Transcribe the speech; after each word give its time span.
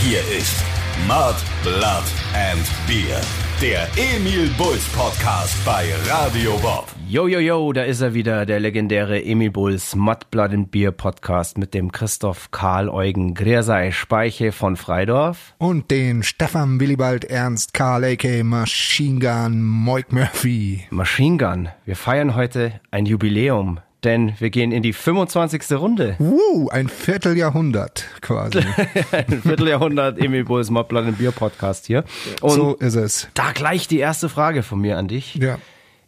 Hier 0.00 0.20
ist 0.38 0.64
Mud, 1.08 1.34
Blood 1.64 2.04
and 2.32 2.64
Beer. 2.86 3.20
Der 3.60 3.88
Emil 3.96 4.48
Bulls 4.56 4.84
Podcast 4.90 5.56
bei 5.64 5.88
Radio 6.08 6.56
Bob. 6.58 6.86
Yo, 7.08 7.26
yo, 7.26 7.40
yo, 7.40 7.72
da 7.72 7.82
ist 7.82 8.00
er 8.00 8.14
wieder, 8.14 8.46
der 8.46 8.60
legendäre 8.60 9.20
Emil 9.24 9.50
Bulls 9.50 9.96
Mud, 9.96 10.30
Blood 10.30 10.52
and 10.52 10.70
Beer 10.70 10.92
Podcast 10.92 11.58
mit 11.58 11.74
dem 11.74 11.90
Christoph 11.90 12.52
Karl 12.52 12.88
Eugen 12.88 13.34
Griersei 13.34 13.90
Speiche 13.90 14.52
von 14.52 14.76
Freidorf. 14.76 15.54
Und 15.58 15.90
den 15.90 16.22
Stefan 16.22 16.78
Willibald 16.78 17.24
Ernst 17.24 17.74
Karl 17.74 18.04
A.K. 18.04 18.44
Machine 18.44 19.18
Gun 19.18 19.62
Moik 19.64 20.12
Murphy. 20.12 20.84
Machine 20.90 21.38
Gun, 21.38 21.68
wir 21.84 21.96
feiern 21.96 22.36
heute 22.36 22.80
ein 22.92 23.04
Jubiläum 23.04 23.80
denn 24.04 24.34
wir 24.38 24.50
gehen 24.50 24.72
in 24.72 24.82
die 24.82 24.92
25. 24.92 25.72
Runde. 25.72 26.16
Uh, 26.18 26.68
ein 26.68 26.88
Vierteljahrhundert 26.88 28.04
quasi. 28.20 28.60
ein 29.12 29.42
Vierteljahrhundert 29.42 30.18
Emil 30.18 30.44
Bulls 30.44 30.70
Mobblatt 30.70 31.18
Bier 31.18 31.32
Podcast 31.32 31.86
hier. 31.86 32.04
Und 32.40 32.52
so 32.52 32.74
ist 32.76 32.94
es. 32.94 33.28
Da 33.34 33.52
gleich 33.52 33.88
die 33.88 33.98
erste 33.98 34.28
Frage 34.28 34.62
von 34.62 34.80
mir 34.80 34.98
an 34.98 35.08
dich. 35.08 35.34
Ja. 35.34 35.58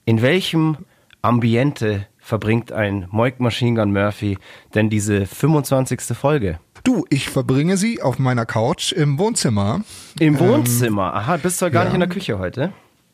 In 0.05 0.23
welchem 0.23 0.79
Ambiente 1.23 2.07
verbringt 2.19 2.73
ein 2.73 3.07
Moik 3.11 3.41
Machine 3.41 3.79
Gun 3.79 3.93
Murphy 3.93 4.39
denn 4.75 4.89
diese 4.89 5.27
25. 5.27 6.17
Folge? 6.17 6.61
Du, 6.85 7.05
ich 7.11 7.29
verbringe 7.29 7.77
sie 7.77 8.01
auf 8.01 8.19
meiner 8.19 8.47
Couch 8.47 8.93
im 8.93 9.19
Wohnzimmer. 9.19 9.83
Im 10.19 10.39
Wohnzimmer? 10.39 11.13
Ähm, 11.13 11.21
Aha, 11.21 11.37
bist 11.37 11.61
du 11.61 11.71
gar 11.71 11.83
ja. 11.83 11.85
nicht 11.85 11.95
in 11.95 12.01
der 12.01 12.09
Küche 12.09 12.39
heute? 12.39 12.73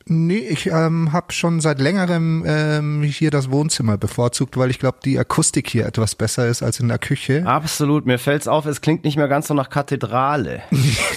Nee, 0.09 0.39
ich 0.39 0.67
ähm, 0.67 1.13
habe 1.13 1.33
schon 1.33 1.61
seit 1.61 1.81
längerem 1.81 2.45
ähm, 2.47 3.03
hier 3.03 3.33
das 3.33 3.51
Wohnzimmer 3.51 3.99
bevorzugt, 3.99 4.57
weil 4.57 4.71
ich 4.71 4.79
glaube, 4.79 4.99
die 5.05 5.19
Akustik 5.19 5.69
hier 5.69 5.85
etwas 5.85 6.15
besser 6.15 6.47
ist 6.47 6.63
als 6.63 6.79
in 6.79 6.87
der 6.87 6.99
Küche. 6.99 7.45
Absolut, 7.45 8.07
mir 8.07 8.21
fällt's 8.21 8.47
auf, 8.47 8.67
es 8.67 8.81
klingt 8.81 9.03
nicht 9.03 9.17
mehr 9.17 9.27
ganz 9.27 9.49
so 9.49 9.55
nach 9.55 9.69
Kathedrale. 9.69 10.63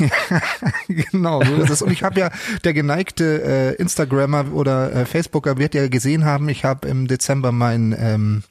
genau, 0.87 1.43
so 1.43 1.53
ist 1.57 1.69
es. 1.69 1.81
Und 1.83 1.91
ich 1.91 2.01
habe 2.01 2.19
ja, 2.19 2.31
der 2.63 2.73
geneigte 2.73 3.43
äh, 3.43 3.75
Instagrammer 3.75 4.51
oder 4.53 4.91
äh, 4.91 5.05
Facebooker 5.05 5.59
wird 5.59 5.75
ja 5.75 5.87
gesehen 5.87 6.25
haben, 6.25 6.49
ich 6.49 6.65
habe 6.65 6.87
im 6.87 7.07
Dezember 7.07 7.51
mein 7.51 7.95
ähm, 7.95 8.43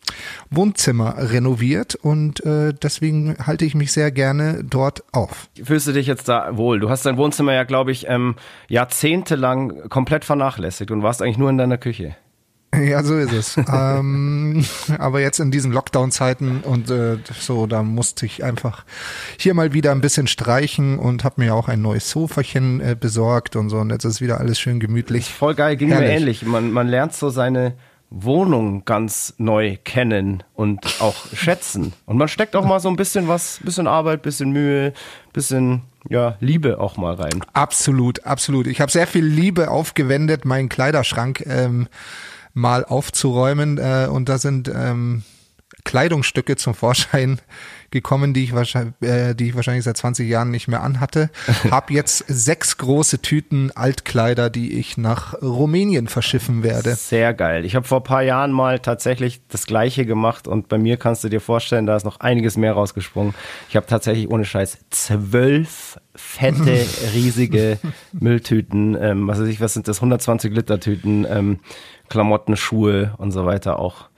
Wohnzimmer 0.50 1.14
renoviert 1.18 1.94
und 1.94 2.44
äh, 2.44 2.72
deswegen 2.72 3.36
halte 3.46 3.64
ich 3.64 3.74
mich 3.74 3.92
sehr 3.92 4.10
gerne 4.10 4.64
dort 4.64 5.04
auf. 5.12 5.48
Fühlst 5.62 5.86
du 5.86 5.92
dich 5.92 6.06
jetzt 6.06 6.28
da 6.28 6.56
wohl? 6.56 6.80
Du 6.80 6.90
hast 6.90 7.04
dein 7.04 7.16
Wohnzimmer 7.16 7.52
ja, 7.52 7.64
glaube 7.64 7.92
ich, 7.92 8.08
ähm, 8.08 8.36
jahrzehntelang 8.68 9.88
komplett 9.88 10.24
vernachlässigt 10.24 10.90
und 10.90 11.02
warst 11.02 11.22
eigentlich 11.22 11.38
nur 11.38 11.50
in 11.50 11.58
deiner 11.58 11.78
Küche. 11.78 12.16
Ja, 12.78 13.02
so 13.02 13.16
ist 13.16 13.32
es. 13.32 13.56
ähm, 13.72 14.64
aber 14.98 15.20
jetzt 15.20 15.40
in 15.40 15.50
diesen 15.50 15.72
Lockdown-Zeiten 15.72 16.60
und 16.60 16.90
äh, 16.90 17.16
so, 17.38 17.66
da 17.66 17.82
musste 17.82 18.26
ich 18.26 18.44
einfach 18.44 18.84
hier 19.38 19.54
mal 19.54 19.72
wieder 19.72 19.92
ein 19.92 20.00
bisschen 20.00 20.26
streichen 20.26 20.98
und 20.98 21.24
habe 21.24 21.40
mir 21.40 21.54
auch 21.54 21.68
ein 21.68 21.82
neues 21.82 22.10
Sofachen 22.10 22.80
äh, 22.80 22.96
besorgt 22.98 23.56
und 23.56 23.70
so. 23.70 23.78
Und 23.78 23.90
jetzt 23.90 24.04
ist 24.04 24.20
wieder 24.20 24.38
alles 24.38 24.60
schön 24.60 24.80
gemütlich. 24.80 25.32
Voll 25.32 25.54
geil, 25.54 25.76
ging 25.76 25.88
Herrlich. 25.88 26.08
mir 26.08 26.14
ähnlich. 26.14 26.42
Man, 26.44 26.70
man 26.70 26.88
lernt 26.88 27.14
so 27.14 27.30
seine 27.30 27.74
Wohnung 28.10 28.84
ganz 28.84 29.34
neu 29.38 29.76
kennen 29.84 30.42
und 30.54 31.00
auch 31.00 31.26
schätzen. 31.34 31.92
Und 32.06 32.16
man 32.16 32.28
steckt 32.28 32.56
auch 32.56 32.64
mal 32.64 32.80
so 32.80 32.88
ein 32.88 32.96
bisschen 32.96 33.28
was, 33.28 33.60
bisschen 33.62 33.86
Arbeit, 33.86 34.22
bisschen 34.22 34.50
Mühe, 34.50 34.94
bisschen 35.32 35.82
ja, 36.08 36.36
Liebe 36.40 36.80
auch 36.80 36.96
mal 36.96 37.14
rein. 37.14 37.44
Absolut, 37.52 38.24
absolut. 38.24 38.66
Ich 38.66 38.80
habe 38.80 38.90
sehr 38.90 39.06
viel 39.06 39.24
Liebe 39.24 39.70
aufgewendet, 39.70 40.44
meinen 40.44 40.68
Kleiderschrank 40.68 41.44
ähm, 41.46 41.88
mal 42.54 42.84
aufzuräumen. 42.84 43.78
Äh, 43.78 44.08
und 44.10 44.28
da 44.28 44.38
sind 44.38 44.68
ähm, 44.74 45.22
Kleidungsstücke 45.84 46.56
zum 46.56 46.74
Vorschein 46.74 47.40
gekommen, 47.90 48.34
die 48.34 48.44
ich 48.44 48.54
wahrscheinlich, 48.54 48.94
äh, 49.00 49.34
die 49.34 49.48
ich 49.48 49.54
wahrscheinlich 49.56 49.84
seit 49.84 49.96
20 49.96 50.28
Jahren 50.28 50.50
nicht 50.50 50.68
mehr 50.68 50.82
anhatte. 50.82 51.30
Hab 51.70 51.90
jetzt 51.90 52.24
sechs 52.28 52.76
große 52.76 53.20
Tüten 53.22 53.70
Altkleider, 53.74 54.50
die 54.50 54.78
ich 54.78 54.96
nach 54.96 55.40
Rumänien 55.42 56.08
verschiffen 56.08 56.62
werde. 56.62 56.94
Sehr 56.94 57.34
geil. 57.34 57.64
Ich 57.64 57.74
habe 57.74 57.86
vor 57.86 58.02
paar 58.02 58.22
Jahren 58.22 58.52
mal 58.52 58.78
tatsächlich 58.78 59.40
das 59.48 59.66
Gleiche 59.66 60.06
gemacht 60.06 60.46
und 60.46 60.68
bei 60.68 60.78
mir 60.78 60.96
kannst 60.96 61.24
du 61.24 61.28
dir 61.28 61.40
vorstellen, 61.40 61.86
da 61.86 61.96
ist 61.96 62.04
noch 62.04 62.20
einiges 62.20 62.56
mehr 62.56 62.72
rausgesprungen. 62.72 63.34
Ich 63.68 63.76
habe 63.76 63.86
tatsächlich 63.86 64.30
ohne 64.30 64.44
Scheiß 64.44 64.78
zwölf 64.90 65.98
fette, 66.14 66.86
riesige 67.14 67.78
Mülltüten, 68.12 68.96
ähm, 69.00 69.28
was 69.28 69.40
weiß 69.40 69.48
ich, 69.48 69.60
was 69.60 69.74
sind 69.74 69.88
das, 69.88 69.98
120 69.98 70.52
Liter 70.52 70.80
Tüten, 70.80 71.26
ähm, 71.28 71.60
Klamotten, 72.08 72.56
Schuhe 72.56 73.14
und 73.18 73.30
so 73.30 73.46
weiter 73.46 73.78
auch 73.78 74.08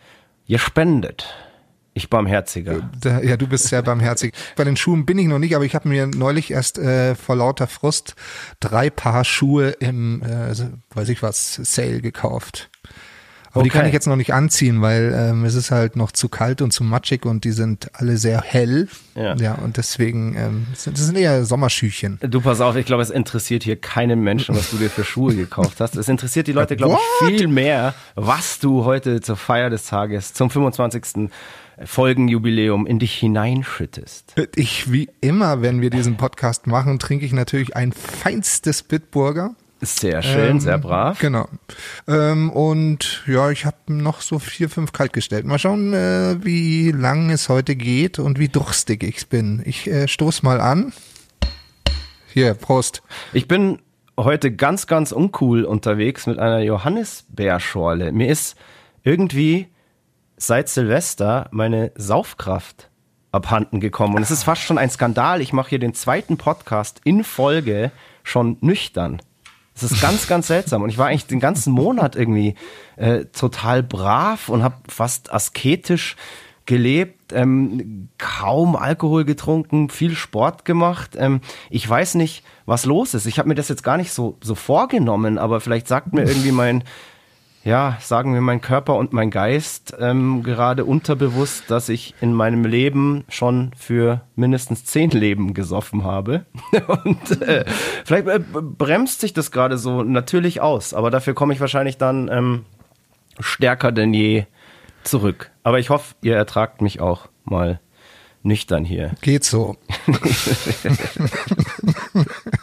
gespendet. 0.48 1.34
Ich 1.92 2.08
barmherziger. 2.08 2.88
Ja, 3.22 3.36
du 3.36 3.46
bist 3.48 3.66
sehr 3.68 3.82
barmherzig. 3.82 4.32
Bei 4.56 4.64
den 4.64 4.76
Schuhen 4.76 5.06
bin 5.06 5.18
ich 5.18 5.26
noch 5.26 5.38
nicht, 5.38 5.56
aber 5.56 5.64
ich 5.64 5.74
habe 5.74 5.88
mir 5.88 6.06
neulich 6.06 6.50
erst 6.52 6.78
äh, 6.78 7.14
vor 7.16 7.36
lauter 7.36 7.66
Frust 7.66 8.14
drei 8.60 8.90
Paar 8.90 9.24
Schuhe 9.24 9.70
im, 9.70 10.22
äh, 10.22 10.54
weiß 10.94 11.08
ich 11.08 11.22
was, 11.22 11.56
Sale 11.56 12.00
gekauft. 12.00 12.70
Aber 13.52 13.62
okay. 13.62 13.64
die 13.64 13.70
kann 13.70 13.86
ich 13.86 13.92
jetzt 13.92 14.06
noch 14.06 14.16
nicht 14.16 14.32
anziehen, 14.32 14.80
weil 14.80 15.12
ähm, 15.12 15.44
es 15.44 15.56
ist 15.56 15.72
halt 15.72 15.96
noch 15.96 16.12
zu 16.12 16.28
kalt 16.28 16.62
und 16.62 16.70
zu 16.70 16.84
matschig 16.84 17.26
und 17.26 17.42
die 17.42 17.50
sind 17.50 17.90
alle 17.94 18.16
sehr 18.16 18.40
hell. 18.40 18.86
Ja, 19.16 19.34
ja 19.34 19.54
und 19.54 19.76
deswegen, 19.76 20.36
ähm, 20.36 20.66
das 20.70 20.84
sind 20.84 21.18
eher 21.18 21.44
Sommerschüchen. 21.44 22.20
Du 22.22 22.40
pass 22.40 22.60
auf, 22.60 22.76
ich 22.76 22.86
glaube, 22.86 23.02
es 23.02 23.10
interessiert 23.10 23.64
hier 23.64 23.74
keinen 23.74 24.20
Menschen, 24.20 24.54
was 24.54 24.70
du 24.70 24.76
dir 24.76 24.88
für 24.88 25.02
Schuhe 25.02 25.34
gekauft 25.34 25.80
hast. 25.80 25.96
Es 25.96 26.08
interessiert 26.08 26.46
die 26.46 26.52
Leute, 26.52 26.76
glaube 26.76 26.96
ich, 27.22 27.26
viel 27.26 27.48
mehr, 27.48 27.94
was 28.14 28.60
du 28.60 28.84
heute 28.84 29.20
zur 29.20 29.36
Feier 29.36 29.68
des 29.68 29.86
Tages, 29.86 30.32
zum 30.32 30.48
25. 30.48 31.28
Folgenjubiläum 31.84 32.86
in 32.86 32.98
dich 32.98 33.14
hineinschüttest. 33.14 34.34
Ich, 34.56 34.92
wie 34.92 35.08
immer, 35.20 35.62
wenn 35.62 35.80
wir 35.80 35.90
diesen 35.90 36.16
Podcast 36.16 36.66
machen, 36.66 36.98
trinke 36.98 37.24
ich 37.24 37.32
natürlich 37.32 37.76
ein 37.76 37.92
feinstes 37.92 38.82
Bitburger. 38.82 39.54
Sehr 39.82 40.22
schön, 40.22 40.50
ähm, 40.50 40.60
sehr 40.60 40.76
brav. 40.76 41.18
Genau. 41.20 41.48
Ähm, 42.06 42.50
und 42.50 43.22
ja, 43.26 43.50
ich 43.50 43.64
habe 43.64 43.76
noch 43.88 44.20
so 44.20 44.38
vier, 44.38 44.68
fünf 44.68 44.92
kalt 44.92 45.14
gestellt. 45.14 45.46
Mal 45.46 45.58
schauen, 45.58 45.94
äh, 45.94 46.36
wie 46.44 46.90
lang 46.90 47.30
es 47.30 47.48
heute 47.48 47.76
geht 47.76 48.18
und 48.18 48.38
wie 48.38 48.48
durstig 48.48 49.02
ich 49.02 49.26
bin. 49.28 49.62
Ich 49.64 49.86
äh, 49.86 50.06
stoß 50.06 50.42
mal 50.42 50.60
an. 50.60 50.92
Hier, 52.32 52.52
Prost. 52.54 53.02
Ich 53.32 53.48
bin 53.48 53.78
heute 54.18 54.52
ganz, 54.52 54.86
ganz 54.86 55.12
uncool 55.12 55.64
unterwegs 55.64 56.26
mit 56.26 56.38
einer 56.38 56.60
Johannisbeerschorle. 56.60 58.12
Mir 58.12 58.28
ist 58.28 58.56
irgendwie 59.02 59.68
seit 60.40 60.68
Silvester 60.68 61.48
meine 61.52 61.92
Saufkraft 61.96 62.88
abhanden 63.30 63.78
gekommen. 63.78 64.16
Und 64.16 64.22
es 64.22 64.30
ist 64.30 64.44
fast 64.44 64.62
schon 64.62 64.78
ein 64.78 64.90
Skandal. 64.90 65.40
Ich 65.40 65.52
mache 65.52 65.70
hier 65.70 65.78
den 65.78 65.94
zweiten 65.94 66.36
Podcast 66.36 67.00
in 67.04 67.22
Folge 67.22 67.92
schon 68.24 68.56
nüchtern. 68.60 69.22
Es 69.74 69.84
ist 69.84 70.00
ganz, 70.00 70.26
ganz 70.26 70.48
seltsam. 70.48 70.82
Und 70.82 70.90
ich 70.90 70.98
war 70.98 71.08
eigentlich 71.08 71.26
den 71.26 71.40
ganzen 71.40 71.72
Monat 71.72 72.16
irgendwie 72.16 72.54
äh, 72.96 73.26
total 73.26 73.82
brav 73.82 74.48
und 74.48 74.62
habe 74.62 74.76
fast 74.88 75.32
asketisch 75.32 76.16
gelebt, 76.66 77.32
ähm, 77.32 78.08
kaum 78.18 78.76
Alkohol 78.76 79.24
getrunken, 79.24 79.90
viel 79.90 80.14
Sport 80.14 80.64
gemacht. 80.64 81.16
Ähm, 81.18 81.40
ich 81.68 81.88
weiß 81.88 82.14
nicht, 82.14 82.44
was 82.66 82.84
los 82.84 83.14
ist. 83.14 83.26
Ich 83.26 83.38
habe 83.38 83.48
mir 83.48 83.54
das 83.54 83.68
jetzt 83.68 83.82
gar 83.82 83.96
nicht 83.96 84.12
so, 84.12 84.36
so 84.40 84.54
vorgenommen, 84.54 85.38
aber 85.38 85.60
vielleicht 85.60 85.88
sagt 85.88 86.12
mir 86.12 86.22
irgendwie 86.22 86.52
mein 86.52 86.84
ja, 87.62 87.98
sagen 88.00 88.32
wir, 88.32 88.40
mein 88.40 88.62
Körper 88.62 88.96
und 88.96 89.12
mein 89.12 89.30
Geist 89.30 89.94
ähm, 90.00 90.42
gerade 90.42 90.86
unterbewusst, 90.86 91.70
dass 91.70 91.90
ich 91.90 92.14
in 92.20 92.32
meinem 92.32 92.64
Leben 92.64 93.24
schon 93.28 93.72
für 93.76 94.22
mindestens 94.34 94.86
zehn 94.86 95.10
Leben 95.10 95.52
gesoffen 95.52 96.04
habe. 96.04 96.46
und 96.86 97.42
äh, 97.42 97.66
vielleicht 98.04 98.28
äh, 98.28 98.40
bremst 98.40 99.20
sich 99.20 99.34
das 99.34 99.50
gerade 99.50 99.76
so 99.76 100.02
natürlich 100.02 100.62
aus, 100.62 100.94
aber 100.94 101.10
dafür 101.10 101.34
komme 101.34 101.52
ich 101.52 101.60
wahrscheinlich 101.60 101.98
dann 101.98 102.30
ähm, 102.32 102.64
stärker 103.38 103.92
denn 103.92 104.14
je 104.14 104.46
zurück. 105.02 105.50
Aber 105.62 105.78
ich 105.78 105.90
hoffe, 105.90 106.14
ihr 106.22 106.36
ertragt 106.36 106.80
mich 106.80 107.00
auch 107.00 107.28
mal 107.44 107.78
nüchtern 108.42 108.86
hier. 108.86 109.10
Geht 109.20 109.44
so. 109.44 109.76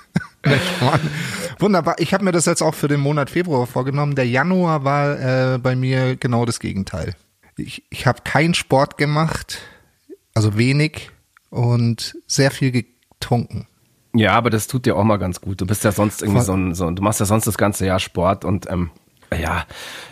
Wunderbar. 1.59 1.95
Ich 1.99 2.13
habe 2.13 2.23
mir 2.23 2.31
das 2.31 2.45
jetzt 2.45 2.61
auch 2.61 2.75
für 2.75 2.87
den 2.87 2.99
Monat 2.99 3.29
Februar 3.29 3.67
vorgenommen. 3.67 4.15
Der 4.15 4.27
Januar 4.27 4.83
war 4.83 5.53
äh, 5.53 5.57
bei 5.57 5.75
mir 5.75 6.15
genau 6.15 6.45
das 6.45 6.59
Gegenteil. 6.59 7.15
Ich, 7.57 7.83
ich 7.89 8.05
habe 8.05 8.21
keinen 8.23 8.53
Sport 8.53 8.97
gemacht, 8.97 9.59
also 10.33 10.57
wenig 10.57 11.09
und 11.49 12.15
sehr 12.27 12.51
viel 12.51 12.71
getrunken. 12.71 13.67
Ja, 14.13 14.33
aber 14.33 14.49
das 14.49 14.67
tut 14.67 14.85
dir 14.85 14.95
auch 14.95 15.03
mal 15.03 15.17
ganz 15.17 15.41
gut. 15.41 15.61
Du 15.61 15.65
bist 15.65 15.83
ja 15.83 15.91
sonst 15.91 16.21
irgendwie 16.21 16.41
so 16.41 16.53
ein, 16.53 16.73
so, 16.73 16.89
du 16.91 17.01
machst 17.03 17.19
ja 17.19 17.25
sonst 17.25 17.45
das 17.45 17.57
ganze 17.57 17.85
Jahr 17.85 17.99
Sport 17.99 18.45
und 18.45 18.69
ähm, 18.69 18.91
ja, 19.35 19.65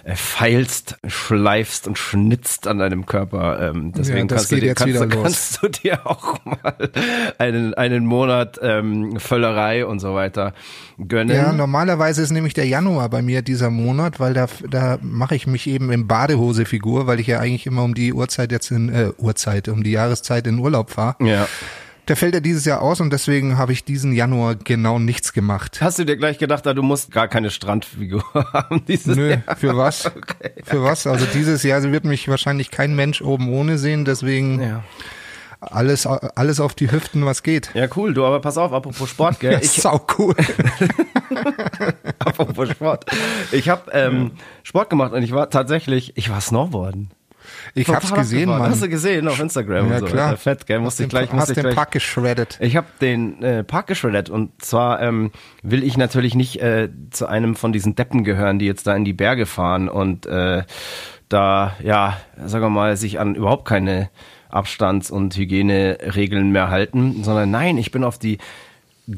äh, 0.03 0.15
feilst, 0.15 0.97
schleifst 1.07 1.87
und 1.87 1.97
schnitzt 1.97 2.67
an 2.67 2.79
deinem 2.79 3.05
Körper. 3.05 3.69
Ähm, 3.69 3.91
deswegen 3.93 4.27
ja, 4.27 4.35
kannst, 4.35 4.51
du 4.51 4.55
dir, 4.57 4.75
kannst, 4.75 5.09
kannst, 5.09 5.63
du 5.63 5.67
dir 5.69 6.05
auch 6.05 6.43
mal 6.43 6.89
einen, 7.37 7.73
einen 7.73 8.05
Monat 8.05 8.59
ähm, 8.61 9.19
Völlerei 9.19 9.85
und 9.85 9.99
so 9.99 10.13
weiter 10.13 10.53
gönnen. 10.97 11.35
Ja, 11.35 11.51
normalerweise 11.51 12.21
ist 12.21 12.31
nämlich 12.31 12.53
der 12.53 12.67
Januar 12.67 13.09
bei 13.09 13.21
mir 13.21 13.41
dieser 13.41 13.69
Monat, 13.69 14.19
weil 14.19 14.33
da, 14.33 14.47
da 14.69 14.97
mache 15.01 15.35
ich 15.35 15.47
mich 15.47 15.67
eben 15.67 15.91
im 15.91 16.07
Badehosefigur, 16.07 17.07
weil 17.07 17.19
ich 17.19 17.27
ja 17.27 17.39
eigentlich 17.39 17.65
immer 17.65 17.83
um 17.83 17.93
die 17.93 18.13
Uhrzeit 18.13 18.51
jetzt 18.51 18.71
in, 18.71 18.89
äh, 18.89 19.11
Uhrzeit, 19.17 19.67
um 19.69 19.83
die 19.83 19.91
Jahreszeit 19.91 20.47
in 20.47 20.59
Urlaub 20.59 20.91
fahre. 20.91 21.15
Ja. 21.25 21.47
Der 22.07 22.15
fällt 22.15 22.33
ja 22.35 22.39
dieses 22.39 22.65
Jahr 22.65 22.81
aus 22.81 23.01
und 23.01 23.11
deswegen 23.11 23.57
habe 23.57 23.73
ich 23.73 23.83
diesen 23.83 24.13
Januar 24.13 24.55
genau 24.55 24.99
nichts 24.99 25.33
gemacht. 25.33 25.79
Hast 25.81 25.99
du 25.99 26.05
dir 26.05 26.17
gleich 26.17 26.37
gedacht, 26.37 26.65
du 26.65 26.81
musst 26.83 27.11
gar 27.11 27.27
keine 27.27 27.49
Strandfigur 27.51 28.23
haben 28.53 28.83
dieses 28.85 29.15
Nö, 29.15 29.31
Jahr? 29.31 29.55
für 29.57 29.75
was? 29.77 30.05
Okay. 30.15 30.51
Für 30.63 30.83
was? 30.83 31.05
Also 31.07 31.25
dieses 31.33 31.63
Jahr 31.63 31.81
wird 31.83 32.05
mich 32.05 32.27
wahrscheinlich 32.27 32.71
kein 32.71 32.95
Mensch 32.95 33.21
oben 33.21 33.49
ohne 33.53 33.77
sehen, 33.77 34.05
deswegen 34.05 34.61
Ja. 34.61 34.83
alles, 35.59 36.05
alles 36.07 36.59
auf 36.59 36.73
die 36.75 36.91
Hüften, 36.91 37.25
was 37.25 37.41
geht. 37.43 37.71
ja, 37.73 37.87
cool. 37.95 38.13
Du, 38.13 38.23
aber 38.25 38.39
pass 38.41 38.57
auf, 38.57 38.71
apropos 38.73 39.09
Sport, 39.09 39.39
gell? 39.39 39.59
Ich, 39.63 39.71
Sau 39.81 40.05
cool. 40.17 40.35
apropos 42.19 42.69
Sport. 42.69 43.05
Ich 43.51 43.69
habe 43.69 43.91
ähm, 43.91 44.31
Sport 44.63 44.89
gemacht 44.89 45.13
und 45.13 45.23
ich 45.23 45.31
war 45.31 45.49
tatsächlich, 45.49 46.13
ich 46.17 46.29
war 46.29 46.41
Snowboarden. 46.41 47.11
Ich 47.77 47.89
hab's 47.89 48.13
gesehen, 48.13 48.41
gefahren. 48.45 48.59
Mann. 48.61 48.71
Hast 48.71 48.81
du 48.83 48.89
gesehen 48.89 49.27
auf 49.27 49.39
Instagram 49.39 49.89
Ja, 49.89 49.93
und 49.95 49.99
so. 49.99 50.05
klar. 50.05 50.37
Fett, 50.37 50.65
gell? 50.65 50.79
Musste 50.79 51.03
ich 51.03 51.09
gleich, 51.09 51.31
musste 51.31 51.41
hast 51.41 51.49
ich 51.49 51.55
den 51.55 51.63
gleich. 51.63 51.75
Pack 51.75 51.91
geschreddet. 51.91 52.57
Ich 52.61 52.75
habe 52.77 52.87
den 53.01 53.43
äh, 53.43 53.63
Park 53.63 53.87
geschreddert 53.87 54.29
und 54.29 54.63
zwar 54.63 55.01
ähm, 55.01 55.31
will 55.61 55.83
ich 55.83 55.97
natürlich 55.97 56.35
nicht 56.35 56.61
äh, 56.61 56.89
zu 57.11 57.27
einem 57.27 57.55
von 57.55 57.73
diesen 57.73 57.95
Deppen 57.95 58.23
gehören, 58.23 58.59
die 58.59 58.65
jetzt 58.65 58.87
da 58.87 58.95
in 58.95 59.03
die 59.05 59.13
Berge 59.13 59.45
fahren 59.45 59.89
und 59.89 60.25
äh, 60.25 60.63
da, 61.27 61.75
ja, 61.83 62.17
sagen 62.45 62.63
wir 62.65 62.69
mal, 62.69 62.95
sich 62.97 63.19
an 63.19 63.35
überhaupt 63.35 63.65
keine 63.67 64.09
Abstands- 64.49 65.11
und 65.11 65.35
Hygieneregeln 65.35 66.51
mehr 66.51 66.69
halten, 66.69 67.23
sondern 67.23 67.51
nein, 67.51 67.77
ich 67.77 67.91
bin 67.91 68.03
auf 68.05 68.17
die 68.17 68.37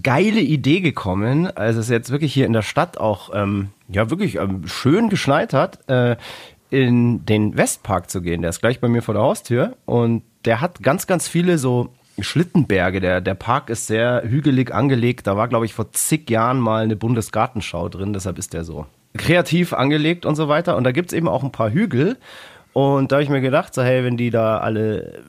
geile 0.01 0.39
Idee 0.41 0.81
gekommen, 0.81 1.47
als 1.47 1.75
es 1.75 1.89
jetzt 1.89 2.09
wirklich 2.09 2.33
hier 2.33 2.45
in 2.45 2.53
der 2.53 2.61
Stadt 2.61 2.97
auch 2.97 3.29
ähm, 3.33 3.69
ja 3.87 4.09
wirklich 4.09 4.35
ähm, 4.35 4.67
schön 4.67 5.09
geschneit 5.09 5.53
hat, 5.53 5.87
äh, 5.89 6.15
in 6.69 7.25
den 7.25 7.57
Westpark 7.57 8.09
zu 8.09 8.21
gehen. 8.21 8.41
Der 8.41 8.49
ist 8.49 8.59
gleich 8.59 8.79
bei 8.79 8.87
mir 8.87 9.01
vor 9.01 9.13
der 9.13 9.23
Haustür 9.23 9.75
und 9.85 10.23
der 10.45 10.61
hat 10.61 10.81
ganz, 10.81 11.07
ganz 11.07 11.27
viele 11.27 11.57
so 11.57 11.93
Schlittenberge. 12.19 12.99
Der, 12.99 13.21
der 13.21 13.35
Park 13.35 13.69
ist 13.69 13.87
sehr 13.87 14.23
hügelig 14.25 14.73
angelegt. 14.73 15.27
Da 15.27 15.37
war, 15.37 15.47
glaube 15.47 15.65
ich, 15.65 15.73
vor 15.73 15.91
zig 15.91 16.29
Jahren 16.29 16.59
mal 16.59 16.83
eine 16.83 16.95
Bundesgartenschau 16.95 17.89
drin, 17.89 18.13
deshalb 18.13 18.37
ist 18.37 18.53
der 18.53 18.63
so 18.63 18.85
kreativ 19.15 19.73
angelegt 19.73 20.25
und 20.25 20.35
so 20.35 20.47
weiter. 20.47 20.77
Und 20.77 20.83
da 20.83 20.91
gibt's 20.91 21.13
eben 21.13 21.27
auch 21.27 21.43
ein 21.43 21.51
paar 21.51 21.71
Hügel. 21.71 22.17
Und 22.73 23.11
da 23.11 23.15
habe 23.15 23.23
ich 23.23 23.29
mir 23.29 23.41
gedacht, 23.41 23.73
so, 23.73 23.81
hey, 23.81 24.03
wenn 24.03 24.17
die 24.17 24.29
da 24.29 24.59
alle 24.59 25.23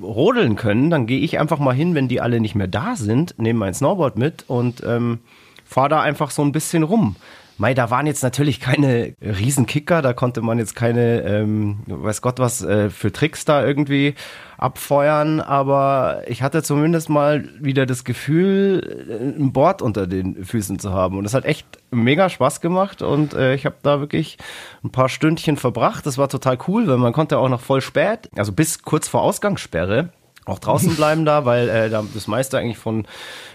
rodeln 0.00 0.56
können, 0.56 0.90
dann 0.90 1.06
gehe 1.06 1.20
ich 1.20 1.38
einfach 1.38 1.58
mal 1.58 1.74
hin, 1.74 1.94
wenn 1.94 2.08
die 2.08 2.20
alle 2.20 2.40
nicht 2.40 2.54
mehr 2.54 2.68
da 2.68 2.94
sind, 2.94 3.34
nehme 3.38 3.58
mein 3.58 3.74
Snowboard 3.74 4.16
mit 4.16 4.44
und 4.46 4.82
ähm, 4.86 5.18
fahre 5.64 5.88
da 5.88 6.00
einfach 6.00 6.30
so 6.30 6.42
ein 6.42 6.52
bisschen 6.52 6.84
rum. 6.84 7.16
Mei, 7.58 7.72
da 7.72 7.88
waren 7.90 8.06
jetzt 8.06 8.22
natürlich 8.22 8.60
keine 8.60 9.14
Riesenkicker, 9.22 10.02
da 10.02 10.12
konnte 10.12 10.42
man 10.42 10.58
jetzt 10.58 10.76
keine, 10.76 11.22
ähm, 11.22 11.78
weiß 11.86 12.20
Gott 12.20 12.38
was, 12.38 12.62
äh, 12.62 12.90
für 12.90 13.12
Tricks 13.12 13.46
da 13.46 13.64
irgendwie 13.64 14.14
abfeuern, 14.58 15.40
aber 15.40 16.22
ich 16.26 16.42
hatte 16.42 16.62
zumindest 16.62 17.08
mal 17.08 17.48
wieder 17.58 17.86
das 17.86 18.04
Gefühl, 18.04 19.08
äh, 19.08 19.40
ein 19.40 19.52
Board 19.52 19.80
unter 19.80 20.06
den 20.06 20.44
Füßen 20.44 20.78
zu 20.78 20.92
haben. 20.92 21.16
Und 21.16 21.24
das 21.24 21.32
hat 21.32 21.46
echt 21.46 21.66
mega 21.90 22.28
Spaß 22.28 22.60
gemacht 22.60 23.00
und 23.00 23.32
äh, 23.32 23.54
ich 23.54 23.64
habe 23.64 23.76
da 23.82 24.00
wirklich 24.00 24.36
ein 24.84 24.90
paar 24.90 25.08
Stündchen 25.08 25.56
verbracht. 25.56 26.04
Das 26.04 26.18
war 26.18 26.28
total 26.28 26.58
cool, 26.68 26.86
weil 26.86 26.98
man 26.98 27.14
konnte 27.14 27.38
auch 27.38 27.48
noch 27.48 27.60
voll 27.60 27.80
spät, 27.80 28.28
also 28.36 28.52
bis 28.52 28.82
kurz 28.82 29.08
vor 29.08 29.22
Ausgangssperre, 29.22 30.10
auch 30.46 30.58
draußen 30.58 30.94
bleiben 30.96 31.24
da, 31.24 31.44
weil 31.44 31.68
äh, 31.68 31.90
da 31.90 32.04
das 32.14 32.26
meiste 32.26 32.58
eigentlich 32.58 32.78
von 32.78 33.06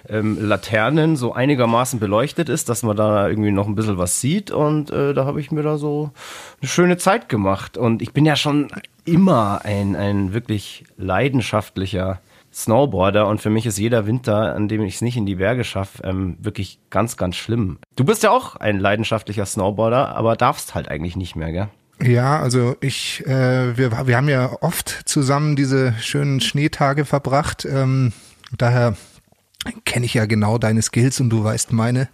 ähm, 0.07 0.37
Laternen 0.39 1.15
so 1.15 1.33
einigermaßen 1.33 1.99
beleuchtet 1.99 2.49
ist, 2.49 2.69
dass 2.69 2.83
man 2.83 2.95
da 2.95 3.27
irgendwie 3.27 3.51
noch 3.51 3.67
ein 3.67 3.75
bisschen 3.75 3.97
was 3.97 4.21
sieht. 4.21 4.51
Und 4.51 4.91
äh, 4.91 5.13
da 5.13 5.25
habe 5.25 5.39
ich 5.39 5.51
mir 5.51 5.63
da 5.63 5.77
so 5.77 6.11
eine 6.61 6.69
schöne 6.69 6.97
Zeit 6.97 7.29
gemacht. 7.29 7.77
Und 7.77 8.01
ich 8.01 8.13
bin 8.13 8.25
ja 8.25 8.35
schon 8.35 8.67
immer 9.05 9.61
ein, 9.63 9.95
ein 9.95 10.33
wirklich 10.33 10.83
leidenschaftlicher 10.97 12.19
Snowboarder 12.53 13.27
und 13.27 13.41
für 13.41 13.49
mich 13.49 13.65
ist 13.65 13.79
jeder 13.79 14.05
Winter, 14.05 14.53
an 14.55 14.67
dem 14.67 14.83
ich 14.83 14.95
es 14.95 15.01
nicht 15.01 15.15
in 15.15 15.25
die 15.25 15.35
Berge 15.35 15.63
schaffe, 15.63 16.03
ähm, 16.03 16.35
wirklich 16.39 16.79
ganz, 16.89 17.15
ganz 17.15 17.37
schlimm. 17.37 17.79
Du 17.95 18.03
bist 18.03 18.23
ja 18.23 18.31
auch 18.31 18.57
ein 18.57 18.79
leidenschaftlicher 18.79 19.45
Snowboarder, 19.45 20.15
aber 20.15 20.35
darfst 20.35 20.75
halt 20.75 20.89
eigentlich 20.89 21.15
nicht 21.15 21.37
mehr, 21.37 21.51
gell? 21.51 21.69
Ja, 22.01 22.39
also 22.39 22.75
ich, 22.81 23.25
äh, 23.25 23.77
wir, 23.77 24.07
wir 24.07 24.17
haben 24.17 24.29
ja 24.29 24.57
oft 24.61 24.89
zusammen 25.05 25.55
diese 25.55 25.93
schönen 25.99 26.41
Schneetage 26.41 27.05
verbracht. 27.05 27.65
Ähm, 27.65 28.13
daher 28.57 28.95
kenne 29.85 30.05
ich 30.05 30.15
ja 30.15 30.25
genau 30.25 30.57
deine 30.57 30.81
Skills 30.81 31.19
und 31.19 31.29
du 31.29 31.43
weißt 31.43 31.71
meine. 31.71 32.09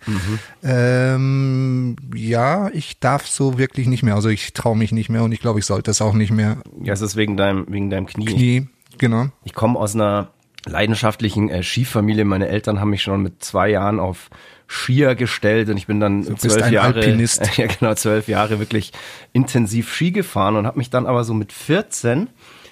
Ähm, 0.64 1.96
ja, 2.14 2.70
ich 2.74 3.00
darf 3.00 3.26
so 3.28 3.58
wirklich 3.58 3.88
nicht 3.88 4.04
mehr. 4.04 4.16
Also 4.16 4.30
ich 4.30 4.54
traue 4.54 4.78
mich 4.78 4.92
nicht 4.92 5.10
mehr 5.10 5.24
und 5.24 5.32
ich 5.32 5.40
glaube, 5.40 5.60
ich 5.60 5.66
sollte 5.66 5.92
es 5.92 6.02
auch 6.02 6.14
nicht 6.14 6.32
mehr. 6.32 6.58
Ja, 6.82 6.94
es 6.94 7.02
ist 7.02 7.16
wegen 7.16 7.38
deinem, 7.38 7.66
wegen 7.70 7.90
deinem 7.90 8.08
Knie. 8.08 8.26
Knie, 8.26 8.68
genau. 8.98 9.28
Ich 9.46 9.54
komme 9.54 9.80
aus 9.80 9.96
einer 9.96 10.32
leidenschaftlichen 10.66 11.50
äh, 11.50 11.64
Skifamilie. 11.64 12.26
Meine 12.26 12.50
Eltern 12.50 12.82
haben 12.82 12.90
mich 12.90 13.04
schon 13.04 13.22
mit 13.22 13.44
zwei 13.44 13.70
Jahren 13.70 14.00
auf 14.00 14.30
Skier 14.68 15.16
gestellt 15.16 15.70
und 15.70 15.78
ich 15.78 15.88
bin 15.88 16.00
dann 16.00 16.24
zwölf 16.38 16.70
Jahre, 16.72 16.96
Alpinist. 16.96 17.58
ja 17.58 17.68
genau, 17.68 17.94
zwölf 17.96 18.28
Jahre 18.28 18.60
wirklich 18.60 18.92
intensiv 19.32 19.94
Ski 19.94 20.12
gefahren 20.12 20.58
und 20.58 20.68
habe 20.68 20.78
mich 20.78 20.90
dann 20.90 21.06
aber 21.06 21.24
so 21.24 21.34
mit 21.34 21.54
14 21.54 22.30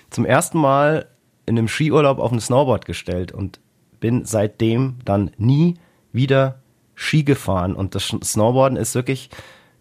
zum 0.09 0.25
ersten 0.25 0.57
Mal 0.57 1.07
in 1.45 1.57
einem 1.57 1.68
Skiurlaub 1.68 2.19
auf 2.19 2.31
ein 2.31 2.39
Snowboard 2.39 2.86
gestellt 2.86 3.31
und 3.31 3.59
bin 4.00 4.25
seitdem 4.25 4.97
dann 5.06 5.31
nie 5.38 5.75
wieder 6.12 6.59
Ski 6.95 7.24
gefahren. 7.24 7.75
Und 7.75 7.95
das 7.95 8.07
Snowboarden 8.07 8.77
ist 8.77 8.95
wirklich 8.95 9.30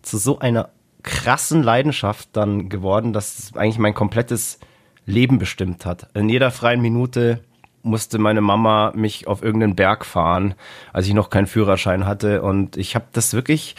zu 0.03 0.19
so 0.19 0.39
einer 0.39 0.71
krassen 1.03 1.63
Leidenschaft 1.63 2.29
dann 2.33 2.69
geworden, 2.69 3.13
dass 3.13 3.39
es 3.39 3.57
eigentlich 3.57 3.79
mein 3.79 3.95
komplettes 3.95 4.59
Leben 5.07 5.39
bestimmt 5.39 5.85
hat. 5.85 6.09
In 6.15 6.29
jeder 6.29 6.51
freien 6.51 6.81
Minute 6.81 7.41
musste 7.85 8.19
meine 8.19 8.41
Mama 8.41 8.93
mich 8.95 9.27
auf 9.27 9.43
irgendeinen 9.43 9.77
Berg 9.77 10.05
fahren, 10.05 10.55
als 10.93 11.07
ich 11.07 11.15
noch 11.15 11.31
keinen 11.31 11.47
Führerschein 11.47 12.07
hatte. 12.07 12.43
Und 12.43 12.77
ich 12.77 12.95
habe 12.95 13.07
das 13.13 13.35
wirklich 13.35 13.77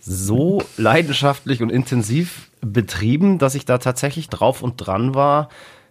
so 0.00 0.62
leidenschaftlich 0.76 1.62
und 1.62 1.70
intensiv 1.70 2.50
betrieben, 2.60 3.38
dass 3.38 3.54
ich 3.54 3.64
da 3.64 3.78
tatsächlich 3.78 4.28
drauf 4.28 4.62
und 4.62 4.76
dran 4.76 5.14
war, 5.14 5.48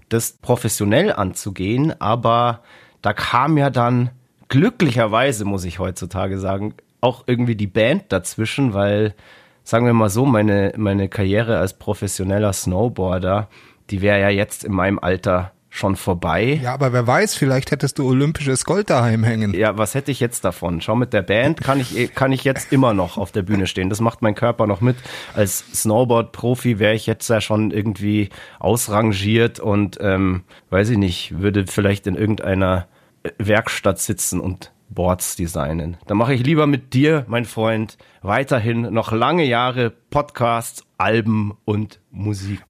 das 0.09 0.33
professionell 0.33 1.13
anzugehen. 1.13 1.93
Aber 2.01 2.61
da 3.01 3.13
kam 3.13 3.57
ja 3.57 3.69
dann 3.69 4.09
glücklicherweise, 4.47 5.45
muss 5.45 5.63
ich 5.65 5.79
heutzutage 5.79 6.39
sagen, 6.39 6.73
auch 7.01 7.23
irgendwie 7.27 7.55
die 7.55 7.67
Band 7.67 8.05
dazwischen, 8.09 8.73
weil, 8.73 9.15
sagen 9.63 9.85
wir 9.85 9.93
mal 9.93 10.09
so, 10.09 10.25
meine, 10.25 10.73
meine 10.77 11.09
Karriere 11.09 11.57
als 11.57 11.77
professioneller 11.77 12.53
Snowboarder, 12.53 13.49
die 13.89 14.01
wäre 14.01 14.21
ja 14.21 14.29
jetzt 14.29 14.63
in 14.63 14.73
meinem 14.73 14.99
Alter 14.99 15.51
schon 15.73 15.95
vorbei. 15.95 16.59
Ja, 16.61 16.73
aber 16.73 16.91
wer 16.91 17.07
weiß, 17.07 17.33
vielleicht 17.33 17.71
hättest 17.71 17.97
du 17.97 18.05
olympisches 18.07 18.65
Gold 18.65 18.89
daheim 18.89 19.23
hängen. 19.23 19.53
Ja, 19.53 19.77
was 19.77 19.95
hätte 19.95 20.11
ich 20.11 20.19
jetzt 20.19 20.43
davon? 20.43 20.81
Schau, 20.81 20.95
mit 20.95 21.13
der 21.13 21.21
Band 21.21 21.61
kann 21.61 21.79
ich, 21.79 22.13
kann 22.13 22.33
ich 22.33 22.43
jetzt 22.43 22.73
immer 22.73 22.93
noch 22.93 23.17
auf 23.17 23.31
der 23.31 23.41
Bühne 23.41 23.65
stehen. 23.67 23.89
Das 23.89 24.01
macht 24.01 24.21
mein 24.21 24.35
Körper 24.35 24.67
noch 24.67 24.81
mit. 24.81 24.97
Als 25.33 25.63
Snowboard-Profi 25.73 26.77
wäre 26.77 26.93
ich 26.93 27.07
jetzt 27.07 27.29
ja 27.29 27.39
schon 27.39 27.71
irgendwie 27.71 28.29
ausrangiert 28.59 29.61
und, 29.61 29.97
ähm, 30.01 30.43
weiß 30.69 30.89
ich 30.89 30.97
nicht, 30.97 31.39
würde 31.39 31.65
vielleicht 31.65 32.05
in 32.05 32.15
irgendeiner 32.15 32.87
Werkstatt 33.37 33.99
sitzen 33.99 34.41
und 34.41 34.73
Boards 34.89 35.37
designen. 35.37 35.95
Da 36.05 36.15
mache 36.15 36.33
ich 36.33 36.45
lieber 36.45 36.67
mit 36.67 36.93
dir, 36.93 37.23
mein 37.29 37.45
Freund, 37.45 37.97
weiterhin 38.21 38.81
noch 38.93 39.13
lange 39.13 39.45
Jahre 39.45 39.89
Podcasts, 39.89 40.83
Alben 40.97 41.57
und 41.63 42.01
Musik. 42.11 42.61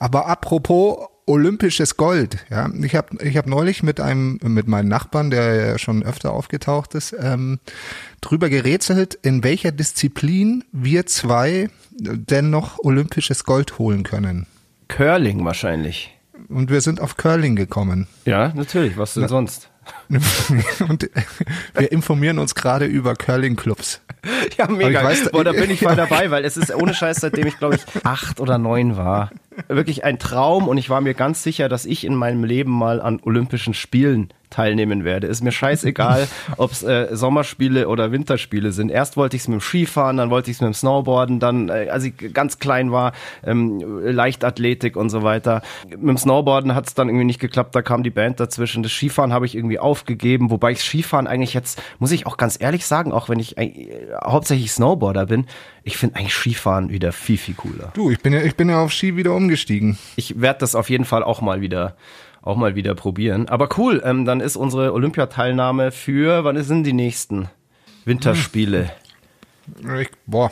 Aber 0.00 0.26
apropos 0.26 1.08
olympisches 1.26 1.96
Gold, 1.96 2.44
ja, 2.50 2.68
ich 2.82 2.94
habe 2.94 3.22
ich 3.24 3.36
hab 3.36 3.46
neulich 3.46 3.82
mit 3.82 4.00
einem 4.00 4.38
mit 4.42 4.66
meinem 4.68 4.88
Nachbarn, 4.88 5.30
der 5.30 5.54
ja 5.54 5.78
schon 5.78 6.02
öfter 6.02 6.32
aufgetaucht 6.32 6.94
ist, 6.94 7.14
ähm, 7.18 7.60
drüber 8.20 8.48
gerätselt, 8.48 9.18
in 9.22 9.44
welcher 9.44 9.72
Disziplin 9.72 10.64
wir 10.72 11.06
zwei 11.06 11.68
denn 11.90 12.50
noch 12.50 12.78
olympisches 12.80 13.44
Gold 13.44 13.78
holen 13.78 14.02
können. 14.02 14.46
Curling 14.88 15.44
wahrscheinlich. 15.44 16.16
Und 16.48 16.70
wir 16.70 16.80
sind 16.80 17.00
auf 17.00 17.16
Curling 17.16 17.56
gekommen. 17.56 18.08
Ja, 18.24 18.52
natürlich. 18.54 18.96
Was 18.96 19.14
denn 19.14 19.28
sonst? 19.28 19.70
Und 20.88 21.10
wir 21.74 21.92
informieren 21.92 22.38
uns 22.38 22.54
gerade 22.54 22.86
über 22.86 23.14
Curling-Clubs. 23.14 24.00
Ja, 24.56 24.68
mega. 24.68 25.02
weiß, 25.02 25.30
Boah, 25.32 25.42
da 25.42 25.52
bin 25.52 25.70
ich 25.70 25.80
voll 25.80 25.96
dabei, 25.96 26.30
weil 26.30 26.44
es 26.44 26.56
ist 26.56 26.72
ohne 26.72 26.94
Scheiß, 26.94 27.18
seitdem 27.18 27.46
ich 27.46 27.58
glaube 27.58 27.76
ich 27.76 27.82
acht 28.04 28.38
oder 28.38 28.56
neun 28.56 28.96
war. 28.96 29.30
Wirklich 29.68 30.04
ein 30.04 30.18
Traum 30.18 30.68
und 30.68 30.78
ich 30.78 30.88
war 30.90 31.00
mir 31.00 31.14
ganz 31.14 31.42
sicher, 31.42 31.68
dass 31.68 31.86
ich 31.86 32.04
in 32.04 32.14
meinem 32.14 32.44
Leben 32.44 32.70
mal 32.70 33.00
an 33.00 33.20
Olympischen 33.22 33.74
Spielen 33.74 34.32
teilnehmen 34.52 35.04
werde. 35.04 35.26
Ist 35.26 35.42
mir 35.42 35.52
scheißegal, 35.52 36.28
ob 36.56 36.72
es 36.72 36.82
äh, 36.82 37.08
Sommerspiele 37.10 37.88
oder 37.88 38.12
Winterspiele 38.12 38.72
sind. 38.72 38.90
Erst 38.90 39.16
wollte 39.16 39.36
ich 39.36 39.42
es 39.42 39.48
mit 39.48 39.58
dem 39.58 39.60
Skifahren, 39.60 40.16
dann 40.16 40.30
wollte 40.30 40.50
ich 40.50 40.58
es 40.58 40.60
mit 40.60 40.68
dem 40.68 40.74
Snowboarden, 40.74 41.40
dann, 41.40 41.68
äh, 41.68 41.88
als 41.90 42.04
ich 42.04 42.16
ganz 42.32 42.58
klein 42.58 42.92
war, 42.92 43.12
ähm, 43.44 43.80
Leichtathletik 44.04 44.96
und 44.96 45.10
so 45.10 45.22
weiter. 45.22 45.62
Mit 45.88 46.02
dem 46.02 46.18
Snowboarden 46.18 46.74
hat 46.74 46.86
es 46.86 46.94
dann 46.94 47.08
irgendwie 47.08 47.24
nicht 47.24 47.40
geklappt, 47.40 47.74
da 47.74 47.82
kam 47.82 48.02
die 48.02 48.10
Band 48.10 48.38
dazwischen. 48.38 48.82
Das 48.82 48.92
Skifahren 48.92 49.32
habe 49.32 49.46
ich 49.46 49.56
irgendwie 49.56 49.78
aufgegeben, 49.78 50.50
wobei 50.50 50.72
ich 50.72 50.82
Skifahren 50.82 51.26
eigentlich 51.26 51.54
jetzt, 51.54 51.80
muss 51.98 52.12
ich 52.12 52.26
auch 52.26 52.36
ganz 52.36 52.60
ehrlich 52.60 52.86
sagen, 52.86 53.12
auch 53.12 53.28
wenn 53.28 53.38
ich 53.38 53.56
äh, 53.58 53.72
hauptsächlich 54.22 54.72
Snowboarder 54.72 55.26
bin, 55.26 55.46
ich 55.84 55.96
finde 55.96 56.16
eigentlich 56.16 56.34
Skifahren 56.34 56.90
wieder 56.90 57.12
viel, 57.12 57.38
viel 57.38 57.54
cooler. 57.54 57.90
Du, 57.94 58.10
ich 58.10 58.20
bin 58.20 58.32
ja, 58.32 58.42
ich 58.42 58.54
bin 58.54 58.68
ja 58.68 58.82
auf 58.82 58.92
Ski 58.92 59.16
wieder 59.16 59.34
umgestiegen. 59.34 59.98
Ich 60.16 60.40
werde 60.40 60.60
das 60.60 60.74
auf 60.74 60.90
jeden 60.90 61.04
Fall 61.04 61.22
auch 61.24 61.40
mal 61.40 61.60
wieder 61.60 61.96
auch 62.42 62.56
mal 62.56 62.74
wieder 62.74 62.94
probieren. 62.94 63.48
Aber 63.48 63.68
cool, 63.78 64.02
ähm, 64.04 64.24
dann 64.24 64.40
ist 64.40 64.56
unsere 64.56 64.92
Olympiateilnahme 64.92 65.92
für, 65.92 66.44
wann 66.44 66.62
sind 66.62 66.84
die 66.84 66.92
nächsten 66.92 67.48
Winterspiele? 68.04 68.90
Ich, 70.00 70.10
boah, 70.26 70.50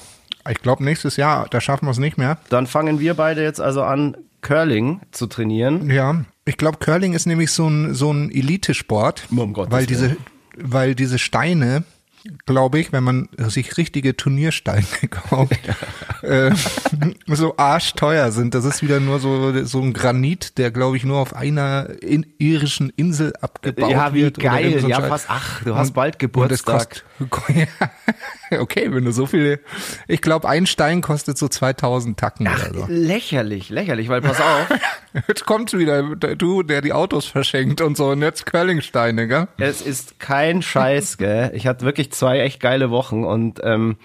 ich 0.48 0.58
glaube 0.60 0.84
nächstes 0.84 1.16
Jahr, 1.16 1.48
da 1.50 1.60
schaffen 1.60 1.86
wir 1.86 1.90
es 1.90 1.98
nicht 1.98 2.16
mehr. 2.16 2.38
Dann 2.48 2.66
fangen 2.66 3.00
wir 3.00 3.14
beide 3.14 3.42
jetzt 3.42 3.60
also 3.60 3.82
an, 3.82 4.16
Curling 4.40 5.00
zu 5.10 5.26
trainieren. 5.26 5.90
Ja, 5.90 6.24
ich 6.44 6.56
glaube, 6.56 6.78
Curling 6.78 7.12
ist 7.12 7.26
nämlich 7.26 7.50
so 7.50 7.68
ein, 7.68 7.94
so 7.94 8.12
ein 8.12 8.30
Elitesport, 8.30 9.26
Um 9.30 9.54
weil 9.54 9.86
diese, 9.86 10.16
weil 10.56 10.94
diese 10.94 11.18
Steine, 11.18 11.84
glaube 12.46 12.78
ich, 12.80 12.92
wenn 12.92 13.04
man 13.04 13.28
sich 13.36 13.76
richtige 13.76 14.16
Turniersteine 14.16 14.84
kauft, 15.10 15.58
äh, 16.22 16.50
so 17.26 17.56
arschteuer 17.56 18.30
sind. 18.32 18.54
Das 18.54 18.64
ist 18.64 18.82
wieder 18.82 19.00
nur 19.00 19.20
so, 19.20 19.64
so 19.64 19.80
ein 19.80 19.92
Granit, 19.92 20.58
der, 20.58 20.70
glaube 20.70 20.96
ich, 20.96 21.04
nur 21.04 21.18
auf 21.18 21.34
einer 21.34 21.88
in, 22.02 22.26
irischen 22.38 22.90
Insel 22.96 23.32
abgebaut 23.40 23.90
Ja, 23.90 24.14
wie 24.14 24.22
wird. 24.22 24.38
geil. 24.38 24.80
so 24.80 24.88
Ja, 24.88 25.00
fast. 25.00 25.26
Ach, 25.28 25.62
du 25.64 25.74
hast 25.74 25.92
bald 25.92 26.18
Geburtstag. 26.18 27.04
okay, 28.58 28.92
wenn 28.92 29.04
du 29.04 29.12
so 29.12 29.26
viele, 29.26 29.60
ich 30.08 30.20
glaube, 30.20 30.48
ein 30.48 30.66
Stein 30.66 31.00
kostet 31.00 31.38
so 31.38 31.48
2000 31.48 32.18
Tacken 32.18 32.48
oder 32.48 32.74
so. 32.74 32.86
Lächerlich, 32.88 33.68
lächerlich, 33.70 34.08
weil 34.08 34.20
pass 34.20 34.40
auf, 34.40 34.68
Jetzt 35.28 35.44
kommt 35.44 35.72
wieder 35.72 36.02
du, 36.14 36.62
der 36.62 36.82
die 36.82 36.92
Autos 36.92 37.26
verschenkt 37.26 37.80
und 37.80 37.96
so, 37.96 38.10
und 38.10 38.22
jetzt 38.22 38.46
Curlingsteine, 38.46 39.26
gell? 39.26 39.48
es 39.58 39.82
ist 39.82 40.20
kein 40.20 40.62
Scheiß, 40.62 41.18
gell? 41.18 41.50
Ich 41.54 41.66
hatte 41.66 41.84
wirklich 41.84 42.12
zwei 42.12 42.40
echt 42.40 42.60
geile 42.60 42.90
Wochen 42.90 43.24
und 43.24 43.60
ähm, 43.64 43.96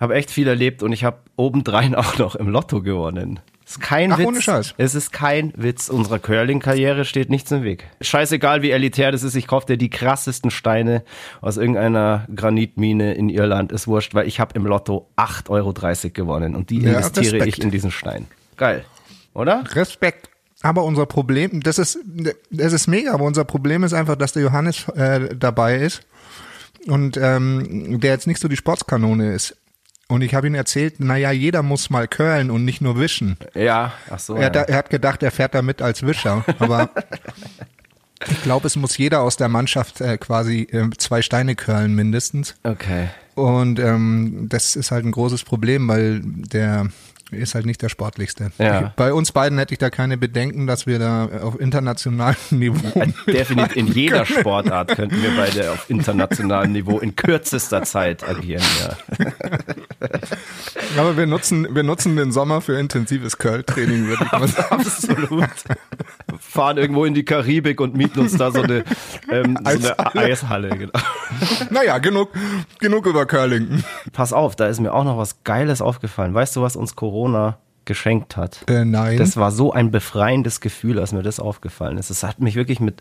habe 0.00 0.14
echt 0.14 0.30
viel 0.30 0.48
erlebt 0.48 0.82
und 0.82 0.92
ich 0.92 1.04
habe 1.04 1.18
obendrein 1.36 1.94
auch 1.94 2.18
noch 2.18 2.34
im 2.34 2.48
Lotto 2.48 2.82
gewonnen. 2.82 3.40
Es 3.72 3.76
ist 3.78 3.80
kein 3.82 4.12
Ach, 4.12 4.18
Witz. 4.18 4.26
ohne 4.26 4.42
Scheiß. 4.42 4.74
Es 4.76 4.94
ist 4.94 5.12
kein 5.12 5.52
Witz. 5.56 5.88
Unserer 5.88 6.18
Curling-Karriere 6.18 7.06
steht 7.06 7.30
nichts 7.30 7.50
im 7.52 7.62
Weg. 7.62 7.84
Scheißegal, 8.02 8.60
wie 8.60 8.70
elitär 8.70 9.12
das 9.12 9.22
ist. 9.22 9.34
Ich 9.34 9.46
kaufe 9.46 9.64
dir 9.66 9.78
die 9.78 9.88
krassesten 9.88 10.50
Steine 10.50 11.02
aus 11.40 11.56
irgendeiner 11.56 12.26
Granitmine 12.34 13.14
in 13.14 13.30
Irland. 13.30 13.72
Ist 13.72 13.88
wurscht, 13.88 14.14
weil 14.14 14.28
ich 14.28 14.40
habe 14.40 14.54
im 14.56 14.66
Lotto 14.66 15.08
8,30 15.16 15.48
Euro 15.50 15.72
gewonnen 16.12 16.54
und 16.54 16.68
die 16.68 16.80
Ja, 16.82 16.90
investiere 16.98 17.36
Respekt. 17.36 17.58
ich 17.58 17.64
in 17.64 17.70
diesen 17.70 17.90
Stein. 17.90 18.26
Geil. 18.58 18.84
Oder? 19.32 19.64
Respekt. 19.74 20.28
Aber 20.60 20.84
unser 20.84 21.06
Problem, 21.06 21.60
das 21.62 21.78
ist, 21.78 21.98
das 22.50 22.72
ist 22.74 22.86
mega, 22.88 23.14
aber 23.14 23.24
unser 23.24 23.44
Problem 23.44 23.84
ist 23.84 23.94
einfach, 23.94 24.16
dass 24.16 24.32
der 24.32 24.42
Johannes 24.42 24.86
äh, 24.90 25.34
dabei 25.34 25.76
ist 25.78 26.02
und 26.86 27.16
ähm, 27.16 27.98
der 28.00 28.10
jetzt 28.12 28.26
nicht 28.26 28.38
so 28.40 28.48
die 28.48 28.56
Sportskanone 28.56 29.32
ist. 29.32 29.56
Und 30.12 30.20
ich 30.20 30.34
habe 30.34 30.46
ihm 30.46 30.54
erzählt, 30.54 31.00
naja, 31.00 31.30
jeder 31.30 31.62
muss 31.62 31.88
mal 31.88 32.06
curlen 32.06 32.50
und 32.50 32.66
nicht 32.66 32.82
nur 32.82 33.00
wischen. 33.00 33.38
Ja. 33.54 33.94
Ach 34.10 34.18
so. 34.18 34.34
Er, 34.34 34.44
hat, 34.46 34.56
er 34.56 34.76
hat 34.76 34.90
gedacht, 34.90 35.22
er 35.22 35.30
fährt 35.30 35.54
da 35.54 35.62
mit 35.62 35.80
als 35.80 36.04
Wischer, 36.04 36.44
aber 36.58 36.90
ich 38.28 38.42
glaube, 38.42 38.66
es 38.66 38.76
muss 38.76 38.98
jeder 38.98 39.22
aus 39.22 39.38
der 39.38 39.48
Mannschaft 39.48 40.02
äh, 40.02 40.18
quasi 40.18 40.68
äh, 40.70 40.90
zwei 40.98 41.22
Steine 41.22 41.56
curlen 41.56 41.94
mindestens. 41.94 42.56
Okay. 42.62 43.08
Und 43.36 43.78
ähm, 43.78 44.48
das 44.50 44.76
ist 44.76 44.90
halt 44.90 45.06
ein 45.06 45.12
großes 45.12 45.44
Problem, 45.44 45.88
weil 45.88 46.20
der 46.22 46.88
ist 47.32 47.54
halt 47.54 47.66
nicht 47.66 47.82
der 47.82 47.88
sportlichste. 47.88 48.52
Ja. 48.58 48.92
Bei 48.96 49.12
uns 49.12 49.32
beiden 49.32 49.58
hätte 49.58 49.74
ich 49.74 49.78
da 49.78 49.90
keine 49.90 50.16
Bedenken, 50.16 50.66
dass 50.66 50.86
wir 50.86 50.98
da 50.98 51.28
auf 51.42 51.60
internationalem 51.60 52.36
Niveau. 52.50 53.02
Definitiv 53.26 53.76
in 53.76 53.86
jeder 53.86 54.24
Sportart 54.24 54.96
könnten 54.96 55.22
wir 55.22 55.30
beide 55.36 55.72
auf 55.72 55.88
internationalem 55.88 56.72
Niveau 56.72 56.98
in 56.98 57.16
kürzester 57.16 57.82
Zeit 57.82 58.28
agieren. 58.28 58.62
Ja. 58.80 58.96
Aber 60.98 61.16
wir 61.16 61.26
nutzen, 61.26 61.74
wir 61.74 61.82
nutzen 61.82 62.16
den 62.16 62.32
Sommer 62.32 62.60
für 62.60 62.78
intensives 62.78 63.38
Curl-Training, 63.38 64.06
würde 64.06 64.24
ich 64.24 64.32
mal 64.32 64.48
sagen. 64.48 64.74
Absolut. 64.74 65.48
Fahren 66.38 66.76
irgendwo 66.76 67.04
in 67.04 67.14
die 67.14 67.24
Karibik 67.24 67.80
und 67.80 67.94
mieten 67.94 68.20
uns 68.20 68.36
da 68.36 68.50
so 68.50 68.62
eine, 68.62 68.84
ähm, 69.30 69.56
so 69.64 69.70
eine 69.70 69.98
Eishalle. 69.98 70.20
Eishalle. 70.20 70.68
Genau. 70.70 70.92
Naja, 71.70 71.98
genug, 71.98 72.30
genug 72.78 73.06
über 73.06 73.26
Curling. 73.26 73.84
Pass 74.12 74.32
auf, 74.32 74.56
da 74.56 74.66
ist 74.66 74.80
mir 74.80 74.92
auch 74.92 75.04
noch 75.04 75.16
was 75.16 75.42
Geiles 75.44 75.80
aufgefallen. 75.80 76.34
Weißt 76.34 76.56
du, 76.56 76.62
was 76.62 76.76
uns 76.76 76.96
Corona 76.96 77.21
geschenkt 77.84 78.36
hat? 78.36 78.64
Äh, 78.68 78.84
nein. 78.84 79.16
Das 79.16 79.36
war 79.36 79.50
so 79.50 79.72
ein 79.72 79.90
befreiendes 79.90 80.60
Gefühl, 80.60 80.98
als 80.98 81.12
mir 81.12 81.22
das 81.22 81.40
aufgefallen 81.40 81.98
ist. 81.98 82.10
Es 82.10 82.22
hat 82.22 82.40
mich 82.40 82.54
wirklich 82.54 82.80
mit, 82.80 83.00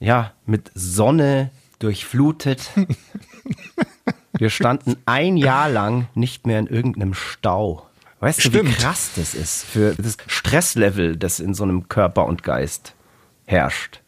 ja, 0.00 0.32
mit 0.44 0.70
Sonne 0.74 1.50
durchflutet. 1.78 2.70
Wir 4.38 4.50
standen 4.50 4.96
ein 5.06 5.36
Jahr 5.36 5.68
lang 5.70 6.08
nicht 6.14 6.46
mehr 6.46 6.58
in 6.58 6.66
irgendeinem 6.66 7.14
Stau. 7.14 7.86
Weißt 8.20 8.44
du, 8.44 8.52
wie 8.52 8.58
Stimmt. 8.58 8.78
krass 8.78 9.10
das 9.16 9.34
ist 9.34 9.64
für 9.64 9.94
das 9.94 10.16
Stresslevel, 10.26 11.16
das 11.16 11.40
in 11.40 11.54
so 11.54 11.64
einem 11.64 11.88
Körper 11.88 12.26
und 12.26 12.42
Geist 12.42 12.94
herrscht? 13.46 14.00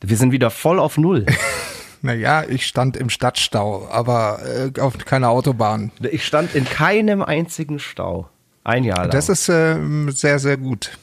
Wir 0.00 0.16
sind 0.16 0.32
wieder 0.32 0.50
voll 0.50 0.78
auf 0.78 0.96
Null. 0.96 1.26
naja, 2.02 2.44
ich 2.48 2.66
stand 2.66 2.96
im 2.96 3.10
Stadtstau, 3.10 3.88
aber 3.90 4.40
äh, 4.44 4.80
auf 4.80 4.96
keiner 4.98 5.30
Autobahn. 5.30 5.90
Ich 6.02 6.24
stand 6.24 6.54
in 6.54 6.64
keinem 6.64 7.22
einzigen 7.22 7.78
Stau. 7.78 8.28
Ein 8.68 8.84
Jahr 8.84 8.98
lang. 8.98 9.10
Das 9.10 9.30
ist 9.30 9.48
äh, 9.48 9.78
sehr, 10.10 10.38
sehr 10.38 10.58
gut. 10.58 10.98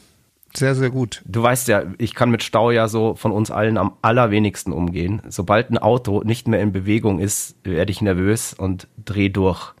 Sehr, 0.54 0.76
sehr 0.76 0.88
gut. 0.88 1.20
Du 1.24 1.42
weißt 1.42 1.66
ja, 1.66 1.82
ich 1.98 2.14
kann 2.14 2.30
mit 2.30 2.44
Stau 2.44 2.70
ja 2.70 2.86
so 2.86 3.16
von 3.16 3.32
uns 3.32 3.50
allen 3.50 3.76
am 3.76 3.96
allerwenigsten 4.02 4.72
umgehen. 4.72 5.20
Sobald 5.28 5.70
ein 5.70 5.76
Auto 5.76 6.22
nicht 6.22 6.46
mehr 6.46 6.60
in 6.60 6.70
Bewegung 6.70 7.18
ist, 7.18 7.56
werde 7.64 7.90
ich 7.90 8.00
nervös 8.00 8.54
und 8.54 8.86
dreh 9.04 9.30
durch. 9.30 9.74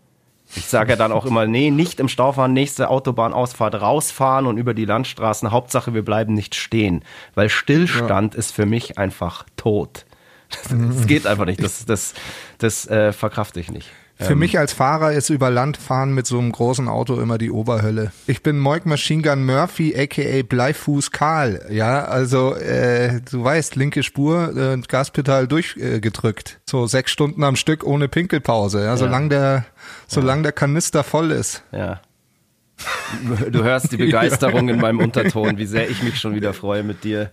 Ich 0.56 0.66
sage 0.66 0.90
ja 0.90 0.96
dann 0.96 1.12
auch 1.12 1.26
immer, 1.26 1.46
nee, 1.46 1.70
nicht 1.70 2.00
im 2.00 2.08
Stau 2.08 2.32
fahren, 2.32 2.52
nächste 2.52 2.90
Autobahnausfahrt 2.90 3.80
rausfahren 3.80 4.46
und 4.46 4.58
über 4.58 4.74
die 4.74 4.84
Landstraßen. 4.84 5.52
Hauptsache, 5.52 5.94
wir 5.94 6.04
bleiben 6.04 6.34
nicht 6.34 6.56
stehen. 6.56 7.04
Weil 7.36 7.48
Stillstand 7.48 8.34
ist 8.34 8.50
für 8.50 8.66
mich 8.66 8.98
einfach 8.98 9.46
tot. 9.56 10.06
Das, 10.50 10.62
das 10.96 11.06
geht 11.06 11.26
einfach 11.26 11.46
nicht. 11.46 11.62
Das, 11.62 11.84
das, 11.86 12.14
das 12.58 12.88
äh, 12.88 13.12
verkrafte 13.12 13.60
ich 13.60 13.70
nicht. 13.70 13.88
Für 14.18 14.32
Ähm. 14.32 14.38
mich 14.38 14.58
als 14.58 14.72
Fahrer 14.72 15.12
ist 15.12 15.28
über 15.28 15.50
Land 15.50 15.76
fahren 15.76 16.14
mit 16.14 16.26
so 16.26 16.38
einem 16.38 16.50
großen 16.50 16.88
Auto 16.88 17.20
immer 17.20 17.36
die 17.36 17.50
Oberhölle. 17.50 18.12
Ich 18.26 18.42
bin 18.42 18.58
Moik 18.58 18.86
Machine 18.86 19.22
Gun 19.22 19.44
Murphy, 19.44 19.94
aka 19.94 20.42
Bleifuß 20.42 21.10
Karl. 21.10 21.66
Ja, 21.70 22.06
also 22.06 22.54
äh, 22.54 23.20
du 23.30 23.44
weißt, 23.44 23.76
linke 23.76 24.02
Spur, 24.02 24.56
äh, 24.56 24.78
Gaspedal 24.88 25.46
durchgedrückt. 25.46 26.52
Äh, 26.52 26.70
so 26.70 26.86
sechs 26.86 27.10
Stunden 27.12 27.44
am 27.44 27.56
Stück 27.56 27.84
ohne 27.84 28.08
Pinkelpause. 28.08 28.82
Ja, 28.82 28.96
solange 28.96 29.28
der, 29.28 29.66
solange 30.06 30.44
der 30.44 30.52
Kanister 30.52 31.04
voll 31.04 31.30
ist. 31.30 31.62
Ja. 31.70 32.00
Du 33.50 33.64
hörst 33.64 33.92
die 33.92 33.96
Begeisterung 33.98 34.70
in 34.70 34.80
meinem 34.80 34.98
Unterton, 35.00 35.58
wie 35.58 35.66
sehr 35.66 35.90
ich 35.90 36.02
mich 36.02 36.18
schon 36.18 36.34
wieder 36.34 36.54
freue, 36.54 36.82
mit 36.82 37.04
dir 37.04 37.30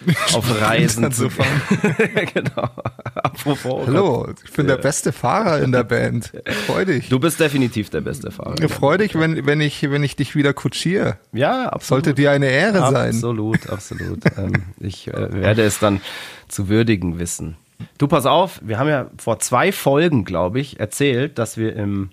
auf 0.34 0.60
Reisen 0.60 1.10
zu 1.12 1.30
fahren. 1.30 1.60
genau. 2.34 2.70
Apropos. 3.14 3.64
oh. 3.66 3.86
Hallo, 3.86 4.28
ich 4.44 4.52
bin 4.52 4.66
der 4.66 4.76
beste 4.76 5.12
Fahrer 5.12 5.60
in 5.60 5.72
der 5.72 5.84
Band. 5.84 6.32
Freu 6.66 6.84
dich. 6.84 7.08
Du 7.08 7.18
bist 7.18 7.40
definitiv 7.40 7.90
der 7.90 8.00
beste 8.00 8.30
Fahrer. 8.30 8.68
Freu 8.68 8.98
dich, 8.98 9.18
wenn, 9.18 9.46
wenn 9.46 9.60
ich, 9.60 9.90
wenn 9.90 10.02
ich 10.02 10.16
dich 10.16 10.36
wieder 10.36 10.52
kutschiere. 10.52 11.18
Ja, 11.32 11.66
absolut. 11.66 12.04
Sollte 12.04 12.14
dir 12.14 12.30
eine 12.30 12.48
Ehre 12.48 12.80
sein. 12.90 13.14
Absolut, 13.14 13.68
absolut. 13.68 14.20
ähm, 14.36 14.52
ich 14.78 15.08
äh, 15.08 15.32
werde 15.32 15.62
es 15.62 15.78
dann 15.78 16.00
zu 16.48 16.68
würdigen 16.68 17.18
wissen. 17.18 17.56
Du, 17.98 18.08
pass 18.08 18.26
auf, 18.26 18.60
wir 18.62 18.78
haben 18.78 18.88
ja 18.88 19.10
vor 19.18 19.38
zwei 19.38 19.72
Folgen, 19.72 20.24
glaube 20.24 20.60
ich, 20.60 20.80
erzählt, 20.80 21.38
dass 21.38 21.56
wir 21.56 21.74
im, 21.76 22.10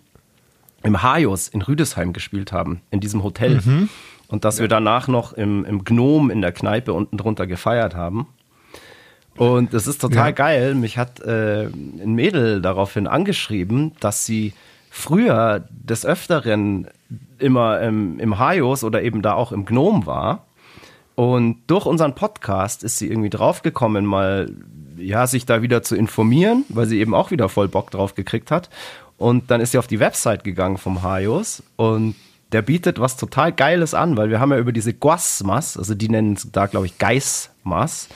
im 0.83 1.01
Hajos 1.01 1.47
in 1.47 1.61
Rüdesheim 1.61 2.13
gespielt 2.13 2.51
haben, 2.51 2.81
in 2.91 2.99
diesem 2.99 3.23
Hotel. 3.23 3.61
Mhm. 3.63 3.89
Und 4.27 4.43
dass 4.45 4.59
wir 4.59 4.67
danach 4.67 5.07
noch 5.07 5.33
im, 5.33 5.65
im 5.65 5.83
Gnom 5.83 6.29
in 6.31 6.41
der 6.41 6.51
Kneipe 6.51 6.93
unten 6.93 7.17
drunter 7.17 7.45
gefeiert 7.47 7.95
haben. 7.95 8.27
Und 9.37 9.73
es 9.73 9.85
ist 9.87 9.99
total 9.99 10.27
Ja. 10.27 10.31
geil. 10.31 10.75
Mich 10.75 10.97
hat 10.97 11.19
äh, 11.19 11.65
ein 11.65 12.13
Mädel 12.15 12.61
daraufhin 12.61 13.05
angeschrieben, 13.07 13.91
dass 13.99 14.25
sie 14.25 14.53
früher 14.89 15.65
des 15.69 16.05
Öfteren 16.05 16.87
immer 17.37 17.81
ähm, 17.81 18.17
im 18.19 18.39
Hajos 18.39 18.83
oder 18.83 19.03
eben 19.03 19.21
da 19.21 19.33
auch 19.33 19.51
im 19.51 19.65
Gnom 19.65 20.05
war. 20.05 20.45
Und 21.15 21.57
durch 21.67 21.85
unseren 21.85 22.15
Podcast 22.15 22.83
ist 22.83 22.97
sie 22.97 23.09
irgendwie 23.09 23.29
draufgekommen, 23.29 24.05
mal 24.05 24.51
ja, 24.97 25.27
sich 25.27 25.45
da 25.45 25.61
wieder 25.61 25.83
zu 25.83 25.95
informieren, 25.95 26.63
weil 26.69 26.85
sie 26.87 26.99
eben 26.99 27.13
auch 27.13 27.29
wieder 27.31 27.49
voll 27.49 27.67
Bock 27.67 27.91
drauf 27.91 28.15
gekriegt 28.15 28.51
hat. 28.51 28.69
Und 29.17 29.51
dann 29.51 29.61
ist 29.61 29.71
sie 29.71 29.77
auf 29.77 29.87
die 29.87 29.99
Website 29.99 30.43
gegangen 30.43 30.77
vom 30.77 31.03
Hajos 31.03 31.61
und 31.75 32.15
der 32.55 32.61
bietet 32.61 33.01
was 33.01 33.17
total 33.17 33.51
Geiles 33.51 33.93
an, 33.93 34.15
weil 34.15 34.29
wir 34.29 34.39
haben 34.39 34.53
ja 34.53 34.57
über 34.57 34.71
diese 34.71 34.93
Guasmas, 34.93 35.75
also 35.75 35.93
die 35.93 36.07
nennen 36.07 36.35
es 36.35 36.49
da, 36.53 36.67
glaube 36.67 36.85
ich, 36.85 36.97
Geismas, 36.97 38.07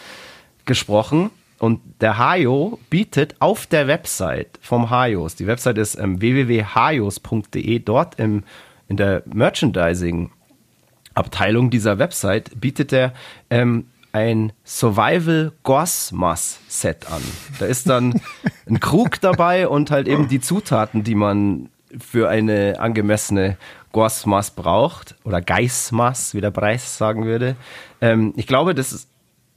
gesprochen. 0.64 1.30
Und 1.58 1.82
der 2.00 2.18
Hajo 2.18 2.80
bietet 2.90 3.36
auf 3.40 3.68
der 3.68 3.90
Website 3.90 4.58
vom 4.62 4.90
Hajos, 4.90 5.36
die 5.36 5.46
Website 5.46 5.78
ist 5.78 6.00
ähm, 6.00 6.22
www.hajos.de, 6.22 7.80
dort 7.80 8.18
im, 8.18 8.46
in 8.88 8.96
der 8.96 9.24
Merchandising-Abteilung 9.26 11.70
dieser 11.70 12.00
Website 12.00 12.62
bietet 12.62 12.94
er 12.94 13.12
ähm, 13.50 13.88
ein 14.14 14.54
Survival 14.64 15.52
Gosmas 15.64 16.62
Set 16.70 17.12
an. 17.12 17.22
Da 17.60 17.66
ist 17.66 17.90
dann 17.90 18.22
ein 18.70 18.80
Krug 18.80 19.20
dabei 19.20 19.68
und 19.68 19.92
halt 19.92 20.08
eben 20.08 20.30
die 20.30 20.40
Zutaten, 20.40 21.04
die 21.04 21.16
man 21.16 21.68
für 21.98 22.30
eine 22.30 22.80
angemessene 22.80 23.58
Gosmas 23.92 24.52
braucht 24.52 25.16
oder 25.24 25.42
Geismas, 25.42 26.34
wie 26.34 26.42
der 26.42 26.52
Preis 26.52 26.98
sagen 26.98 27.26
würde. 27.26 27.56
Ähm, 28.02 28.34
ich 28.36 28.48
glaube, 28.48 28.76
das 28.76 28.92
ist 28.92 29.10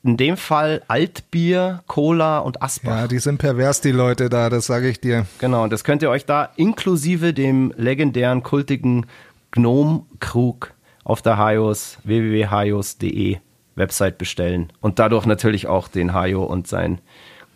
in 0.04 0.16
dem 0.16 0.36
Fall 0.36 0.82
Altbier, 0.88 1.82
Cola 1.86 2.38
und 2.38 2.62
Asbach. 2.62 3.02
Ja, 3.02 3.08
die 3.08 3.18
sind 3.18 3.38
pervers, 3.38 3.80
die 3.80 3.92
Leute 3.92 4.28
da, 4.28 4.50
das 4.50 4.66
sage 4.66 4.88
ich 4.88 5.00
dir. 5.00 5.26
Genau, 5.38 5.62
und 5.62 5.72
das 5.72 5.84
könnt 5.84 6.02
ihr 6.02 6.10
euch 6.10 6.26
da 6.26 6.50
inklusive 6.56 7.32
dem 7.32 7.72
legendären, 7.76 8.42
kultigen 8.42 9.06
Gnome-Krug 9.52 10.72
auf 11.04 11.22
der 11.22 11.36
Haios, 11.36 11.98
www.haios.de 12.04 13.38
Website 13.74 14.18
bestellen. 14.18 14.72
Und 14.80 14.98
dadurch 14.98 15.26
natürlich 15.26 15.66
auch 15.66 15.88
den 15.88 16.12
Hajo 16.12 16.44
und 16.44 16.66
sein 16.66 17.00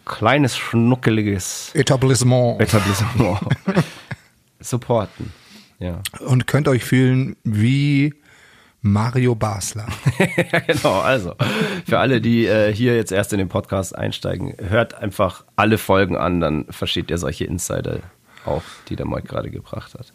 kleines, 0.05 0.57
schnuckeliges 0.57 1.73
Etablissement. 1.75 2.61
Etablissement 2.61 3.41
supporten. 4.61 5.33
Ja. 5.79 6.01
Und 6.21 6.47
könnt 6.47 6.69
euch 6.69 6.85
fühlen 6.85 7.37
wie 7.45 8.15
Mario 8.83 9.35
Basler. 9.35 9.87
genau. 10.67 11.01
Also, 11.01 11.35
für 11.87 11.99
alle, 11.99 12.21
die 12.21 12.47
äh, 12.47 12.73
hier 12.73 12.97
jetzt 12.97 13.13
erst 13.13 13.33
in 13.33 13.39
den 13.39 13.49
Podcast 13.49 13.97
einsteigen, 13.97 14.55
hört 14.69 14.95
einfach 14.95 15.45
alle 15.57 15.77
Folgen 15.79 16.17
an, 16.17 16.41
dann 16.41 16.67
versteht 16.71 17.11
ihr 17.11 17.19
solche 17.19 17.45
Insider 17.45 18.01
auch, 18.45 18.63
die 18.89 18.97
der 18.97 19.07
Moik 19.07 19.27
gerade 19.27 19.51
gebracht 19.51 19.95
hat. 19.95 20.13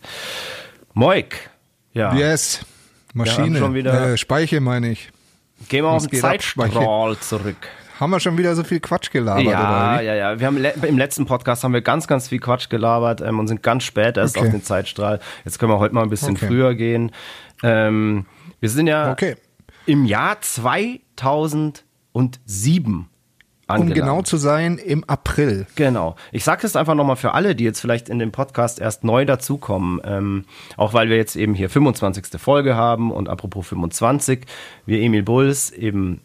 Moik, 0.94 1.50
ja. 1.94 2.14
Yes. 2.16 2.66
Maschine. 3.14 3.60
schon 3.60 3.74
wieder- 3.74 4.14
äh, 4.14 4.18
Speiche 4.18 4.62
meine 4.62 4.92
ich. 4.92 5.12
Gehen 5.68 5.84
wir 5.84 5.90
auf 5.90 6.08
den 6.08 6.20
Zeitstrahl 6.20 7.18
zurück. 7.20 7.58
Haben 8.02 8.10
wir 8.12 8.20
schon 8.20 8.36
wieder 8.38 8.56
so 8.56 8.64
viel 8.64 8.80
Quatsch 8.80 9.12
gelabert, 9.12 9.46
Ja, 9.46 9.94
oder 9.94 10.02
wie? 10.02 10.06
ja, 10.08 10.16
ja. 10.16 10.40
Wir 10.40 10.48
haben 10.48 10.58
le 10.58 10.74
im 10.88 10.98
letzten 10.98 11.28
Podcast 11.28 11.64
haben 11.64 11.72
wir 11.74 11.82
ganz, 11.82 12.08
ganz 12.08 12.28
viel 12.30 12.40
Quatsch 12.40 12.68
gelabert 12.70 13.22
ähm, 13.22 13.38
und 13.40 13.48
sind 13.48 13.62
ganz 13.62 13.84
spät 13.84 14.18
erst 14.18 14.36
Okay. 14.38 14.48
auf 14.48 14.52
den 14.52 14.64
Zeitstrahl. 14.64 15.20
Jetzt 15.46 15.60
können 15.60 15.72
wir 15.72 15.78
heute 15.78 15.94
mal 15.94 16.02
ein 16.02 16.10
bisschen 16.10 16.32
Okay. 16.36 16.48
früher 16.48 16.74
gehen. 16.74 17.12
Ähm, 17.62 18.26
wir 18.60 18.70
sind 18.70 18.88
ja 18.88 19.12
Okay. 19.12 19.36
im 19.86 20.06
Jahr 20.06 20.42
2007 20.42 21.84
Um 22.96 23.08
angelangt. 23.68 23.94
genau 23.94 24.22
zu 24.24 24.38
sein, 24.38 24.80
im 24.80 25.04
April. 25.04 25.68
Genau. 25.76 26.16
Ich 26.32 26.44
sage 26.44 26.64
das 26.64 26.76
einfach 26.76 26.96
nochmal 26.96 27.16
für 27.18 27.34
alle, 27.36 27.56
die 27.56 27.64
jetzt 27.66 27.80
vielleicht 27.82 28.10
in 28.10 28.18
dem 28.18 28.32
Podcast 28.32 28.80
erst 28.80 29.04
neu 29.04 29.26
dazukommen. 29.26 30.02
Ähm, 30.04 30.46
auch 30.76 30.94
weil 30.96 31.08
wir 31.10 31.18
jetzt 31.18 31.36
eben 31.36 31.54
hier 31.54 31.70
25. 31.70 32.42
Folge 32.42 32.76
haben 32.76 33.12
und 33.12 33.30
apropos 33.30 33.68
25, 33.68 34.46
wir 34.88 35.00
Emil 35.02 35.22
Bulls, 35.22 35.70
eben 35.70 36.22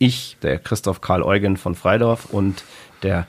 ich, 0.00 0.38
der 0.42 0.58
Christoph 0.58 1.02
Karl 1.02 1.22
Eugen 1.22 1.56
von 1.56 1.74
Freidorf 1.74 2.24
und 2.24 2.64
der 3.02 3.26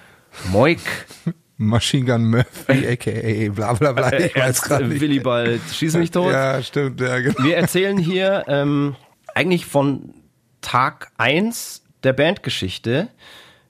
Moik, 0.51 0.79
Machine 1.57 2.05
Gun 2.05 2.29
Murphy, 2.29 2.87
a.k.a. 2.87 3.51
bla 3.51 3.73
bla 3.73 3.91
bla, 3.91 4.13
ich 4.13 4.35
weiß 4.35 4.61
gerade 4.63 4.87
nicht. 4.87 5.01
Willibald, 5.01 5.61
schieß 5.71 5.95
mich 5.97 6.09
tot. 6.09 6.31
Ja, 6.31 6.63
stimmt, 6.63 6.99
ja, 7.01 7.19
genau. 7.19 7.43
Wir 7.43 7.57
erzählen 7.57 7.97
hier 7.97 8.45
ähm, 8.47 8.95
eigentlich 9.35 9.65
von 9.65 10.13
Tag 10.61 11.11
1 11.17 11.83
der 12.03 12.13
Bandgeschichte 12.13 13.09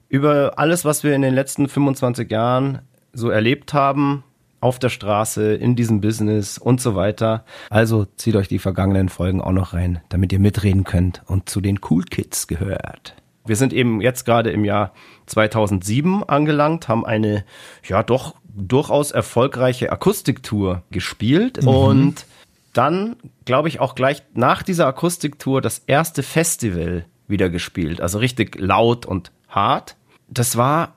über 0.08 0.54
alles, 0.58 0.86
was 0.86 1.04
wir 1.04 1.16
in 1.16 1.24
den 1.24 1.34
letzten 1.34 1.68
25 1.68 2.30
Jahren 2.30 2.82
so 3.14 3.30
erlebt 3.30 3.74
haben, 3.74 4.24
auf 4.62 4.80
der 4.80 4.90
Straße, 4.90 5.54
in 5.56 5.76
diesem 5.76 6.00
Business 6.00 6.58
und 6.58 6.80
so 6.80 6.96
weiter. 6.96 7.44
Also 7.70 8.06
zieht 8.16 8.36
euch 8.36 8.48
die 8.48 8.60
vergangenen 8.60 9.10
Folgen 9.10 9.42
auch 9.42 9.52
noch 9.52 9.74
rein, 9.74 10.00
damit 10.10 10.32
ihr 10.32 10.40
mitreden 10.40 10.84
könnt 10.84 11.22
und 11.26 11.50
zu 11.50 11.60
den 11.60 11.80
Cool 11.90 12.04
Kids 12.04 12.48
gehört. 12.48 13.16
Wir 13.46 13.56
sind 13.56 13.74
eben 13.74 14.02
jetzt 14.02 14.24
gerade 14.24 14.52
im 14.52 14.64
Jahr 14.64 14.94
2007 15.26 16.24
angelangt, 16.24 16.88
haben 16.88 17.06
eine 17.06 17.44
ja 17.88 18.04
doch 18.04 18.36
durchaus 18.54 19.12
erfolgreiche 19.12 19.92
Akustiktour 19.92 20.84
gespielt 20.92 21.66
und 21.66 22.26
dann, 22.74 23.16
glaube 23.46 23.68
ich, 23.68 23.80
auch 23.80 23.96
gleich 23.96 24.24
nach 24.34 24.64
dieser 24.64 24.88
Akustiktour 24.88 25.62
das 25.62 25.80
erste 25.80 26.24
Festival 26.24 27.06
wieder 27.28 27.50
gespielt. 27.50 28.00
Also 28.00 28.20
richtig 28.20 28.60
laut 28.60 29.06
und 29.06 29.32
hart. 29.50 29.98
Das 30.30 30.56
war 30.56 30.96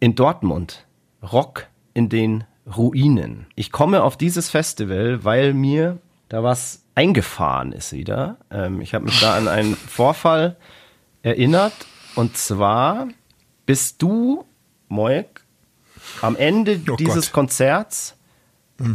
in 0.00 0.14
Dortmund. 0.14 0.86
Rock 1.22 1.66
in 1.94 2.08
den 2.08 2.44
Ruinen. 2.76 3.46
Ich 3.54 3.72
komme 3.72 4.02
auf 4.02 4.16
dieses 4.16 4.50
Festival, 4.50 5.24
weil 5.24 5.54
mir 5.54 5.98
da 6.28 6.42
was 6.42 6.84
eingefahren 6.94 7.72
ist 7.72 7.92
wieder. 7.92 8.36
Ähm, 8.50 8.80
ich 8.80 8.94
habe 8.94 9.06
mich 9.06 9.20
da 9.20 9.36
an 9.36 9.48
einen 9.48 9.74
Vorfall 9.76 10.56
erinnert. 11.22 11.72
Und 12.14 12.36
zwar 12.36 13.08
bist 13.66 14.02
du, 14.02 14.44
Moik, 14.88 15.44
am 16.22 16.36
Ende 16.36 16.80
Oh 16.90 16.96
dieses 16.96 17.26
Gott. 17.26 17.32
Konzerts 17.32 18.16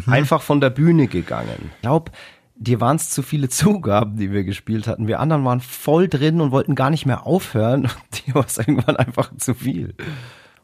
einfach 0.07 0.41
von 0.41 0.61
der 0.61 0.69
Bühne 0.69 1.07
gegangen. 1.07 1.71
Ich 1.75 1.81
glaube, 1.81 2.11
dir 2.55 2.79
waren 2.81 2.95
es 2.95 3.09
zu 3.09 3.21
viele 3.21 3.49
Zugaben, 3.49 4.17
die 4.17 4.31
wir 4.31 4.43
gespielt 4.43 4.87
hatten. 4.87 5.07
Wir 5.07 5.19
anderen 5.19 5.45
waren 5.45 5.59
voll 5.61 6.07
drin 6.07 6.41
und 6.41 6.51
wollten 6.51 6.75
gar 6.75 6.89
nicht 6.89 7.05
mehr 7.05 7.25
aufhören. 7.25 7.83
Und 7.83 7.95
dir 8.27 8.35
war 8.35 8.45
es 8.45 8.57
irgendwann 8.57 8.97
einfach 8.97 9.31
zu 9.37 9.53
viel. 9.53 9.95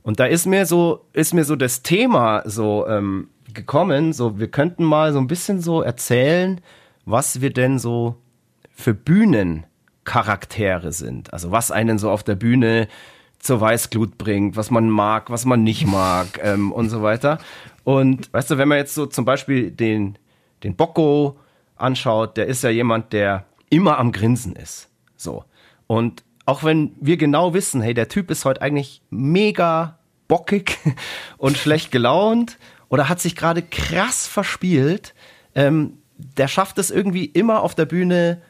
Und 0.04 0.20
da 0.20 0.26
ist 0.26 0.46
mir 0.46 0.66
so, 0.66 1.06
ist 1.14 1.34
mir 1.34 1.44
so 1.44 1.56
das 1.56 1.84
Thema 1.84 2.44
so 2.46 2.88
ähm, 2.88 3.30
gekommen, 3.54 4.14
so 4.14 4.40
wir 4.40 4.50
könnten 4.50 4.84
mal 4.84 5.14
so 5.14 5.20
ein 5.20 5.28
bisschen 5.28 5.62
so 5.62 5.82
erzählen, 5.82 6.62
was 7.06 7.42
wir 7.42 7.52
denn 7.52 7.80
so 7.80 8.16
für 8.72 8.94
Bühnencharaktere 8.94 10.92
sind. 10.92 11.34
Also 11.34 11.52
was 11.52 11.72
einen 11.72 11.98
so 11.98 12.10
auf 12.10 12.24
der 12.24 12.36
Bühne 12.36 12.88
zur 13.40 13.62
Weißglut 13.62 14.18
bringt, 14.18 14.56
was 14.58 14.70
man 14.72 14.90
mag, 14.90 15.30
was 15.30 15.46
man 15.46 15.64
nicht 15.64 15.86
mag 15.92 16.40
ähm, 16.44 16.72
und 16.72 16.90
so 16.90 17.02
weiter. 17.02 17.40
Und 17.84 18.32
weißt 18.34 18.52
du, 18.52 18.58
wenn 18.58 18.68
man 18.68 18.78
jetzt 18.78 18.96
so 18.96 19.06
zum 19.06 19.26
Beispiel 19.26 19.72
den, 19.72 20.18
den 20.64 20.76
Bocco 20.76 21.38
anschaut, 21.76 22.38
der 22.38 22.48
ist 22.48 22.64
ja 22.64 22.70
jemand, 22.70 23.14
der 23.14 23.46
immer 23.70 23.98
am 23.98 24.12
Grinsen 24.12 24.56
ist. 24.56 24.90
So. 25.16 25.46
Und 25.88 26.24
auch 26.50 26.64
wenn 26.64 26.96
wir 27.00 27.18
genau 27.18 27.54
wissen, 27.54 27.80
hey, 27.80 27.94
der 27.94 28.08
Typ 28.08 28.32
ist 28.32 28.44
heute 28.44 28.64
eigentlich 28.64 29.04
mega 29.12 30.00
bockig 30.28 30.80
und 31.38 31.60
schlecht 31.60 31.92
gelaunt 31.92 32.58
oder 32.90 33.08
hat 33.08 33.20
sich 33.20 33.36
gerade 33.36 33.62
krass 33.62 34.26
verspielt, 34.26 35.14
ähm, 35.54 36.00
der 36.18 36.48
schafft 36.48 36.80
es 36.80 36.90
irgendwie 36.90 37.26
immer 37.26 37.62
auf 37.62 37.76
der 37.76 37.86
Bühne 37.86 38.42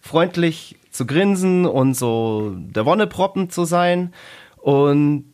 freundlich 0.00 0.74
zu 0.90 1.06
grinsen 1.06 1.64
und 1.64 1.94
so 1.94 2.56
der 2.56 2.86
Wonneproppen 2.86 3.50
zu 3.50 3.64
sein. 3.64 4.12
Und 4.56 5.24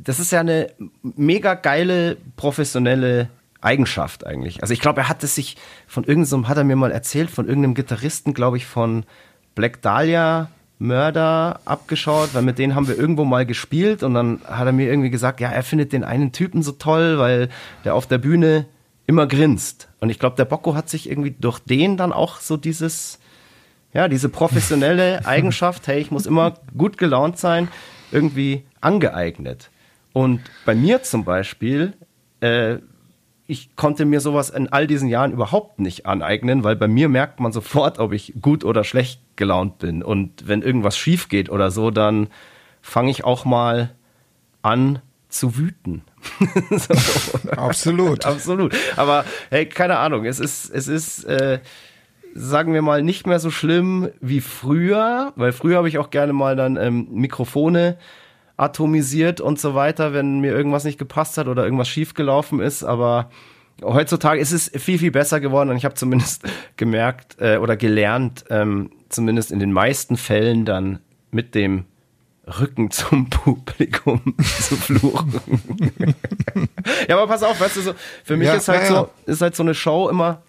das 0.00 0.18
ist 0.18 0.32
ja 0.32 0.40
eine 0.40 0.72
mega 1.02 1.54
geile 1.54 2.16
professionelle 2.34 3.30
Eigenschaft 3.60 4.26
eigentlich. 4.26 4.62
Also 4.62 4.74
ich 4.74 4.80
glaube, 4.80 5.02
er 5.02 5.08
hat 5.08 5.22
es 5.22 5.36
sich 5.36 5.56
von 5.86 6.02
irgendeinem, 6.02 6.48
hat 6.48 6.56
er 6.56 6.64
mir 6.64 6.76
mal 6.76 6.90
erzählt, 6.90 7.30
von 7.30 7.46
irgendeinem 7.46 7.74
Gitarristen, 7.74 8.34
glaube 8.34 8.56
ich, 8.56 8.66
von 8.66 9.04
Black 9.54 9.80
Dahlia 9.80 10.50
Mörder 10.78 11.60
abgeschaut, 11.64 12.30
weil 12.34 12.42
mit 12.42 12.58
denen 12.58 12.74
haben 12.74 12.88
wir 12.88 12.96
irgendwo 12.96 13.24
mal 13.24 13.44
gespielt 13.44 14.02
und 14.02 14.14
dann 14.14 14.40
hat 14.44 14.66
er 14.66 14.72
mir 14.72 14.88
irgendwie 14.88 15.10
gesagt, 15.10 15.40
ja, 15.40 15.50
er 15.50 15.62
findet 15.62 15.92
den 15.92 16.04
einen 16.04 16.32
Typen 16.32 16.62
so 16.62 16.72
toll, 16.72 17.18
weil 17.18 17.48
der 17.84 17.94
auf 17.94 18.06
der 18.06 18.18
Bühne 18.18 18.66
immer 19.06 19.26
grinst. 19.26 19.88
Und 20.00 20.10
ich 20.10 20.18
glaube, 20.18 20.36
der 20.36 20.44
Bocco 20.44 20.74
hat 20.74 20.88
sich 20.88 21.10
irgendwie 21.10 21.34
durch 21.38 21.58
den 21.58 21.96
dann 21.96 22.12
auch 22.12 22.38
so 22.38 22.56
dieses, 22.56 23.18
ja, 23.92 24.06
diese 24.06 24.28
professionelle 24.28 25.24
Eigenschaft, 25.26 25.88
hey, 25.88 25.98
ich 25.98 26.10
muss 26.10 26.26
immer 26.26 26.54
gut 26.76 26.98
gelaunt 26.98 27.38
sein, 27.38 27.68
irgendwie 28.12 28.64
angeeignet. 28.80 29.70
Und 30.12 30.40
bei 30.64 30.74
mir 30.74 31.02
zum 31.02 31.24
Beispiel, 31.24 31.94
äh, 32.40 32.76
ich 33.50 33.74
konnte 33.76 34.04
mir 34.04 34.20
sowas 34.20 34.50
in 34.50 34.68
all 34.68 34.86
diesen 34.86 35.08
Jahren 35.08 35.32
überhaupt 35.32 35.80
nicht 35.80 36.04
aneignen, 36.04 36.64
weil 36.64 36.76
bei 36.76 36.86
mir 36.86 37.08
merkt 37.08 37.40
man 37.40 37.50
sofort, 37.50 37.98
ob 37.98 38.12
ich 38.12 38.34
gut 38.42 38.62
oder 38.62 38.84
schlecht 38.84 39.22
gelaunt 39.36 39.78
bin. 39.78 40.02
Und 40.02 40.46
wenn 40.46 40.60
irgendwas 40.60 40.98
schief 40.98 41.30
geht 41.30 41.48
oder 41.48 41.70
so, 41.70 41.90
dann 41.90 42.28
fange 42.82 43.10
ich 43.10 43.24
auch 43.24 43.46
mal 43.46 43.94
an 44.60 45.00
zu 45.30 45.56
wüten. 45.56 46.02
so. 46.70 47.50
Absolut. 47.52 48.26
Absolut. 48.26 48.76
Aber 48.96 49.24
hey, 49.48 49.64
keine 49.64 49.96
Ahnung, 49.96 50.26
es 50.26 50.40
ist, 50.40 50.68
es 50.68 50.86
ist, 50.86 51.24
äh, 51.24 51.60
sagen 52.34 52.74
wir 52.74 52.82
mal, 52.82 53.02
nicht 53.02 53.26
mehr 53.26 53.40
so 53.40 53.50
schlimm 53.50 54.10
wie 54.20 54.42
früher, 54.42 55.32
weil 55.36 55.52
früher 55.52 55.78
habe 55.78 55.88
ich 55.88 55.96
auch 55.96 56.10
gerne 56.10 56.34
mal 56.34 56.54
dann 56.54 56.76
ähm, 56.76 57.08
Mikrofone 57.12 57.96
atomisiert 58.58 59.40
und 59.40 59.58
so 59.58 59.74
weiter, 59.74 60.12
wenn 60.12 60.40
mir 60.40 60.52
irgendwas 60.52 60.84
nicht 60.84 60.98
gepasst 60.98 61.38
hat 61.38 61.46
oder 61.46 61.64
irgendwas 61.64 61.88
schiefgelaufen 61.88 62.60
ist, 62.60 62.82
aber 62.82 63.30
heutzutage 63.82 64.40
ist 64.40 64.52
es 64.52 64.70
viel, 64.74 64.98
viel 64.98 65.12
besser 65.12 65.40
geworden 65.40 65.70
und 65.70 65.76
ich 65.76 65.84
habe 65.84 65.94
zumindest 65.94 66.42
gemerkt 66.76 67.36
äh, 67.40 67.58
oder 67.58 67.76
gelernt, 67.76 68.44
ähm, 68.50 68.90
zumindest 69.08 69.52
in 69.52 69.60
den 69.60 69.72
meisten 69.72 70.16
Fällen 70.16 70.64
dann 70.64 70.98
mit 71.30 71.54
dem 71.54 71.84
Rücken 72.60 72.90
zum 72.90 73.30
Publikum 73.30 74.34
zu 74.60 74.76
fluchen. 74.76 75.40
ja, 77.08 77.16
aber 77.16 77.28
pass 77.28 77.44
auf, 77.44 77.60
weißt 77.60 77.76
du, 77.76 77.80
so, 77.80 77.94
für 78.24 78.36
mich 78.36 78.48
Ja, 78.48 78.54
ist 78.54 78.66
halt 78.66 78.82
ja, 78.82 78.88
so, 78.88 79.10
ist 79.26 79.40
halt 79.40 79.54
so 79.54 79.62
eine 79.62 79.74
Show 79.74 80.08
immer, 80.08 80.42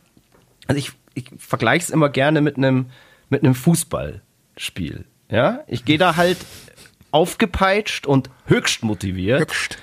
also 0.65 0.79
ich, 0.79 0.93
ich 1.13 1.29
vergleiche 1.37 1.83
es 1.83 1.89
immer 1.91 2.09
gerne 2.09 2.41
mit 2.41 2.57
einem, 2.57 2.87
mit 3.29 3.43
einem 3.43 3.53
Fußballspiel. 3.53 5.05
Ja, 5.29 5.59
ich 5.67 5.85
gehe 5.85 5.99
da 5.99 6.15
halt 6.15 6.37
aufgepeitscht 7.11 8.05
und 8.05 8.29
höchst 8.45 8.83
motiviert 8.83 9.41
Hübscht. 9.41 9.77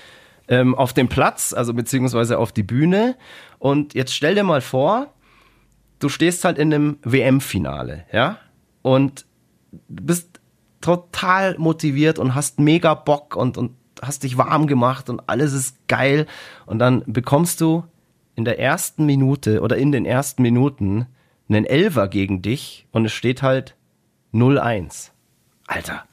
ähm, 0.48 0.74
auf 0.74 0.92
den 0.92 1.08
Platz, 1.08 1.52
also 1.52 1.74
beziehungsweise 1.74 2.38
auf 2.38 2.52
die 2.52 2.62
Bühne. 2.62 3.16
Und 3.58 3.94
jetzt 3.94 4.14
stell 4.14 4.34
dir 4.34 4.44
mal 4.44 4.60
vor, 4.60 5.12
du 5.98 6.08
stehst 6.08 6.44
halt 6.44 6.58
in 6.58 6.72
einem 6.72 6.98
WM-Finale, 7.02 8.04
ja, 8.12 8.38
und 8.82 9.26
du 9.88 10.04
bist 10.04 10.40
total 10.80 11.56
motiviert 11.58 12.18
und 12.18 12.34
hast 12.34 12.60
mega 12.60 12.94
Bock 12.94 13.34
und, 13.34 13.58
und 13.58 13.72
hast 14.02 14.22
dich 14.22 14.38
warm 14.38 14.66
gemacht 14.66 15.10
und 15.10 15.28
alles 15.28 15.52
ist 15.52 15.88
geil. 15.88 16.26
Und 16.66 16.78
dann 16.78 17.02
bekommst 17.06 17.60
du 17.60 17.84
in 18.34 18.44
der 18.44 18.58
ersten 18.60 19.06
Minute 19.06 19.62
oder 19.62 19.76
in 19.76 19.90
den 19.90 20.04
ersten 20.04 20.42
Minuten 20.42 21.06
einen 21.48 21.64
Elver 21.64 22.08
gegen 22.08 22.42
dich 22.42 22.86
und 22.92 23.04
es 23.06 23.12
steht 23.12 23.42
halt 23.42 23.74
0-1. 24.32 25.10
Alter, 25.66 26.04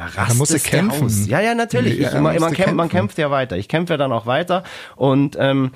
da 0.00 0.06
rastet 0.06 0.30
da 0.30 0.34
musst 0.34 0.54
du 0.54 0.58
kämpfen. 0.58 1.06
Aus. 1.06 1.26
Ja, 1.26 1.40
ja, 1.40 1.54
natürlich. 1.54 1.98
Ja, 1.98 2.08
ich, 2.08 2.14
man, 2.14 2.22
man, 2.22 2.38
kämpft, 2.38 2.56
kämpfen. 2.56 2.76
man 2.76 2.88
kämpft 2.88 3.18
ja 3.18 3.30
weiter. 3.30 3.58
Ich 3.58 3.68
kämpfe 3.68 3.92
ja 3.92 3.96
dann 3.98 4.12
auch 4.12 4.24
weiter 4.24 4.64
und 4.96 5.36
ähm, 5.38 5.72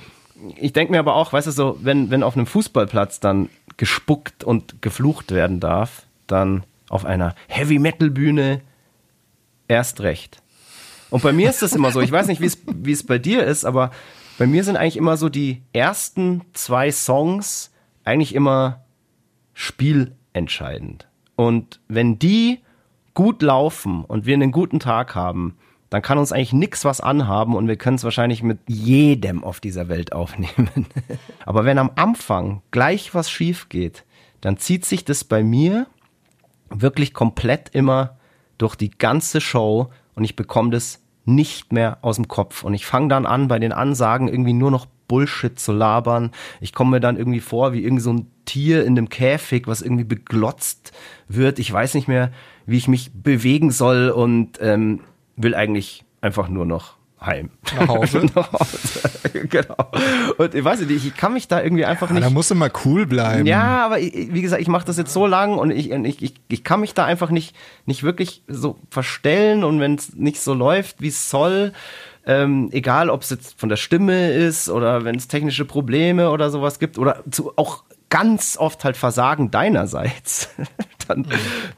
ich 0.57 0.73
denke 0.73 0.93
mir 0.93 0.99
aber 0.99 1.15
auch, 1.15 1.33
weißt 1.33 1.47
du, 1.47 1.51
so, 1.51 1.79
wenn, 1.83 2.11
wenn 2.11 2.23
auf 2.23 2.35
einem 2.35 2.47
Fußballplatz 2.47 3.21
dann 3.21 3.51
gespuckt 3.77 4.43
und 4.43 4.81
geflucht 4.81 5.31
werden 5.31 5.61
darf, 5.61 6.07
dann 6.27 6.65
auf 6.89 7.05
einer 7.05 7.35
Heavy 7.49 7.79
Metal 7.79 8.11
Bühne 8.11 8.63
erst 9.69 10.01
recht. 10.01 10.43
Und 11.11 11.23
bei 11.23 11.33
mir 11.33 11.51
ist 11.51 11.61
das 11.61 11.75
immer 11.75 11.93
so, 11.93 12.01
ich 12.01 12.11
weiß 12.11 12.27
nicht, 12.27 12.41
wie 12.41 12.93
es 12.93 13.07
bei 13.07 13.19
dir 13.19 13.45
ist, 13.45 13.65
aber 13.65 13.91
bei 14.39 14.47
mir 14.47 14.65
sind 14.65 14.77
eigentlich 14.77 14.97
immer 14.97 15.17
so 15.17 15.29
die 15.29 15.63
ersten 15.73 16.43
zwei 16.55 16.91
Songs 16.91 17.71
eigentlich 18.05 18.35
immer 18.35 18.85
spielentscheidend. 19.53 21.09
Und 21.37 21.81
wenn 21.89 22.19
die 22.19 22.64
gut 23.15 23.43
laufen 23.43 24.05
und 24.05 24.27
wir 24.27 24.35
einen 24.35 24.53
guten 24.53 24.81
Tag 24.81 25.15
haben, 25.15 25.57
dann 25.91 26.03
kann 26.03 26.19
uns 26.19 26.33
eigentlich 26.33 26.53
nix 26.53 26.85
was 26.85 27.01
anhaben 27.01 27.55
und 27.55 27.69
wir 27.69 27.77
können 27.77 27.97
es 27.97 28.05
wahrscheinlich 28.05 28.43
mit 28.43 28.59
jedem 28.67 29.45
auf 29.45 29.61
dieser 29.61 29.89
Welt 29.89 30.13
aufnehmen. 30.13 30.87
Aber 31.47 31.65
wenn 31.65 31.79
am 31.79 31.93
Anfang 31.95 32.63
gleich 32.73 33.15
was 33.15 33.31
schief 33.31 33.69
geht, 33.69 34.05
dann 34.41 34.57
zieht 34.57 34.85
sich 34.85 35.05
das 35.05 35.25
bei 35.25 35.43
mir 35.45 35.87
wirklich 36.69 37.15
komplett 37.15 37.69
immer 37.71 38.17
durch 38.59 38.75
die 38.75 38.91
ganze 38.91 39.41
Show 39.41 39.91
und 40.15 40.25
ich 40.25 40.37
bekomme 40.37 40.71
das 40.71 41.01
nicht 41.25 41.73
mehr 41.73 41.99
aus 42.03 42.17
dem 42.17 42.29
Kopf. 42.29 42.65
Und 42.65 42.75
ich 42.75 42.87
fange 42.87 43.09
dann 43.09 43.27
an, 43.27 43.49
bei 43.49 43.59
den 43.59 43.73
Ansagen 43.73 44.29
irgendwie 44.29 44.53
nur 44.53 44.71
noch 44.71 44.87
Bullshit 45.09 45.59
zu 45.59 45.73
labern. 45.73 46.31
Ich 46.61 46.73
komme 46.73 46.93
mir 46.93 47.01
dann 47.01 47.17
irgendwie 47.17 47.41
vor 47.41 47.73
wie 47.73 47.83
irgend 47.83 48.03
so 48.03 48.13
ein 48.13 48.27
Tier 48.45 48.85
in 48.85 48.99
einem 48.99 49.09
Käfig, 49.09 49.67
was 49.67 49.83
irgendwie 49.83 50.05
beglotzt 50.05 50.93
wird. 51.29 51.59
Ich 51.59 51.73
weiß 51.73 51.95
nicht 51.95 52.09
mehr, 52.09 52.31
wie 52.67 52.77
ich 52.77 52.89
mich 52.89 53.11
bewegen 53.15 53.71
soll 53.71 54.11
und 54.11 54.59
ähm, 54.61 55.01
will 55.37 55.55
eigentlich 55.55 56.05
einfach 56.21 56.49
nur 56.49 56.67
noch 56.67 56.97
heim. 57.21 57.51
Nach 57.79 57.89
Hause. 57.89 58.27
Nach 58.35 58.53
Hause. 58.53 59.01
genau. 59.49 59.77
Und 60.37 60.55
ich 60.55 60.65
weiß 60.65 60.81
nicht, 60.81 61.07
ich 61.07 61.17
kann 61.17 61.33
mich 61.33 61.49
da 61.49 61.63
irgendwie 61.63 61.85
einfach 61.85 62.09
Ja, 62.09 62.15
nicht. 62.15 62.27
da 62.27 62.31
musst 62.31 62.51
du 62.51 62.55
mal 62.55 62.71
cool 62.85 63.07
bleiben. 63.07 63.47
Ja, 63.47 63.85
aber 63.85 63.99
ich, 63.99 64.33
wie 64.35 64.43
gesagt, 64.43 64.61
ich 64.61 64.69
mache 64.69 64.87
das 64.87 64.97
jetzt 64.99 65.13
so 65.13 65.27
lang 65.27 65.57
und 65.59 65.71
ich, 65.71 65.91
ich, 65.91 66.23
ich, 66.23 66.35
ich 66.49 66.65
kann 66.65 66.81
mich 66.81 66.95
da 66.95 67.05
einfach 67.05 67.31
nicht, 67.31 67.57
nicht 67.87 68.03
wirklich 68.03 68.43
so 68.47 68.77
verstellen 68.91 69.65
und 69.65 69.81
wenn 69.81 69.95
es 69.95 70.15
nicht 70.15 70.41
so 70.41 70.55
läuft, 70.55 71.01
wie 71.01 71.09
es 71.09 71.31
soll, 71.31 71.73
ähm, 72.27 72.69
egal 72.73 73.11
ob 73.11 73.23
es 73.23 73.31
jetzt 73.31 73.59
von 73.59 73.69
der 73.69 73.77
Stimme 73.77 74.33
ist 74.33 74.69
oder 74.69 75.05
wenn 75.05 75.17
es 75.17 75.29
technische 75.29 75.65
Probleme 75.65 76.31
oder 76.31 76.51
sowas 76.51 76.79
gibt 76.79 76.99
oder 76.99 77.23
zu, 77.31 77.53
auch 77.57 77.85
ganz 78.11 78.57
oft 78.57 78.85
halt 78.85 78.97
Versagen 78.97 79.51
deinerseits, 79.51 80.49
dann, 81.09 81.27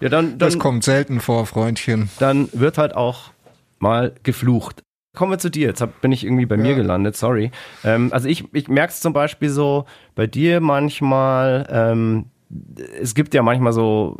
ja, 0.00 0.08
dann, 0.08 0.38
Das 0.38 0.52
dann, 0.52 0.60
kommt 0.60 0.84
selten 0.84 1.20
vor, 1.20 1.46
Freundchen. 1.46 2.10
dann 2.18 2.48
wird 2.52 2.78
halt 2.78 2.94
auch 2.94 3.30
mal 3.78 4.14
geflucht. 4.22 4.82
Kommen 5.14 5.32
wir 5.32 5.38
zu 5.38 5.50
dir. 5.50 5.68
Jetzt 5.68 5.80
hab, 5.80 6.02
bin 6.02 6.12
ich 6.12 6.24
irgendwie 6.24 6.44
bei 6.44 6.58
mir 6.58 6.74
gelandet, 6.74 7.16
sorry. 7.16 7.50
Ähm, 7.84 8.12
also 8.12 8.28
ich, 8.28 8.44
ich 8.52 8.68
merke 8.68 8.92
es 8.92 9.00
zum 9.00 9.14
Beispiel 9.14 9.48
so 9.48 9.86
bei 10.14 10.26
dir 10.26 10.60
manchmal, 10.60 11.66
ähm, 11.70 12.26
es 13.00 13.14
gibt 13.14 13.32
ja 13.32 13.42
manchmal 13.42 13.72
so, 13.72 14.18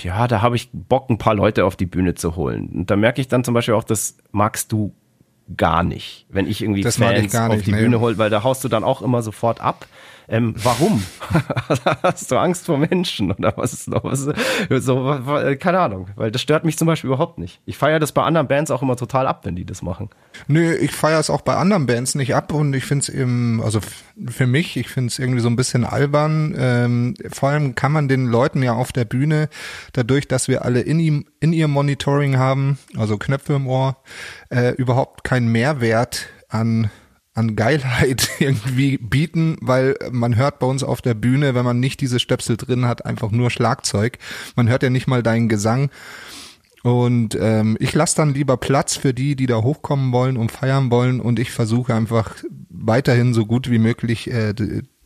ja, 0.00 0.28
da 0.28 0.42
habe 0.42 0.56
ich 0.56 0.68
Bock, 0.72 1.08
ein 1.08 1.16
paar 1.18 1.34
Leute 1.34 1.64
auf 1.64 1.76
die 1.76 1.86
Bühne 1.86 2.14
zu 2.14 2.36
holen. 2.36 2.68
Und 2.68 2.90
da 2.90 2.96
merke 2.96 3.22
ich 3.22 3.28
dann 3.28 3.42
zum 3.42 3.54
Beispiel 3.54 3.74
auch, 3.74 3.84
das 3.84 4.18
magst 4.32 4.70
du 4.70 4.94
gar 5.56 5.82
nicht, 5.82 6.26
wenn 6.28 6.46
ich 6.46 6.62
irgendwie 6.62 6.82
Das 6.82 6.96
ich 6.98 7.04
Fans 7.04 7.32
gar 7.32 7.48
auf 7.50 7.56
nicht, 7.56 7.66
die 7.66 7.72
nee. 7.72 7.80
Bühne 7.80 8.00
hole, 8.00 8.18
weil 8.18 8.30
da 8.30 8.42
haust 8.42 8.62
du 8.64 8.68
dann 8.68 8.84
auch 8.84 9.02
immer 9.02 9.22
sofort 9.22 9.60
ab. 9.60 9.86
Ähm, 10.32 10.54
warum? 10.62 11.02
Hast 12.04 12.30
du 12.30 12.36
Angst 12.38 12.66
vor 12.66 12.78
Menschen 12.78 13.32
oder 13.32 13.52
was 13.56 13.72
ist 13.72 13.88
noch? 13.88 14.04
Was, 14.04 14.28
so, 14.84 15.04
wa- 15.04 15.56
keine 15.56 15.80
Ahnung, 15.80 16.06
weil 16.14 16.30
das 16.30 16.40
stört 16.40 16.64
mich 16.64 16.78
zum 16.78 16.86
Beispiel 16.86 17.08
überhaupt 17.08 17.38
nicht. 17.38 17.60
Ich 17.66 17.76
feiere 17.76 17.98
das 17.98 18.12
bei 18.12 18.22
anderen 18.22 18.46
Bands 18.46 18.70
auch 18.70 18.80
immer 18.80 18.94
total 18.96 19.26
ab, 19.26 19.40
wenn 19.44 19.56
die 19.56 19.64
das 19.64 19.82
machen. 19.82 20.08
Nö, 20.46 20.72
ich 20.74 20.92
feiere 20.92 21.18
es 21.18 21.30
auch 21.30 21.40
bei 21.40 21.56
anderen 21.56 21.86
Bands 21.86 22.14
nicht 22.14 22.32
ab 22.36 22.52
und 22.52 22.74
ich 22.74 22.84
finde 22.84 23.02
es 23.02 23.08
eben, 23.08 23.60
also 23.60 23.80
für 24.28 24.46
mich, 24.46 24.76
ich 24.76 24.88
finde 24.88 25.08
es 25.08 25.18
irgendwie 25.18 25.40
so 25.40 25.48
ein 25.48 25.56
bisschen 25.56 25.84
albern. 25.84 26.54
Ähm, 26.56 27.14
vor 27.32 27.48
allem 27.48 27.74
kann 27.74 27.90
man 27.90 28.06
den 28.06 28.26
Leuten 28.26 28.62
ja 28.62 28.74
auf 28.74 28.92
der 28.92 29.06
Bühne, 29.06 29.48
dadurch, 29.94 30.28
dass 30.28 30.46
wir 30.46 30.64
alle 30.64 30.80
in 30.80 31.00
ihm, 31.00 31.24
in 31.40 31.52
ihr 31.52 31.66
Monitoring 31.66 32.38
haben, 32.38 32.78
also 32.96 33.18
Knöpfe 33.18 33.54
im 33.54 33.66
Ohr, 33.66 33.96
äh, 34.50 34.74
überhaupt 34.74 35.24
keinen 35.24 35.50
Mehrwert 35.50 36.28
an 36.48 36.90
an 37.34 37.56
Geilheit 37.56 38.28
irgendwie 38.38 38.98
bieten, 38.98 39.56
weil 39.60 39.96
man 40.10 40.36
hört 40.36 40.58
bei 40.58 40.66
uns 40.66 40.82
auf 40.82 41.00
der 41.00 41.14
Bühne, 41.14 41.54
wenn 41.54 41.64
man 41.64 41.80
nicht 41.80 42.00
diese 42.00 42.20
Stöpsel 42.20 42.56
drin 42.56 42.86
hat, 42.86 43.06
einfach 43.06 43.30
nur 43.30 43.50
Schlagzeug. 43.50 44.18
Man 44.56 44.68
hört 44.68 44.82
ja 44.82 44.90
nicht 44.90 45.06
mal 45.06 45.22
deinen 45.22 45.48
Gesang. 45.48 45.90
Und 46.82 47.36
ähm, 47.38 47.76
ich 47.78 47.92
lasse 47.94 48.16
dann 48.16 48.32
lieber 48.32 48.56
Platz 48.56 48.96
für 48.96 49.12
die, 49.12 49.36
die 49.36 49.46
da 49.46 49.62
hochkommen 49.62 50.12
wollen 50.12 50.36
und 50.36 50.50
feiern 50.50 50.90
wollen. 50.90 51.20
Und 51.20 51.38
ich 51.38 51.50
versuche 51.50 51.94
einfach 51.94 52.36
weiterhin 52.70 53.34
so 53.34 53.44
gut 53.44 53.70
wie 53.70 53.78
möglich 53.78 54.30
äh, 54.30 54.54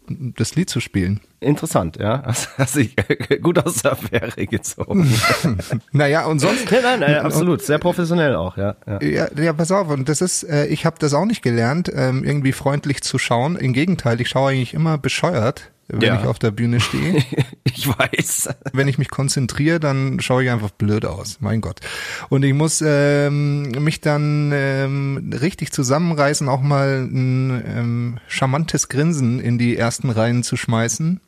das 0.09 0.55
Lied 0.55 0.71
zu 0.71 0.81
spielen. 0.81 1.21
Interessant, 1.41 1.97
ja. 1.99 2.23
Hast, 2.27 2.57
hast 2.59 2.77
dich 2.77 2.97
gut 3.43 3.65
aus 3.65 3.83
der 3.83 3.93
Affäre 3.93 4.47
gezogen. 4.47 5.13
Naja, 5.93 6.27
und 6.27 6.39
sonst. 6.39 6.71
nein, 6.71 6.81
nein, 6.83 7.01
nein, 7.01 7.17
absolut. 7.19 7.63
Sehr 7.63 7.79
professionell 7.79 8.35
auch, 8.35 8.57
ja. 8.57 8.77
ja. 8.87 9.03
Ja, 9.03 9.29
ja, 9.41 9.53
pass 9.53 9.71
auf, 9.71 9.89
und 9.89 10.09
das 10.09 10.21
ist, 10.21 10.43
äh, 10.45 10.67
ich 10.67 10.87
habe 10.87 10.97
das 10.99 11.15
auch 11.15 11.25
nicht 11.25 11.43
gelernt, 11.43 11.91
ähm, 11.95 12.25
irgendwie 12.25 12.53
freundlich 12.53 13.03
zu 13.03 13.19
schauen. 13.19 13.57
Im 13.57 13.73
Gegenteil, 13.73 14.21
ich 14.21 14.29
schaue 14.29 14.51
eigentlich 14.51 14.75
immer 14.75 14.99
bescheuert, 14.99 15.71
wenn 15.89 16.01
Ja. 16.03 16.21
ich 16.21 16.27
auf 16.27 16.39
der 16.39 16.51
Bühne 16.51 16.81
stehe. 16.81 17.23
Ich 17.77 17.89
weiß. 17.89 18.51
wenn 18.73 18.87
ich 18.89 18.99
mich 18.99 19.09
konzentriere, 19.11 19.81
dann 19.81 20.21
schaue 20.21 20.45
ich 20.45 20.51
einfach 20.51 20.71
blöd 20.71 21.05
aus. 21.05 21.39
Mein 21.41 21.61
Gott. 21.61 21.81
Und 22.29 22.45
ich 22.45 22.55
muss 22.55 22.83
ähm, 22.87 23.63
mich 23.83 24.01
dann 24.01 24.53
ähm, 24.55 25.33
richtig 25.41 25.73
zusammenreißen, 25.73 26.49
auch 26.49 26.63
mal 26.63 27.03
ein 27.03 27.63
ähm, 27.67 28.19
charmantes 28.29 28.89
Grinsen 28.89 29.41
in 29.41 29.59
die 29.59 29.77
ersten 29.77 30.11
Reihen 30.11 30.45
zu 30.45 30.57
schmeißen. 30.57 31.21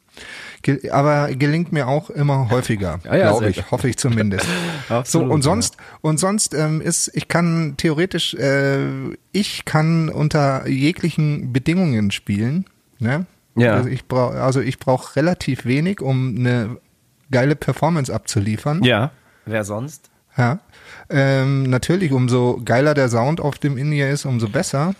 Ge 0.62 0.88
aber 0.90 1.28
gelingt 1.34 1.72
mir 1.72 1.88
auch 1.88 2.08
immer 2.10 2.48
häufiger, 2.50 3.00
Ja, 3.04 3.16
ja, 3.16 3.30
glaube 3.30 3.50
ich, 3.50 3.70
hoffe 3.70 3.88
ich 3.88 3.96
zumindest. 3.98 4.46
so 4.88 4.94
Absolut, 4.94 5.30
und 5.32 5.42
sonst 5.42 5.76
und 6.00 6.18
sonst 6.18 6.54
ähm, 6.54 6.80
ist, 6.80 7.10
ich 7.14 7.28
kann 7.28 7.74
theoretisch, 7.76 8.34
äh, 8.34 8.86
ich 9.32 9.64
kann 9.64 10.08
unter 10.08 10.66
jeglichen 10.68 11.52
Bedingungen 11.52 12.12
spielen. 12.12 12.64
Ne? 12.98 13.26
Ja. 13.56 13.74
Also 13.74 13.88
ich 13.88 14.06
brauche 14.06 14.40
also 14.40 14.60
ich 14.60 14.78
brauche 14.78 15.16
relativ 15.16 15.64
wenig, 15.64 16.00
um 16.00 16.36
eine 16.38 16.76
geile 17.30 17.56
Performance 17.56 18.12
abzuliefern. 18.14 18.82
Ja. 18.84 19.10
Wer 19.44 19.64
sonst? 19.64 20.10
Ja. 20.36 20.58
Ähm, 21.08 21.62
natürlich, 21.64 22.12
umso 22.12 22.60
geiler 22.64 22.94
der 22.94 23.08
Sound 23.08 23.40
auf 23.40 23.58
dem 23.58 23.78
In-Ear 23.78 24.10
ist, 24.10 24.24
umso 24.24 24.48
besser. 24.48 24.94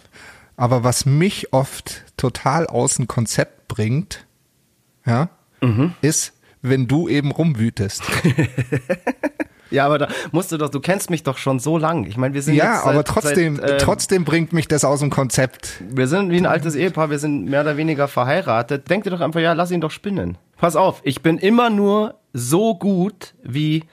Aber 0.56 0.82
was 0.84 1.04
mich 1.04 1.52
oft 1.52 2.04
total 2.16 2.66
aus 2.66 2.96
dem 2.96 3.06
Konzept 3.06 3.68
bringt, 3.68 4.24
ja, 5.04 5.28
Mhm. 5.60 5.94
ist, 6.00 6.32
wenn 6.62 6.86
du 6.88 7.08
eben 7.08 7.30
rumwütest. 7.32 8.02
Ja, 9.70 9.86
aber 9.86 9.98
da 9.98 10.08
musst 10.32 10.52
du 10.52 10.58
doch, 10.58 10.68
du 10.68 10.80
kennst 10.80 11.10
mich 11.10 11.22
doch 11.22 11.38
schon 11.38 11.58
so 11.58 11.78
lang. 11.78 12.04
Ich 12.04 12.16
meine, 12.16 12.34
wir 12.34 12.42
sind 12.42 12.54
ja, 12.54 12.74
jetzt 12.74 12.84
seit, 12.84 12.92
aber 12.92 13.04
trotzdem, 13.04 13.56
seit, 13.56 13.70
ähm, 13.70 13.78
trotzdem 13.78 14.24
bringt 14.24 14.52
mich 14.52 14.68
das 14.68 14.84
aus 14.84 15.00
dem 15.00 15.10
Konzept. 15.10 15.82
Wir 15.88 16.06
sind 16.06 16.30
wie 16.30 16.38
ein 16.38 16.46
altes 16.46 16.74
Ehepaar, 16.74 17.10
wir 17.10 17.18
sind 17.18 17.46
mehr 17.46 17.62
oder 17.62 17.76
weniger 17.76 18.08
verheiratet. 18.08 18.88
Denk 18.88 19.04
dir 19.04 19.10
doch 19.10 19.20
einfach, 19.20 19.40
ja, 19.40 19.52
lass 19.52 19.70
ihn 19.70 19.80
doch 19.80 19.90
spinnen. 19.90 20.38
Pass 20.56 20.76
auf, 20.76 21.00
ich 21.04 21.22
bin 21.22 21.38
immer 21.38 21.70
nur 21.70 22.14
so 22.32 22.74
gut 22.74 23.34
wie 23.42 23.84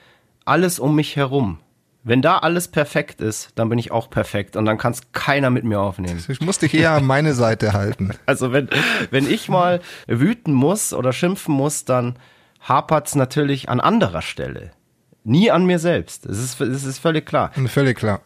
alles 0.44 0.78
um 0.78 0.94
mich 0.94 1.16
herum. 1.16 1.58
Wenn 2.06 2.20
da 2.20 2.36
alles 2.36 2.68
perfekt 2.68 3.22
ist, 3.22 3.52
dann 3.54 3.70
bin 3.70 3.78
ich 3.78 3.90
auch 3.90 4.10
perfekt 4.10 4.56
und 4.56 4.66
dann 4.66 4.76
kann 4.76 4.92
es 4.92 5.10
keiner 5.12 5.48
mit 5.48 5.64
mir 5.64 5.80
aufnehmen. 5.80 6.22
Ich 6.28 6.42
muss 6.42 6.58
dich 6.58 6.74
eher 6.74 6.90
an 6.90 7.06
meine 7.06 7.32
Seite 7.32 7.72
halten. 7.72 8.10
Also 8.26 8.52
wenn, 8.52 8.68
wenn 9.10 9.30
ich 9.30 9.48
mal 9.48 9.80
wüten 10.06 10.52
muss 10.52 10.92
oder 10.92 11.12
schimpfen 11.12 11.54
muss, 11.54 11.84
dann 11.86 12.16
hapert's 12.60 13.14
natürlich 13.14 13.68
an 13.70 13.80
anderer 13.80 14.22
Stelle. 14.22 14.72
Nie 15.24 15.50
an 15.50 15.66
mir 15.66 15.78
selbst. 15.78 16.28
Das 16.28 16.38
ist, 16.38 16.60
das 16.60 16.84
ist 16.84 16.98
völlig 16.98 17.26
klar. 17.26 17.50
Völlig 17.66 17.96
klar. 17.96 18.20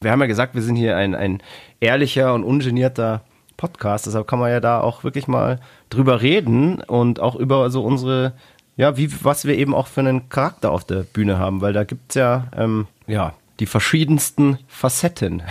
Wir 0.00 0.10
haben 0.10 0.20
ja 0.20 0.26
gesagt, 0.26 0.54
wir 0.54 0.62
sind 0.62 0.76
hier 0.76 0.96
ein, 0.96 1.14
ein 1.14 1.42
ehrlicher 1.80 2.32
und 2.32 2.42
ungenierter 2.44 3.22
Podcast, 3.58 4.06
deshalb 4.06 4.26
kann 4.26 4.38
man 4.38 4.50
ja 4.50 4.58
da 4.58 4.80
auch 4.80 5.04
wirklich 5.04 5.28
mal 5.28 5.60
drüber 5.90 6.22
reden 6.22 6.80
und 6.80 7.20
auch 7.20 7.36
über 7.36 7.68
so 7.68 7.84
unsere, 7.84 8.32
ja, 8.78 8.96
wie, 8.96 9.12
was 9.22 9.44
wir 9.44 9.58
eben 9.58 9.74
auch 9.74 9.86
für 9.86 10.00
einen 10.00 10.30
Charakter 10.30 10.70
auf 10.70 10.84
der 10.84 11.02
Bühne 11.02 11.38
haben, 11.38 11.60
weil 11.60 11.74
da 11.74 11.84
gibt's 11.84 12.14
ja, 12.14 12.46
ähm, 12.56 12.86
ja, 13.06 13.34
die 13.58 13.66
verschiedensten 13.66 14.58
Facetten, 14.66 15.42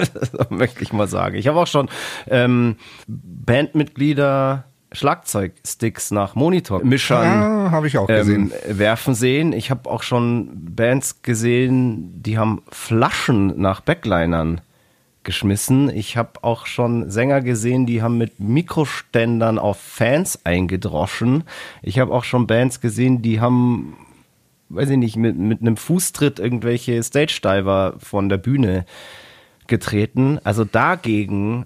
möchte 0.50 0.82
ich 0.82 0.92
mal 0.92 1.08
sagen. 1.08 1.36
Ich 1.36 1.48
habe 1.48 1.58
auch 1.58 1.66
schon 1.66 1.88
ähm, 2.28 2.76
Bandmitglieder 3.08 4.64
Schlagzeugsticks 4.94 6.10
nach 6.10 6.34
Monitormischern 6.34 7.24
Ja, 7.24 7.70
habe 7.70 7.86
ich 7.86 7.98
auch 7.98 8.06
gesehen. 8.06 8.52
ähm, 8.66 8.78
werfen 8.78 9.14
sehen. 9.14 9.52
Ich 9.52 9.70
habe 9.70 9.90
auch 9.90 10.02
schon 10.02 10.50
Bands 10.74 11.22
gesehen, 11.22 12.22
die 12.22 12.38
haben 12.38 12.62
Flaschen 12.70 13.60
nach 13.60 13.80
Backlinern 13.80 14.60
geschmissen. 15.24 15.88
Ich 15.88 16.16
habe 16.16 16.32
auch 16.42 16.66
schon 16.66 17.10
Sänger 17.10 17.40
gesehen, 17.40 17.86
die 17.86 18.02
haben 18.02 18.18
mit 18.18 18.40
Mikroständern 18.40 19.58
auf 19.58 19.78
Fans 19.80 20.44
eingedroschen. 20.44 21.44
Ich 21.82 21.98
habe 21.98 22.12
auch 22.12 22.24
schon 22.24 22.46
Bands 22.46 22.80
gesehen, 22.80 23.22
die 23.22 23.40
haben, 23.40 23.96
weiß 24.68 24.90
ich 24.90 24.98
nicht, 24.98 25.16
mit, 25.16 25.36
mit 25.36 25.60
einem 25.60 25.76
Fußtritt 25.76 26.38
irgendwelche 26.38 27.02
Stage-Diver 27.02 27.94
von 27.98 28.28
der 28.28 28.36
Bühne 28.36 28.84
getreten. 29.66 30.38
Also 30.44 30.64
dagegen 30.64 31.64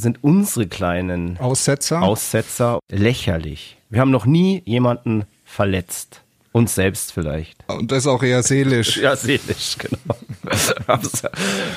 sind 0.00 0.22
unsere 0.24 0.66
kleinen 0.66 1.38
Aussetzer. 1.38 2.02
Aussetzer 2.02 2.80
lächerlich. 2.90 3.76
Wir 3.90 4.00
haben 4.00 4.10
noch 4.10 4.26
nie 4.26 4.62
jemanden 4.66 5.24
verletzt. 5.44 6.22
Uns 6.52 6.74
selbst 6.74 7.12
vielleicht. 7.12 7.62
und 7.68 7.92
das 7.92 8.08
auch 8.08 8.24
eher 8.24 8.42
seelisch. 8.42 8.96
Ja, 9.02 9.14
seelisch, 9.14 9.76
genau. 9.78 10.16
Abs- 10.88 11.22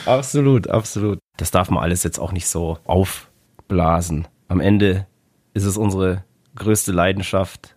absolut, 0.08 0.68
absolut. 0.68 1.20
Das 1.38 1.52
darf 1.52 1.70
man 1.70 1.84
alles 1.84 2.02
jetzt 2.02 2.18
auch 2.18 2.32
nicht 2.32 2.48
so 2.48 2.80
aufblasen. 2.86 4.28
Am 4.48 4.60
Ende 4.60 5.06
ist 5.54 5.66
es 5.66 5.78
unsere 5.78 6.24
größte 6.56 6.92
Leidenschaft, 6.92 7.76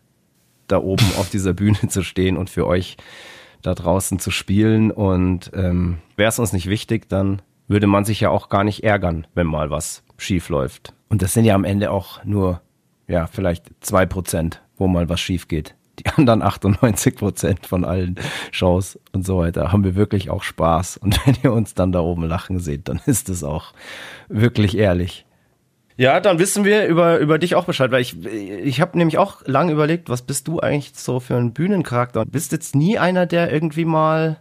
da 0.69 0.79
oben 0.79 1.05
auf 1.19 1.29
dieser 1.31 1.53
Bühne 1.53 1.89
zu 1.89 2.03
stehen 2.03 2.37
und 2.39 2.49
für 2.51 2.67
euch 2.67 2.97
da 3.63 3.75
draußen 3.75 4.19
zu 4.19 4.31
spielen. 4.31 4.91
Und 4.91 5.51
ähm, 5.55 5.99
wäre 6.17 6.31
es 6.31 6.39
uns 6.39 6.53
nicht 6.55 6.67
wichtig, 6.69 7.09
dann 7.11 7.43
würde 7.69 7.87
man 7.87 8.05
sich 8.07 8.21
ja 8.21 8.31
auch 8.31 8.49
gar 8.49 8.65
nicht 8.65 8.85
ärgern, 8.85 9.27
wenn 9.35 9.47
mal 9.47 9.71
was 9.71 10.03
schief 10.19 10.49
läuft. 10.49 10.95
Und 11.09 11.23
das 11.23 11.35
sind 11.35 11.45
ja 11.45 11.55
am 11.55 11.65
Ende 11.65 11.91
auch 11.91 12.25
nur, 12.25 12.61
ja, 13.07 13.27
vielleicht 13.27 13.67
zwei 13.81 14.07
Prozent, 14.07 14.63
wo 14.77 14.87
mal 14.87 15.09
was 15.09 15.21
schief 15.21 15.49
geht. 15.49 15.75
Die 15.99 16.07
anderen 16.17 16.43
98 16.43 17.17
Prozent 17.17 17.67
von 17.67 17.85
allen 17.85 18.17
Shows 18.51 18.99
und 19.13 19.25
so 19.25 19.39
weiter 19.39 19.73
haben 19.73 19.85
wir 19.85 19.95
wirklich 19.95 20.31
auch 20.31 20.43
Spaß. 20.43 20.97
Und 20.99 21.19
wenn 21.27 21.37
ihr 21.43 21.53
uns 21.53 21.75
dann 21.75 21.93
da 21.93 22.01
oben 22.01 22.25
lachen 22.25 22.59
seht, 22.59 22.89
dann 22.89 23.01
ist 23.07 23.29
es 23.29 23.45
auch 23.45 23.73
wirklich 24.29 24.77
ehrlich. 24.77 25.25
Ja, 25.99 26.21
dann 26.21 26.39
wissen 26.39 26.65
wir 26.67 26.87
über, 26.87 27.19
über 27.19 27.39
dich 27.39 27.55
auch 27.55 27.65
Bescheid, 27.65 27.91
weil 27.91 28.03
ich, 28.03 28.23
ich 28.23 28.83
habe 28.83 28.99
nämlich 28.99 29.17
auch 29.17 29.41
lange 29.47 29.73
überlegt, 29.73 30.11
was 30.11 30.21
bist 30.21 30.47
du 30.47 30.61
eigentlich 30.61 30.93
so 30.95 31.21
für 31.21 31.37
ein 31.37 31.55
Bühnencharakter? 31.55 32.27
Bist 32.27 32.53
jetzt 32.53 32.75
nie 32.75 32.99
einer, 32.99 33.25
der 33.25 33.51
irgendwie 33.51 33.87
mal 33.87 34.39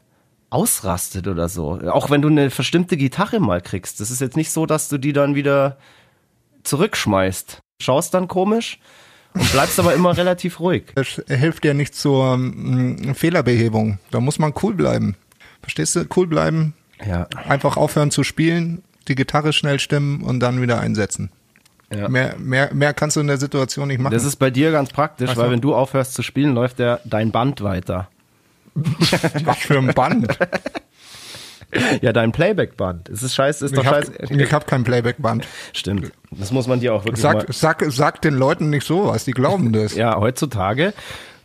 ausrastet 0.56 1.28
oder 1.28 1.50
so. 1.50 1.82
Auch 1.92 2.10
wenn 2.10 2.22
du 2.22 2.30
eine 2.30 2.50
verstimmte 2.50 2.96
Gitarre 2.96 3.42
mal 3.42 3.60
kriegst. 3.60 4.00
Das 4.00 4.10
ist 4.10 4.22
jetzt 4.22 4.38
nicht 4.38 4.52
so, 4.52 4.66
dass 4.66 4.88
du 4.88 4.98
die 4.98 5.12
dann 5.12 5.36
wieder 5.36 5.78
zurückschmeißt. 6.64 7.60
Schaust 7.82 8.14
dann 8.14 8.30
komisch 8.30 8.80
und 9.34 9.52
bleibst 9.52 9.80
aber 9.80 9.94
immer 9.94 10.16
relativ 10.18 10.62
ruhig. 10.62 10.94
Das 10.96 11.22
hilft 11.28 11.66
ja 11.66 11.74
nicht 11.74 11.94
zur 11.94 12.38
mm, 12.38 13.16
Fehlerbehebung. 13.16 14.00
Da 14.12 14.22
muss 14.22 14.40
man 14.40 14.54
cool 14.64 14.74
bleiben. 14.74 15.18
Verstehst 15.62 15.96
du? 15.98 16.06
Cool 16.16 16.28
bleiben, 16.28 16.74
Ja. 17.06 17.28
einfach 17.48 17.76
aufhören 17.76 18.12
zu 18.12 18.24
spielen, 18.24 18.82
die 19.10 19.16
Gitarre 19.16 19.52
schnell 19.52 19.80
stimmen 19.80 20.22
und 20.22 20.40
dann 20.40 20.62
wieder 20.62 20.80
einsetzen. 20.80 21.32
Ja. 21.94 22.08
Mehr, 22.08 22.36
mehr, 22.40 22.74
mehr 22.74 22.94
kannst 22.94 23.18
du 23.18 23.20
in 23.20 23.28
der 23.28 23.38
Situation 23.38 23.90
nicht 23.90 24.00
machen. 24.00 24.14
Das 24.14 24.24
ist 24.24 24.38
bei 24.38 24.52
dir 24.52 24.72
ganz 24.72 24.90
praktisch, 24.92 25.32
so. 25.32 25.38
weil 25.42 25.52
wenn 25.52 25.62
du 25.62 25.76
aufhörst 25.76 26.14
zu 26.14 26.24
spielen, 26.24 26.56
läuft 26.56 26.80
der 26.80 27.02
dein 27.04 27.32
Band 27.32 27.62
weiter. 27.62 28.08
was 29.46 29.58
für 29.58 29.78
ein 29.78 29.88
Band. 29.94 30.38
Ja, 32.02 32.14
dein 32.14 32.32
Playback-Band. 32.32 33.10
Es 33.10 33.22
ist 33.24 33.36
scheiße, 33.36 33.66
ist 33.66 33.72
Ich 33.72 33.78
doch 33.78 33.86
habe 33.86 34.06
scheiße. 34.06 34.34
ich 34.34 34.54
hab 34.54 34.68
kein 34.68 34.84
Playback-Band. 34.84 35.46
Stimmt. 35.74 36.12
Das 36.32 36.52
muss 36.52 36.68
man 36.68 36.80
dir 36.80 36.94
auch 36.94 37.04
wirklich 37.06 37.24
mal. 37.24 37.46
Sag, 37.50 37.84
sag, 37.92 38.22
den 38.22 38.36
Leuten 38.36 38.70
nicht 38.70 38.86
sowas, 38.86 39.26
die 39.26 39.32
glauben 39.32 39.74
das. 39.74 39.96
Ja, 39.96 40.18
heutzutage 40.18 40.94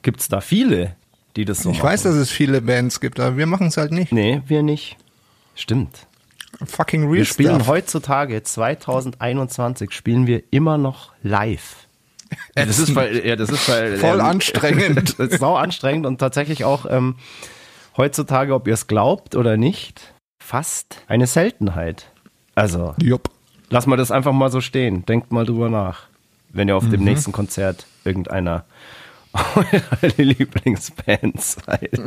gibt's 0.03 0.29
da 0.29 0.40
viele, 0.40 0.95
die 1.37 1.45
das 1.45 1.62
so 1.62 1.71
ich 1.71 1.79
machen. 1.79 1.88
weiß, 1.88 2.03
dass 2.05 2.14
es 2.14 2.31
viele 2.31 2.61
Bands 2.61 3.01
gibt, 3.01 3.19
aber 3.19 3.37
wir 3.38 3.47
machen 3.47 3.69
es 3.69 3.77
halt 3.77 3.90
nicht. 3.93 4.12
Nee, 4.12 4.43
wir 4.47 4.62
nicht. 4.62 4.97
Stimmt. 5.57 6.07
Fucking 6.64 7.05
real 7.05 7.14
Wir 7.19 7.25
spielen 7.25 7.57
stuff. 7.57 7.69
heutzutage, 7.69 8.43
2021, 8.43 9.90
spielen 9.93 10.27
wir 10.27 10.43
immer 10.51 10.79
noch 10.79 11.12
live. 11.23 11.87
Ja, 12.57 12.64
das 12.66 12.79
ist, 12.79 12.95
weil, 12.95 13.27
ja, 13.27 13.37
das 13.37 13.51
ist 13.51 13.69
weil, 13.69 13.97
Voll 13.99 14.21
anstrengend. 14.21 15.14
Das 15.19 15.29
ist 15.33 15.40
sau 15.40 15.57
anstrengend 15.57 16.07
und 16.07 16.19
tatsächlich 16.19 16.64
auch 16.64 16.87
ähm, 16.88 17.16
heutzutage, 17.97 18.55
ob 18.55 18.66
ihr 18.69 18.75
es 18.75 18.87
glaubt 18.87 19.35
oder 19.37 19.57
nicht, 19.57 20.12
fast 20.43 21.03
eine 21.09 21.27
Seltenheit. 21.27 22.07
Also, 22.55 22.95
Jupp. 23.01 23.31
lass 23.71 23.87
mal 23.87 23.97
das 23.97 24.11
einfach 24.11 24.33
mal 24.33 24.51
so 24.51 24.61
stehen. 24.61 25.05
Denkt 25.07 25.33
mal 25.33 25.45
drüber 25.47 25.69
nach, 25.71 26.05
wenn 26.51 26.69
ihr 26.69 26.77
auf 26.77 26.85
Mhm. 26.85 26.90
dem 26.93 27.05
nächsten 27.05 27.33
Konzert 27.33 27.87
irgendeiner 28.05 28.64
eurer 29.33 29.83
Lieblingsbands 30.16 31.57
seid. 31.64 31.93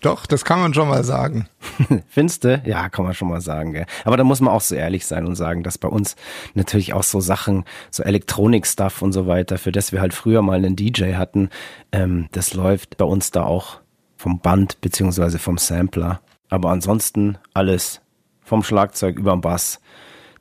Doch, 0.00 0.26
das 0.26 0.44
kann 0.44 0.60
man 0.60 0.74
schon 0.74 0.88
mal 0.88 1.04
sagen. 1.04 1.48
Findste? 2.08 2.62
Ja, 2.64 2.88
kann 2.88 3.04
man 3.04 3.14
schon 3.14 3.28
mal 3.28 3.40
sagen, 3.40 3.72
gell. 3.72 3.86
Aber 4.04 4.16
da 4.16 4.24
muss 4.24 4.40
man 4.40 4.52
auch 4.52 4.60
so 4.60 4.74
ehrlich 4.74 5.06
sein 5.06 5.26
und 5.26 5.36
sagen, 5.36 5.62
dass 5.62 5.78
bei 5.78 5.88
uns 5.88 6.16
natürlich 6.54 6.92
auch 6.92 7.02
so 7.02 7.20
Sachen, 7.20 7.64
so 7.90 8.02
Elektronik-Stuff 8.02 9.02
und 9.02 9.12
so 9.12 9.26
weiter, 9.26 9.58
für 9.58 9.72
das 9.72 9.92
wir 9.92 10.00
halt 10.00 10.14
früher 10.14 10.42
mal 10.42 10.56
einen 10.56 10.76
DJ 10.76 11.14
hatten, 11.14 11.50
ähm, 11.92 12.28
das 12.32 12.54
läuft 12.54 12.96
bei 12.96 13.04
uns 13.04 13.30
da 13.30 13.44
auch 13.44 13.80
vom 14.16 14.40
Band 14.40 14.80
beziehungsweise 14.80 15.38
vom 15.38 15.58
Sampler. 15.58 16.20
Aber 16.48 16.70
ansonsten 16.70 17.38
alles 17.54 18.00
vom 18.42 18.62
Schlagzeug 18.62 19.18
über 19.18 19.32
den 19.32 19.42
Bass 19.42 19.80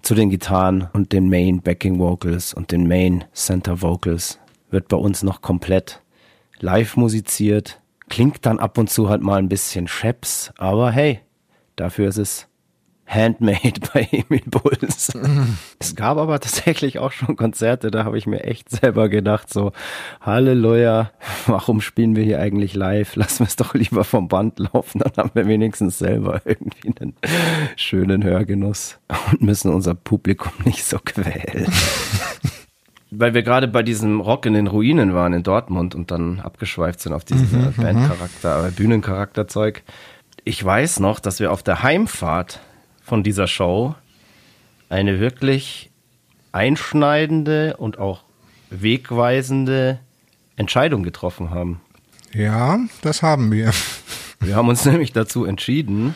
zu 0.07 0.15
den 0.15 0.29
Gitarren 0.29 0.87
und 0.93 1.11
den 1.11 1.27
Main 1.27 1.61
Backing 1.61 1.99
Vocals 1.99 2.53
und 2.53 2.71
den 2.71 2.87
Main 2.87 3.25
Center 3.33 3.81
Vocals 3.81 4.39
wird 4.71 4.87
bei 4.87 4.95
uns 4.95 5.21
noch 5.21 5.41
komplett 5.41 6.01
live 6.59 6.95
musiziert. 6.95 7.81
Klingt 8.07 8.45
dann 8.45 8.57
ab 8.57 8.77
und 8.77 8.89
zu 8.89 9.09
halt 9.09 9.21
mal 9.21 9.35
ein 9.35 9.49
bisschen 9.49 9.89
scheps, 9.89 10.53
aber 10.57 10.91
hey, 10.91 11.19
dafür 11.75 12.07
ist 12.07 12.19
es 12.19 12.47
handmade 13.07 13.79
bei 13.93 14.07
Emil 14.11 14.43
Bulls. 14.45 15.17
Es 15.79 15.95
gab 15.95 16.17
aber 16.17 16.39
tatsächlich 16.39 16.99
auch 16.99 17.11
schon 17.11 17.35
Konzerte, 17.35 17.89
da 17.89 18.03
habe 18.03 18.17
ich 18.17 18.27
mir 18.27 18.43
echt 18.43 18.69
selber 18.69 19.09
gedacht, 19.09 19.51
so, 19.51 19.71
Halleluja, 20.21 21.11
warum 21.47 21.81
spielen 21.81 22.15
wir 22.15 22.23
hier 22.23 22.39
eigentlich 22.39 22.75
live? 22.75 23.15
Lassen 23.15 23.39
wir 23.39 23.47
es 23.47 23.55
doch 23.55 23.73
lieber 23.73 24.03
vom 24.03 24.27
Band 24.27 24.59
laufen, 24.59 24.99
dann 24.99 25.13
haben 25.17 25.31
wir 25.33 25.47
wenigstens 25.47 25.97
selber 25.97 26.41
irgendwie 26.45 26.93
einen 26.99 27.13
schönen 27.75 28.23
Hörgenuss 28.23 28.99
und 29.31 29.41
müssen 29.41 29.73
unser 29.73 29.95
Publikum 29.95 30.51
nicht 30.65 30.83
so 30.83 30.99
quälen. 31.03 31.71
Weil 33.09 33.33
wir 33.33 33.41
gerade 33.41 33.69
bei 33.69 33.83
diesem 33.83 34.19
Rock 34.19 34.45
in 34.45 34.53
den 34.53 34.67
Ruinen 34.67 35.13
waren 35.13 35.31
in 35.31 35.43
Dortmund 35.43 35.95
und 35.95 36.11
dann 36.11 36.41
abgeschweift 36.41 36.99
sind 36.99 37.13
auf 37.13 37.23
diesen 37.23 37.73
Bandcharakter, 37.77 38.67
äh, 38.67 38.71
Bühnencharakterzeug. 38.71 39.83
Ich 40.43 40.63
weiß 40.63 40.99
noch, 40.99 41.21
dass 41.21 41.39
wir 41.39 41.53
auf 41.53 41.63
der 41.63 41.83
Heimfahrt 41.83 42.59
von 43.07 43.23
dieser 43.23 43.47
Show 43.47 43.95
eine 44.89 45.21
wirklich 45.21 45.89
einschneidende 46.51 47.77
und 47.77 47.99
auch 47.99 48.23
wegweisende 48.69 49.99
Entscheidung 50.57 51.03
getroffen 51.03 51.49
haben. 51.49 51.79
Ja, 52.33 52.79
das 53.01 53.23
haben 53.23 53.49
wir. 53.49 53.71
Wir 54.41 54.57
haben 54.57 54.67
uns 54.67 54.83
nämlich 54.85 55.13
dazu 55.13 55.45
entschieden, 55.45 56.15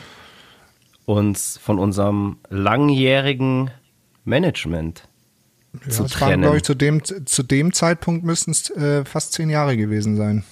uns 1.06 1.58
von 1.58 1.80
unserem 1.80 2.40
langjährigen 2.50 3.72
Management 4.26 5.08
zu 5.88 5.88
das 5.88 6.00
waren, 6.00 6.08
trennen. 6.10 6.42
glaube 6.42 6.58
ich, 6.58 6.64
zu 6.64 6.76
dem, 6.76 7.06
zu 7.06 7.44
dem 7.44 7.72
Zeitpunkt 7.72 8.26
müssten 8.26 8.52
es 8.52 8.70
äh, 8.72 9.06
fast 9.06 9.32
zehn 9.32 9.50
Jahre 9.50 9.78
gewesen 9.78 10.18
sein. 10.18 10.44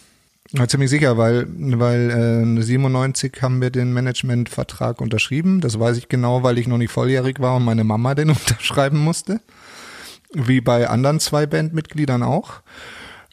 Ja, 0.51 0.67
ziemlich 0.67 0.89
sicher, 0.89 1.17
weil, 1.17 1.45
weil 1.47 2.57
äh, 2.57 2.61
97 2.61 3.39
haben 3.41 3.61
wir 3.61 3.69
den 3.69 3.93
Managementvertrag 3.93 4.99
unterschrieben. 4.99 5.61
Das 5.61 5.79
weiß 5.79 5.97
ich 5.97 6.09
genau, 6.09 6.41
weil 6.41 6.57
ich 6.57 6.67
noch 6.67 6.79
nicht 6.79 6.91
volljährig 6.91 7.39
war 7.39 7.57
und 7.57 7.65
meine 7.65 7.83
Mama 7.83 8.15
den 8.15 8.29
unterschreiben 8.29 8.97
musste. 8.97 9.41
Wie 10.33 10.61
bei 10.61 10.89
anderen 10.89 11.19
zwei 11.19 11.45
Bandmitgliedern 11.45 12.23
auch. 12.23 12.61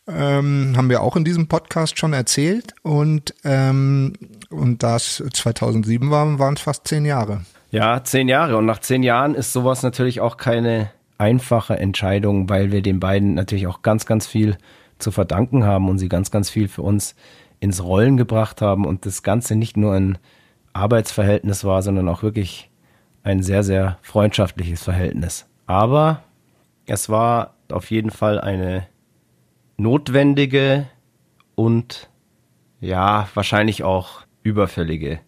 Ähm, 0.09 0.75
haben 0.77 0.91
wir 0.91 1.03
auch 1.03 1.17
in 1.17 1.25
diesem 1.25 1.49
Podcast 1.49 1.99
schon 1.99 2.13
erzählt. 2.13 2.75
Und, 2.83 3.35
ähm, 3.45 4.13
und 4.51 4.83
das 4.83 5.23
2007 5.33 6.11
war, 6.11 6.39
waren 6.39 6.55
es 6.55 6.61
fast 6.61 6.87
zehn 6.87 7.07
Jahre. 7.07 7.41
Ja, 7.71 8.05
zehn 8.05 8.29
Jahre. 8.29 8.59
Und 8.59 8.67
nach 8.67 8.81
zehn 8.81 9.03
Jahren 9.03 9.35
ist 9.35 9.55
sowas 9.55 9.83
natürlich 9.83 10.21
auch 10.21 10.37
keine 10.37 10.91
einfache 11.19 11.79
Entscheidung, 11.79 12.51
weil 12.51 12.73
wir 12.73 12.83
den 12.83 13.01
beiden 13.01 13.35
natürlich 13.35 13.67
auch 13.67 13.81
ganz, 13.81 14.05
ganz 14.05 14.27
viel 14.27 14.59
zu 14.99 15.11
verdanken 15.11 15.65
haben 15.65 15.89
und 15.89 15.99
sie 15.99 16.09
ganz, 16.09 16.31
ganz 16.31 16.51
viel 16.51 16.69
für 16.69 16.83
uns 16.83 17.15
ins 17.61 17.83
Rollen 17.83 18.17
gebracht 18.17 18.63
haben 18.63 18.87
und 18.87 19.07
das 19.07 19.23
Ganze 19.23 19.57
nicht 19.57 19.77
nur 19.77 19.95
ein 19.95 20.19
Arbeitsverhältnis 20.73 21.65
war, 21.65 21.83
sondern 21.83 22.09
auch 22.09 22.23
wirklich 22.23 22.71
ein 23.23 23.43
sehr, 23.43 23.63
sehr 23.63 23.99
freundschaftliches 24.03 24.83
Verhältnis. 24.83 25.47
Aber 25.67 26.23
es 26.87 27.09
war 27.09 27.55
auf 27.71 27.91
jeden 27.91 28.11
Fall 28.11 28.41
eine 28.41 28.87
notwendige 29.77 30.87
und 31.55 32.09
ja, 32.81 33.29
wahrscheinlich 33.35 33.83
auch 33.83 34.21
überfällige 34.43 35.21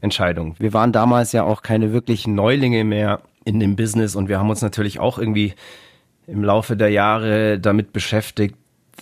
Entscheidung. 0.00 0.54
Wir 0.58 0.72
waren 0.72 0.92
damals 0.92 1.32
ja 1.32 1.44
auch 1.44 1.62
keine 1.62 1.92
wirklichen 1.92 2.34
Neulinge 2.34 2.84
mehr 2.84 3.22
in 3.44 3.60
dem 3.60 3.76
Business 3.76 4.16
und 4.16 4.28
wir 4.28 4.38
haben 4.38 4.50
uns 4.50 4.60
natürlich 4.60 4.98
auch 5.00 5.18
irgendwie 5.18 5.54
im 6.26 6.44
Laufe 6.44 6.76
der 6.76 6.90
Jahre 6.90 7.58
damit 7.58 7.92
beschäftigt, 7.92 8.56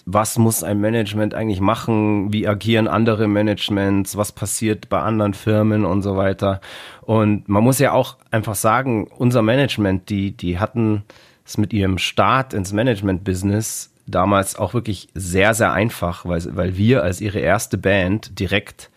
was 0.06 0.38
muss 0.38 0.62
ein 0.62 0.80
Management 0.80 1.34
eigentlich 1.34 1.60
machen, 1.60 2.32
wie 2.32 2.46
agieren 2.46 2.88
andere 2.88 3.28
Managements, 3.28 4.16
was 4.16 4.32
passiert 4.32 4.88
bei 4.88 5.00
anderen 5.00 5.34
Firmen 5.34 5.84
und 5.84 6.02
so 6.02 6.16
weiter. 6.16 6.60
Und 7.02 7.48
man 7.48 7.64
muss 7.64 7.78
ja 7.78 7.92
auch 7.92 8.16
einfach 8.30 8.54
sagen, 8.54 9.08
unser 9.16 9.42
Management, 9.42 10.08
die, 10.10 10.36
die 10.36 10.58
hatten 10.58 11.04
es 11.44 11.58
mit 11.58 11.72
ihrem 11.72 11.98
Start 11.98 12.54
ins 12.54 12.72
Management-Business 12.72 13.92
damals 14.06 14.56
auch 14.56 14.74
wirklich 14.74 15.08
sehr, 15.14 15.54
sehr 15.54 15.72
einfach, 15.72 16.26
weil, 16.26 16.42
weil 16.56 16.76
wir 16.76 17.02
als 17.02 17.20
ihre 17.20 17.38
erste 17.38 17.78
Band 17.78 18.38
direkt 18.38 18.90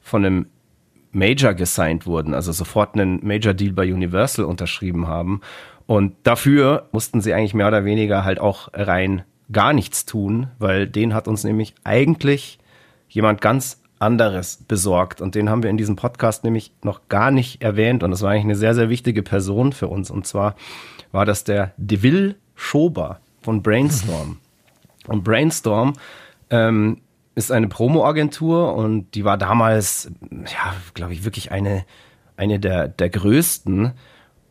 von 0.00 0.24
einem 0.24 0.46
Major 1.12 1.54
gesigned 1.54 2.06
wurden, 2.06 2.34
also 2.34 2.52
sofort 2.52 2.94
einen 2.94 3.24
Major 3.24 3.54
Deal 3.54 3.72
bei 3.72 3.92
Universal 3.92 4.44
unterschrieben 4.44 5.06
haben. 5.06 5.40
Und 5.86 6.14
dafür 6.24 6.88
mussten 6.92 7.20
sie 7.20 7.34
eigentlich 7.34 7.54
mehr 7.54 7.68
oder 7.68 7.84
weniger 7.84 8.24
halt 8.24 8.40
auch 8.40 8.68
rein 8.72 9.22
gar 9.52 9.72
nichts 9.72 10.06
tun, 10.06 10.48
weil 10.58 10.86
den 10.86 11.14
hat 11.14 11.28
uns 11.28 11.44
nämlich 11.44 11.74
eigentlich 11.84 12.58
jemand 13.08 13.40
ganz 13.40 13.80
anderes 13.98 14.64
besorgt. 14.68 15.20
Und 15.20 15.34
den 15.34 15.48
haben 15.48 15.62
wir 15.62 15.70
in 15.70 15.76
diesem 15.76 15.96
Podcast 15.96 16.44
nämlich 16.44 16.72
noch 16.82 17.08
gar 17.08 17.30
nicht 17.30 17.62
erwähnt. 17.62 18.02
Und 18.02 18.10
das 18.10 18.22
war 18.22 18.30
eigentlich 18.30 18.44
eine 18.44 18.56
sehr, 18.56 18.74
sehr 18.74 18.90
wichtige 18.90 19.22
Person 19.22 19.72
für 19.72 19.88
uns. 19.88 20.10
Und 20.10 20.26
zwar 20.26 20.56
war 21.12 21.24
das 21.24 21.44
der 21.44 21.72
Deville 21.76 22.36
Schober 22.54 23.20
von 23.40 23.62
Brainstorm. 23.62 24.38
Und 25.06 25.22
Brainstorm 25.22 25.94
ähm, 26.50 27.00
ist 27.34 27.52
eine 27.52 27.68
Promo-Agentur 27.68 28.74
und 28.74 29.14
die 29.14 29.24
war 29.24 29.36
damals, 29.36 30.10
ja, 30.30 30.74
glaube 30.94 31.12
ich, 31.12 31.24
wirklich 31.24 31.50
eine, 31.50 31.84
eine 32.36 32.58
der, 32.60 32.88
der 32.88 33.10
größten. 33.10 33.92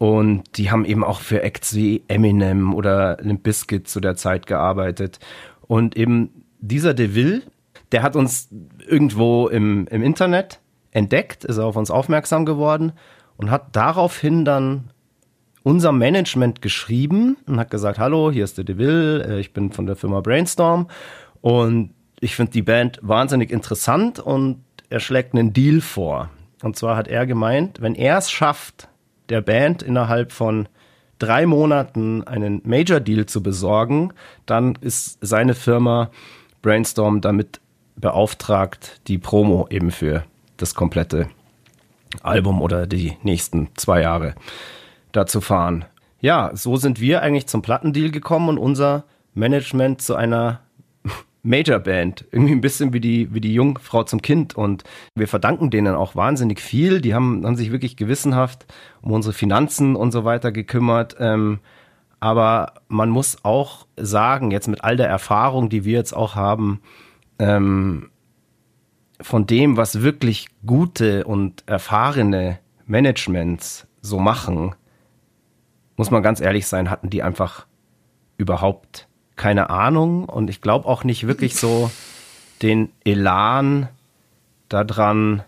Und 0.03 0.57
die 0.57 0.69
haben 0.69 0.83
eben 0.83 1.01
auch 1.01 1.21
für 1.21 1.43
Acts 1.43 1.75
wie 1.75 2.03
Eminem 2.09 2.73
oder 2.73 3.15
Limp 3.21 3.43
Bizkit 3.43 3.87
zu 3.87 4.01
der 4.01 4.17
Zeit 4.17 4.47
gearbeitet. 4.47 5.17
Und 5.61 5.95
eben 5.95 6.43
dieser 6.59 6.93
DeVille, 6.93 7.43
der 7.93 8.03
hat 8.03 8.17
uns 8.17 8.49
irgendwo 8.85 9.47
im, 9.47 9.87
im 9.87 10.03
Internet 10.03 10.59
entdeckt, 10.91 11.45
ist 11.45 11.57
auf 11.57 11.77
uns 11.77 11.89
aufmerksam 11.89 12.43
geworden 12.45 12.91
und 13.37 13.49
hat 13.49 13.77
daraufhin 13.77 14.43
dann 14.43 14.91
unser 15.63 15.93
Management 15.93 16.61
geschrieben 16.61 17.37
und 17.47 17.57
hat 17.57 17.71
gesagt, 17.71 17.97
hallo, 17.97 18.29
hier 18.29 18.43
ist 18.43 18.57
der 18.57 18.65
DeVille, 18.65 19.23
äh, 19.23 19.39
ich 19.39 19.53
bin 19.53 19.71
von 19.71 19.85
der 19.85 19.95
Firma 19.95 20.19
Brainstorm 20.19 20.89
und 21.39 21.91
ich 22.19 22.35
finde 22.35 22.51
die 22.51 22.61
Band 22.61 22.99
wahnsinnig 23.03 23.51
interessant 23.51 24.19
und 24.19 24.65
er 24.89 24.99
schlägt 24.99 25.33
einen 25.33 25.53
Deal 25.53 25.79
vor. 25.79 26.29
Und 26.61 26.75
zwar 26.75 26.97
hat 26.97 27.07
er 27.07 27.25
gemeint, 27.25 27.79
wenn 27.79 27.95
er 27.95 28.17
es 28.17 28.29
schafft, 28.29 28.89
der 29.29 29.41
Band 29.41 29.81
innerhalb 29.81 30.31
von 30.31 30.67
drei 31.19 31.45
Monaten 31.45 32.23
einen 32.23 32.61
Major 32.65 32.99
Deal 32.99 33.25
zu 33.25 33.41
besorgen, 33.41 34.13
dann 34.45 34.77
ist 34.81 35.17
seine 35.21 35.53
Firma 35.53 36.09
Brainstorm 36.61 37.21
damit 37.21 37.59
beauftragt, 37.95 39.01
die 39.07 39.17
Promo 39.17 39.67
eben 39.69 39.91
für 39.91 40.23
das 40.57 40.75
komplette 40.75 41.29
Album 42.21 42.61
oder 42.61 42.87
die 42.87 43.17
nächsten 43.23 43.69
zwei 43.75 44.01
Jahre 44.01 44.35
da 45.11 45.25
zu 45.25 45.41
fahren. 45.41 45.85
Ja, 46.19 46.51
so 46.53 46.75
sind 46.77 46.99
wir 46.99 47.21
eigentlich 47.21 47.47
zum 47.47 47.61
Plattendeal 47.61 48.11
gekommen 48.11 48.49
und 48.49 48.57
unser 48.57 49.03
Management 49.33 50.01
zu 50.01 50.15
einer 50.15 50.61
Major 51.43 51.79
Band. 51.79 52.25
Irgendwie 52.31 52.53
ein 52.53 52.61
bisschen 52.61 52.93
wie 52.93 53.01
die, 53.01 53.33
wie 53.33 53.41
die 53.41 53.53
Jungfrau 53.53 54.03
zum 54.03 54.21
Kind. 54.21 54.55
Und 54.55 54.83
wir 55.13 55.27
verdanken 55.27 55.69
denen 55.69 55.93
auch 55.93 56.15
wahnsinnig 56.15 56.61
viel. 56.61 57.01
Die 57.01 57.13
haben, 57.13 57.45
haben 57.45 57.57
sich 57.57 57.71
wirklich 57.71 57.97
gewissenhaft 57.97 58.65
um 59.01 59.11
unsere 59.11 59.33
Finanzen 59.33 59.95
und 59.95 60.11
so 60.11 60.23
weiter 60.23 60.51
gekümmert. 60.51 61.17
Ähm, 61.19 61.59
aber 62.21 62.75
man 62.87 63.09
muss 63.09 63.43
auch 63.43 63.85
sagen, 63.97 64.51
jetzt 64.51 64.69
mit 64.69 64.83
all 64.83 64.95
der 64.95 65.09
Erfahrung, 65.09 65.67
die 65.67 65.83
wir 65.83 65.97
jetzt 65.97 66.13
auch 66.13 66.35
haben, 66.35 66.79
ähm, 67.37 68.09
von 69.19 69.45
dem, 69.45 69.75
was 69.75 70.01
wirklich 70.01 70.47
gute 70.65 71.25
und 71.25 71.63
erfahrene 71.65 72.59
Managements 72.85 73.87
so 74.01 74.19
machen, 74.19 74.75
muss 75.97 76.11
man 76.11 76.23
ganz 76.23 76.39
ehrlich 76.39 76.67
sein, 76.67 76.89
hatten 76.89 77.09
die 77.09 77.23
einfach 77.23 77.67
überhaupt 78.37 79.07
keine 79.35 79.69
Ahnung 79.69 80.25
und 80.25 80.49
ich 80.49 80.61
glaube 80.61 80.87
auch 80.87 81.03
nicht 81.03 81.27
wirklich 81.27 81.55
so 81.55 81.89
den 82.61 82.91
Elan 83.03 83.89
daran, 84.69 85.43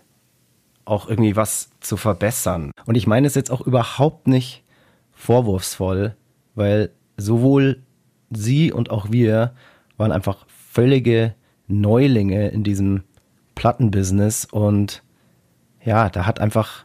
auch 0.84 1.08
irgendwie 1.08 1.36
was 1.36 1.70
zu 1.80 1.96
verbessern. 1.96 2.70
Und 2.84 2.94
ich 2.94 3.06
meine 3.06 3.26
es 3.26 3.34
jetzt 3.34 3.50
auch 3.50 3.60
überhaupt 3.60 4.28
nicht 4.28 4.62
vorwurfsvoll, 5.12 6.14
weil 6.54 6.90
sowohl 7.16 7.82
sie 8.30 8.72
und 8.72 8.90
auch 8.90 9.10
wir 9.10 9.52
waren 9.96 10.12
einfach 10.12 10.46
völlige 10.46 11.34
Neulinge 11.68 12.48
in 12.48 12.62
diesem 12.62 13.02
Plattenbusiness 13.54 14.44
und 14.44 15.02
ja, 15.84 16.08
da 16.10 16.26
hat 16.26 16.40
einfach 16.40 16.84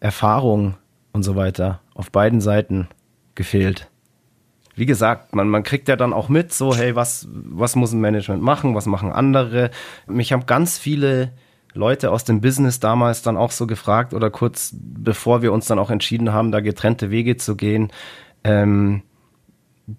Erfahrung 0.00 0.74
und 1.12 1.22
so 1.22 1.36
weiter 1.36 1.80
auf 1.94 2.10
beiden 2.10 2.40
Seiten 2.40 2.88
gefehlt 3.34 3.88
wie 4.76 4.86
gesagt, 4.86 5.34
man, 5.34 5.48
man 5.48 5.62
kriegt 5.62 5.88
ja 5.88 5.96
dann 5.96 6.12
auch 6.12 6.28
mit, 6.28 6.52
so, 6.52 6.74
hey, 6.74 6.94
was, 6.94 7.26
was 7.30 7.74
muss 7.76 7.92
ein 7.92 8.00
Management 8.00 8.42
machen, 8.42 8.74
was 8.74 8.86
machen 8.86 9.10
andere? 9.10 9.70
Mich 10.06 10.32
haben 10.32 10.44
ganz 10.44 10.78
viele 10.78 11.32
Leute 11.72 12.10
aus 12.10 12.24
dem 12.24 12.42
Business 12.42 12.78
damals 12.78 13.22
dann 13.22 13.38
auch 13.38 13.50
so 13.50 13.66
gefragt 13.66 14.12
oder 14.12 14.30
kurz 14.30 14.74
bevor 14.78 15.40
wir 15.40 15.52
uns 15.52 15.66
dann 15.66 15.78
auch 15.78 15.90
entschieden 15.90 16.32
haben, 16.32 16.52
da 16.52 16.60
getrennte 16.60 17.10
Wege 17.10 17.38
zu 17.38 17.56
gehen, 17.56 17.90
ähm, 18.44 19.02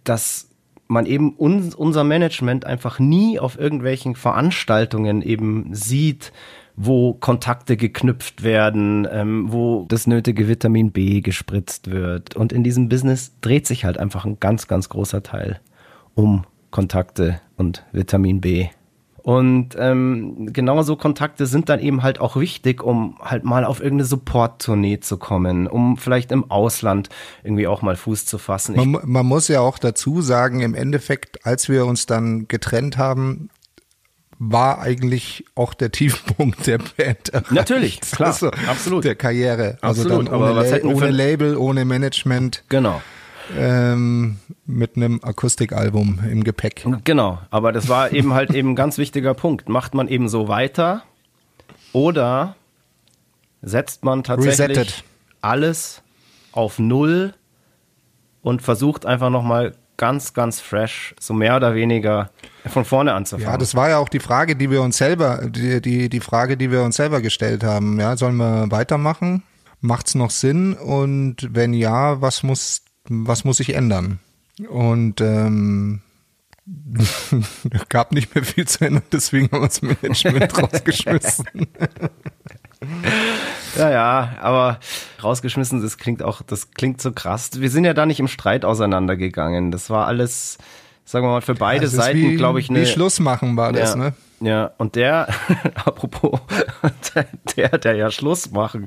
dass 0.04 0.50
man 0.88 1.08
eben 1.08 1.34
uns, 1.34 1.74
unser 1.76 2.04
Management 2.04 2.66
einfach 2.66 3.00
nie 3.00 3.40
auf 3.40 3.60
irgendwelchen 3.60 4.16
Veranstaltungen 4.16 5.22
eben 5.24 5.74
sieht, 5.74 6.32
wo 6.78 7.16
Kontakte 7.16 7.76
geknüpft 7.76 8.44
werden, 8.44 9.08
ähm, 9.12 9.52
wo 9.52 9.86
das 9.90 10.06
nötige 10.06 10.48
Vitamin 10.48 10.92
B 10.92 11.22
gespritzt 11.22 11.90
wird. 11.90 12.36
Und 12.36 12.54
in 12.54 12.64
diesem 12.64 12.88
Business 12.88 13.34
dreht 13.42 13.66
sich 13.66 13.84
halt 13.84 13.98
einfach 13.98 14.26
ein 14.26 14.40
ganz, 14.40 14.68
ganz 14.68 14.88
großer 14.88 15.24
Teil 15.24 15.60
um 16.14 16.46
Kontakte 16.70 17.42
und 17.58 17.84
Vitamin 17.92 18.42
B. 18.42 18.68
Und 19.28 19.76
ähm, 19.78 20.54
genauso 20.54 20.96
Kontakte 20.96 21.48
sind 21.48 21.68
dann 21.68 21.82
eben 21.82 22.02
halt 22.02 22.22
auch 22.22 22.38
wichtig, 22.38 22.82
um 22.82 23.18
halt 23.20 23.44
mal 23.44 23.66
auf 23.66 23.82
irgendeine 23.82 24.06
Support-Tournee 24.06 25.02
zu 25.02 25.18
kommen, 25.18 25.68
um 25.68 25.98
vielleicht 25.98 26.32
im 26.32 26.50
Ausland 26.50 27.10
irgendwie 27.44 27.68
auch 27.68 27.82
mal 27.82 27.98
Fuß 27.98 28.26
zu 28.26 28.38
fassen. 28.38 28.78
Man, 28.78 29.02
man, 29.04 29.26
muss 29.26 29.50
ja 29.50 29.60
auch 29.60 29.80
dazu 29.80 30.22
sagen, 30.22 30.62
im 30.62 30.74
Endeffekt, 30.74 31.46
als 31.46 31.68
wir 31.68 31.86
uns 31.86 32.06
dann 32.06 32.48
getrennt 32.48 32.98
haben, 32.98 33.50
war 34.40 34.80
eigentlich 34.80 35.46
auch 35.56 35.74
der 35.74 35.92
Tiefpunkt 35.92 36.68
der 36.68 36.78
Band. 36.78 37.30
Erreicht. 37.30 37.52
Natürlich, 37.52 38.02
klar, 38.12 38.30
also 38.30 38.52
absolut. 38.68 39.04
Der 39.04 39.16
Karriere. 39.16 39.78
Also 39.82 40.04
absolut, 40.04 40.28
dann 40.28 40.42
ohne, 40.42 40.54
La 40.54 40.84
ohne 40.84 41.10
Label, 41.10 41.58
ohne 41.58 41.86
Management. 41.86 42.64
Genau. 42.70 43.02
Ähm, 43.58 44.40
mit 44.66 44.98
einem 44.98 45.22
Akustikalbum 45.24 46.20
im 46.30 46.44
Gepäck. 46.44 46.86
Genau, 47.06 47.40
aber 47.50 47.72
das 47.72 47.88
war 47.88 48.12
eben 48.12 48.34
halt 48.34 48.54
eben 48.54 48.72
ein 48.72 48.76
ganz 48.76 48.98
wichtiger 48.98 49.34
Punkt. 49.34 49.70
Macht 49.70 49.94
man 49.94 50.10
eben 50.10 50.28
so 50.28 50.50
weiter 50.50 51.04
oder 51.94 52.58
setzt 53.62 54.04
man 54.04 54.24
tatsächlich 54.24 54.60
Resetted. 54.78 55.04
alles 55.40 56.02
auf 56.52 56.78
Null 56.78 57.34
und 58.42 58.62
versucht 58.62 59.06
einfach 59.06 59.30
nochmal 59.30 59.76
ganz, 59.98 60.34
ganz 60.34 60.62
fresh, 60.62 61.16
so 61.20 61.34
mehr 61.34 61.56
oder 61.56 61.76
weniger 61.76 62.30
von 62.68 62.86
vorne 62.86 63.14
anzufangen. 63.14 63.52
Ja, 63.52 63.58
das 63.58 63.76
war 63.76 63.90
ja 63.90 63.98
auch 63.98 64.10
die 64.10 64.20
Frage, 64.20 64.56
die 64.56 64.70
wir 64.70 64.82
uns 64.82 64.98
selber, 64.98 65.48
die, 65.50 65.82
die, 65.82 66.10
die 66.10 66.20
Frage, 66.20 66.56
die 66.56 66.72
wir 66.72 66.84
uns 66.84 66.96
selber 66.96 67.22
gestellt 67.22 67.64
haben. 67.64 68.00
Ja, 68.00 68.16
sollen 68.16 68.38
wir 68.38 68.72
weitermachen? 68.72 69.44
Macht's 69.82 70.16
noch 70.16 70.32
Sinn? 70.32 70.74
Und 70.74 71.48
wenn 71.52 71.74
ja, 71.74 72.22
was 72.22 72.44
muss, 72.44 72.84
was 73.10 73.44
muss 73.44 73.58
sich 73.58 73.74
ändern? 73.74 74.20
Und 74.70 75.22
ähm, 75.22 76.02
gab 77.90 78.12
nicht 78.12 78.34
mehr 78.36 78.44
viel 78.44 78.68
zu 78.68 78.86
ändern, 78.86 79.04
deswegen 79.12 79.50
haben 79.52 79.62
wir 79.62 79.68
das 79.68 79.82
Management 79.82 80.58
rausgeschmissen. 80.64 81.46
Ja, 83.78 83.90
ja, 83.90 84.36
aber 84.42 84.80
rausgeschmissen, 85.24 85.82
das 85.82 85.98
klingt 85.98 86.24
auch, 86.24 86.42
das 86.42 86.72
klingt 86.72 87.02
so 87.02 87.12
krass. 87.12 87.52
Wir 87.60 87.70
sind 87.70 87.86
ja 87.86 87.94
da 87.94 88.06
nicht 88.06 88.20
im 88.20 88.28
Streit 88.28 88.66
auseinandergegangen. 88.66 89.72
Das 89.72 89.90
war 89.90 90.08
alles, 90.08 90.58
sagen 91.06 91.26
wir 91.26 91.32
mal, 91.32 91.42
für 91.42 91.56
beide 91.56 91.86
ja, 91.86 91.90
Seiten, 91.90 92.38
glaube 92.38 92.60
ich, 92.60 92.70
ne. 92.70 92.82
Wie 92.82 92.86
Schluss 92.86 93.20
machen 93.20 93.58
war 93.58 93.74
das, 93.74 93.92
ja, 93.92 93.96
ne? 93.96 94.14
Ja, 94.40 94.72
und 94.78 94.96
der, 94.96 95.28
apropos, 95.86 96.40
der, 97.56 97.78
der 97.78 97.96
ja 97.96 98.12
Schluss 98.12 98.52
machen 98.52 98.86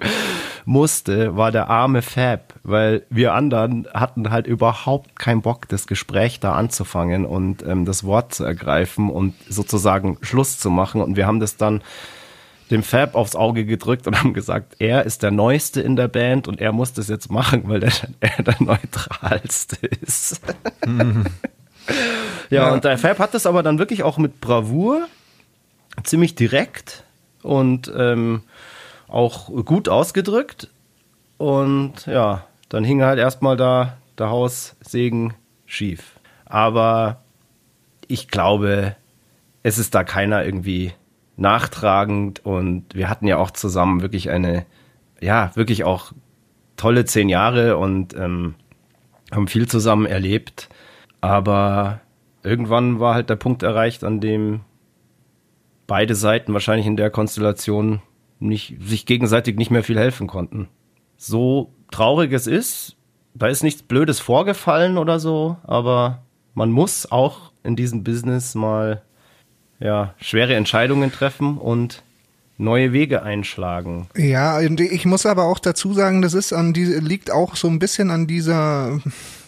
musste, 0.65 1.37
war 1.37 1.51
der 1.51 1.69
arme 1.69 2.03
Fab, 2.03 2.55
weil 2.63 3.05
wir 3.11 3.35
anderen 3.35 3.89
hatten 3.93 4.31
halt 4.31 4.47
überhaupt 4.47 5.19
keinen 5.19 5.43
Bock, 5.43 5.69
das 5.69 5.89
Gespräch 5.89 6.39
da 6.39 6.53
anzufangen 6.53 7.27
und 7.27 7.65
ähm, 7.67 7.85
das 7.85 8.05
Wort 8.05 8.35
zu 8.35 8.45
ergreifen 8.45 9.11
und 9.11 9.35
sozusagen 9.49 10.19
Schluss 10.23 10.59
zu 10.59 10.71
machen. 10.71 11.01
Und 11.01 11.17
wir 11.17 11.27
haben 11.27 11.41
das 11.41 11.57
dann 11.57 11.83
dem 12.71 12.83
Fab 12.83 13.15
aufs 13.15 13.35
Auge 13.35 13.65
gedrückt 13.65 14.07
und 14.07 14.19
haben 14.19 14.33
gesagt, 14.33 14.77
er 14.79 15.05
ist 15.05 15.23
der 15.23 15.31
Neueste 15.31 15.81
in 15.81 15.97
der 15.97 16.09
Band 16.09 16.47
und 16.47 16.61
er 16.61 16.73
muss 16.73 16.93
das 16.93 17.09
jetzt 17.09 17.31
machen, 17.31 17.63
weil 17.67 17.81
der, 17.81 17.93
er 18.21 18.43
der 18.43 18.57
Neutralste 18.61 19.87
ist. 19.87 20.41
Mhm. 20.87 21.27
ja, 22.51 22.67
ja, 22.67 22.73
und 22.73 22.85
der 22.85 22.99
Fab 22.99 23.19
hat 23.19 23.35
das 23.35 23.47
aber 23.47 23.63
dann 23.63 23.79
wirklich 23.79 24.03
auch 24.03 24.19
mit 24.19 24.41
Bravour, 24.41 25.07
ziemlich 26.05 26.35
direkt 26.35 27.05
und 27.43 27.93
ähm, 27.97 28.43
auch 29.09 29.49
gut 29.65 29.89
ausgedrückt. 29.89 30.69
Und 31.39 32.07
ja, 32.07 32.45
dann 32.69 32.85
hing 32.85 33.03
halt 33.03 33.19
erstmal 33.19 33.57
da 33.57 33.97
der 34.19 34.31
Haussegen 34.31 35.35
schief. 35.67 36.21
Aber 36.45 37.23
ich 38.07 38.29
glaube, 38.29 38.97
es 39.63 39.79
ist 39.79 39.95
da 39.95 40.05
keiner 40.05 40.45
irgendwie 40.45 40.93
nachtragend 41.41 42.45
und 42.45 42.95
wir 42.95 43.09
hatten 43.09 43.27
ja 43.27 43.39
auch 43.39 43.51
zusammen 43.51 44.03
wirklich 44.03 44.31
eine, 44.31 44.67
ja, 45.21 45.51
wirklich 45.55 45.85
auch 45.85 46.13
tolle 46.77 47.05
zehn 47.05 47.29
Jahre 47.29 47.77
und 47.77 48.15
ähm, 48.15 48.55
haben 49.33 49.49
viel 49.49 49.67
zusammen 49.67 50.07
erlebt. 50.07 50.69
Aber 51.21 52.01
irgendwann 52.43 53.01
war 53.01 53.15
halt 53.15 53.31
der 53.31 53.37
Punkt 53.37 53.63
erreicht, 53.63 54.05
an 54.05 54.21
dem 54.21 54.61
beide 55.87 56.15
Seiten 56.15 56.53
wahrscheinlich 56.53 56.87
in 56.87 56.97
der 56.97 57.11
Konstellation 57.11 58.01
nicht, 58.39 58.77
sich 58.81 59.07
gegenseitig 59.07 59.57
nicht 59.57 59.71
mehr 59.71 59.83
viel 59.83 59.99
helfen 59.99 60.27
konnten. 60.27 60.69
So 61.17 61.75
traurig 61.91 62.33
es 62.33 62.47
ist, 62.47 62.97
da 63.35 63.49
ist 63.49 63.63
nichts 63.63 63.83
Blödes 63.83 64.21
vorgefallen 64.21 64.99
oder 64.99 65.19
so, 65.19 65.57
aber 65.63 66.23
man 66.55 66.71
muss 66.71 67.11
auch 67.11 67.53
in 67.63 67.77
diesem 67.77 68.05
Business 68.05 68.55
mal 68.55 69.03
ja, 69.81 70.15
schwere 70.21 70.55
Entscheidungen 70.55 71.11
treffen 71.11 71.59
und 71.59 72.03
neue 72.59 72.93
Wege 72.93 73.23
einschlagen. 73.23 74.09
Ja, 74.17 74.61
ich 74.61 75.07
muss 75.07 75.27
aber 75.27 75.45
auch 75.45 75.59
dazu 75.59 75.95
sagen, 75.95 76.23
das 76.23 76.35
ist 76.35 76.53
an 76.53 76.73
die, 76.73 76.85
liegt 76.85 77.31
auch 77.31 77.57
so 77.57 77.69
ein 77.69 77.79
bisschen 77.79 78.11
an 78.11 78.27
dieser 78.27 79.01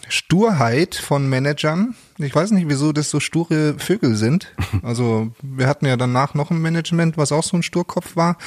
Sturheit 0.09 0.95
von 0.95 1.29
Managern. 1.29 1.95
Ich 2.17 2.35
weiß 2.35 2.51
nicht, 2.51 2.67
wieso 2.67 2.91
das 2.91 3.09
so 3.09 3.19
sture 3.19 3.75
Vögel 3.77 4.15
sind. 4.15 4.51
Also 4.81 5.31
wir 5.41 5.67
hatten 5.67 5.85
ja 5.85 5.95
danach 5.95 6.33
noch 6.33 6.51
ein 6.51 6.61
Management, 6.61 7.15
was 7.15 7.31
auch 7.31 7.43
so 7.43 7.55
ein 7.55 7.63
Sturkopf 7.63 8.15
war. 8.15 8.37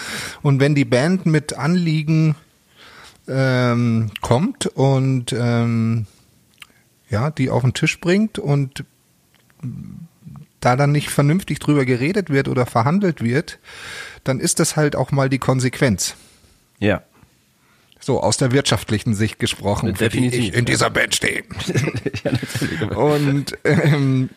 Und 0.43 0.61
wenn 0.61 0.75
die 0.75 0.85
Band 0.85 1.25
mit 1.25 1.55
Anliegen 1.55 2.35
ähm, 3.29 4.11
kommt 4.21 4.67
und 4.67 5.33
ähm, 5.33 6.07
ja, 7.09 7.31
die 7.31 7.49
auf 7.49 7.63
den 7.63 7.75
Tisch 7.75 8.01
bringt 8.01 8.39
und 8.39 8.85
da 10.67 10.75
dann 10.75 10.91
nicht 10.91 11.11
vernünftig 11.11 11.61
drüber 11.61 11.85
geredet 11.85 12.29
wird 12.29 12.49
oder 12.49 12.67
verhandelt 12.67 13.23
wird, 13.23 13.61
dann 14.25 14.41
ist 14.41 14.59
das 14.59 14.75
halt 14.75 14.97
auch 14.97 15.13
mal 15.13 15.29
die 15.29 15.39
Konsequenz. 15.39 16.17
Ja. 16.81 17.03
So 18.01 18.21
aus 18.21 18.37
der 18.37 18.51
wirtschaftlichen 18.51 19.15
Sicht 19.15 19.39
gesprochen, 19.39 19.95
Definitiv, 19.95 20.41
die 20.41 20.49
ich 20.49 20.55
in 20.55 20.65
dieser 20.65 20.91
Band 20.91 21.15
stehe. 21.15 21.45
ja. 22.81 22.97
Und 22.97 23.57
ähm, 23.63 24.31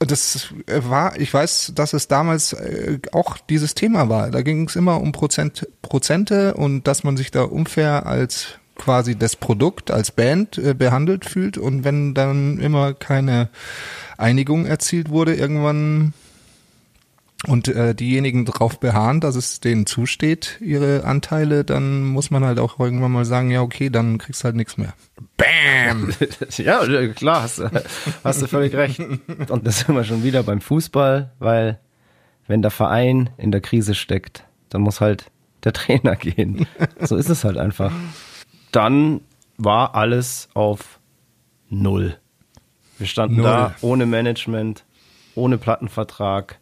das 0.00 0.52
war, 0.66 1.18
ich 1.18 1.32
weiß, 1.32 1.72
dass 1.76 1.92
es 1.92 2.08
damals 2.08 2.54
äh, 2.54 2.98
auch 3.12 3.38
dieses 3.38 3.74
Thema 3.74 4.08
war. 4.08 4.32
Da 4.32 4.42
ging 4.42 4.66
es 4.66 4.74
immer 4.74 5.00
um 5.00 5.12
Prozent, 5.12 5.68
Prozente 5.80 6.54
und 6.54 6.88
dass 6.88 7.04
man 7.04 7.16
sich 7.16 7.30
da 7.30 7.42
unfair 7.42 8.06
als 8.06 8.58
quasi 8.78 9.16
das 9.16 9.36
Produkt 9.36 9.90
als 9.90 10.10
Band 10.10 10.56
äh, 10.58 10.74
behandelt 10.74 11.24
fühlt 11.24 11.58
und 11.58 11.84
wenn 11.84 12.14
dann 12.14 12.58
immer 12.58 12.94
keine 12.94 13.48
Einigung 14.16 14.66
erzielt 14.66 15.10
wurde 15.10 15.34
irgendwann 15.34 16.14
und 17.46 17.68
äh, 17.68 17.94
diejenigen 17.94 18.44
darauf 18.44 18.80
beharren, 18.80 19.20
dass 19.20 19.36
es 19.36 19.60
denen 19.60 19.86
zusteht, 19.86 20.58
ihre 20.60 21.04
Anteile, 21.04 21.64
dann 21.64 22.02
muss 22.02 22.30
man 22.30 22.44
halt 22.44 22.58
auch 22.58 22.80
irgendwann 22.80 23.12
mal 23.12 23.24
sagen, 23.24 23.50
ja 23.50 23.62
okay, 23.62 23.90
dann 23.90 24.18
kriegst 24.18 24.42
du 24.42 24.46
halt 24.46 24.56
nichts 24.56 24.76
mehr. 24.76 24.94
Bam! 25.36 26.12
ja, 26.56 27.08
klar, 27.08 27.42
hast, 27.42 27.62
hast 28.24 28.42
du 28.42 28.48
völlig 28.48 28.74
recht. 28.74 28.98
Und 28.98 29.66
das 29.66 29.80
sind 29.80 29.94
wir 29.94 30.02
schon 30.02 30.24
wieder 30.24 30.42
beim 30.42 30.60
Fußball, 30.60 31.30
weil 31.38 31.78
wenn 32.48 32.62
der 32.62 32.72
Verein 32.72 33.30
in 33.36 33.52
der 33.52 33.60
Krise 33.60 33.94
steckt, 33.94 34.44
dann 34.70 34.80
muss 34.80 35.00
halt 35.00 35.30
der 35.62 35.72
Trainer 35.72 36.16
gehen. 36.16 36.66
So 37.00 37.16
ist 37.16 37.28
es 37.28 37.44
halt 37.44 37.56
einfach. 37.56 37.92
Dann 38.78 39.22
war 39.56 39.96
alles 39.96 40.50
auf 40.54 41.00
Null. 41.68 42.16
Wir 42.96 43.08
standen 43.08 43.38
Null. 43.38 43.44
da 43.44 43.74
ohne 43.80 44.06
Management, 44.06 44.84
ohne 45.34 45.58
Plattenvertrag, 45.58 46.60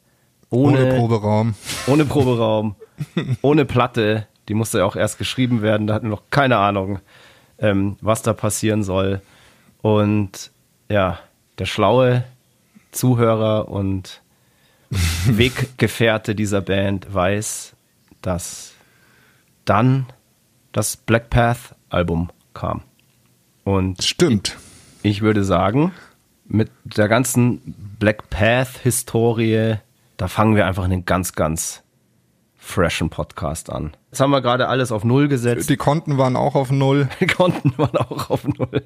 ohne, 0.48 0.86
ohne 0.86 0.94
Proberaum. 0.94 1.54
Ohne 1.86 2.06
Proberaum, 2.06 2.74
ohne 3.42 3.66
Platte. 3.66 4.26
Die 4.48 4.54
musste 4.54 4.78
ja 4.78 4.86
auch 4.86 4.96
erst 4.96 5.18
geschrieben 5.18 5.60
werden. 5.60 5.86
Da 5.86 5.92
hatten 5.92 6.06
wir 6.06 6.10
noch 6.12 6.30
keine 6.30 6.56
Ahnung, 6.56 7.00
ähm, 7.58 7.98
was 8.00 8.22
da 8.22 8.32
passieren 8.32 8.82
soll. 8.82 9.20
Und 9.82 10.52
ja, 10.88 11.18
der 11.58 11.66
schlaue 11.66 12.24
Zuhörer 12.92 13.68
und 13.68 14.22
Weggefährte 15.26 16.34
dieser 16.34 16.62
Band 16.62 17.12
weiß, 17.12 17.76
dass 18.22 18.72
dann 19.66 20.06
das 20.72 20.96
Black 20.96 21.28
Path 21.28 21.75
Album 21.88 22.30
kam. 22.54 22.82
Und 23.64 24.02
stimmt. 24.02 24.56
Ich, 25.02 25.18
ich 25.18 25.22
würde 25.22 25.44
sagen, 25.44 25.92
mit 26.46 26.70
der 26.84 27.08
ganzen 27.08 27.74
Black 27.98 28.30
Path 28.30 28.78
Historie, 28.82 29.76
da 30.16 30.28
fangen 30.28 30.56
wir 30.56 30.66
einfach 30.66 30.84
einen 30.84 31.04
ganz, 31.04 31.32
ganz 31.34 31.82
freshen 32.66 33.10
Podcast 33.10 33.70
an. 33.70 33.96
Jetzt 34.10 34.20
haben 34.20 34.30
wir 34.30 34.40
gerade 34.40 34.68
alles 34.68 34.90
auf 34.90 35.04
Null 35.04 35.28
gesetzt. 35.28 35.70
Die 35.70 35.76
Konten 35.76 36.18
waren 36.18 36.36
auch 36.36 36.54
auf 36.54 36.70
Null. 36.70 37.08
Die 37.20 37.26
Konten 37.26 37.72
waren 37.76 37.96
auch 37.96 38.30
auf 38.30 38.44
Null. 38.44 38.82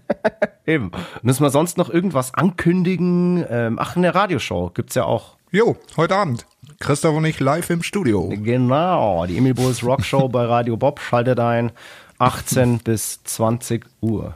Eben. 0.66 0.90
Müssen 1.22 1.42
wir 1.42 1.50
sonst 1.50 1.78
noch 1.78 1.90
irgendwas 1.90 2.34
ankündigen? 2.34 3.44
Ähm, 3.48 3.78
ach, 3.78 3.96
eine 3.96 4.14
Radioshow 4.14 4.70
gibt's 4.72 4.94
ja 4.94 5.04
auch. 5.04 5.36
Jo, 5.50 5.76
heute 5.96 6.14
Abend. 6.14 6.46
Christoph 6.78 7.16
und 7.16 7.24
ich 7.24 7.40
live 7.40 7.70
im 7.70 7.82
Studio. 7.82 8.28
Genau, 8.28 9.24
die 9.26 9.38
Emil 9.38 9.54
Bulls 9.54 9.82
Rock 9.82 10.04
Show 10.04 10.28
bei 10.28 10.44
Radio 10.44 10.76
Bob. 10.76 11.00
Schaltet 11.00 11.40
ein. 11.40 11.72
18 12.18 12.78
bis 12.80 13.22
20 13.24 13.84
Uhr. 14.00 14.34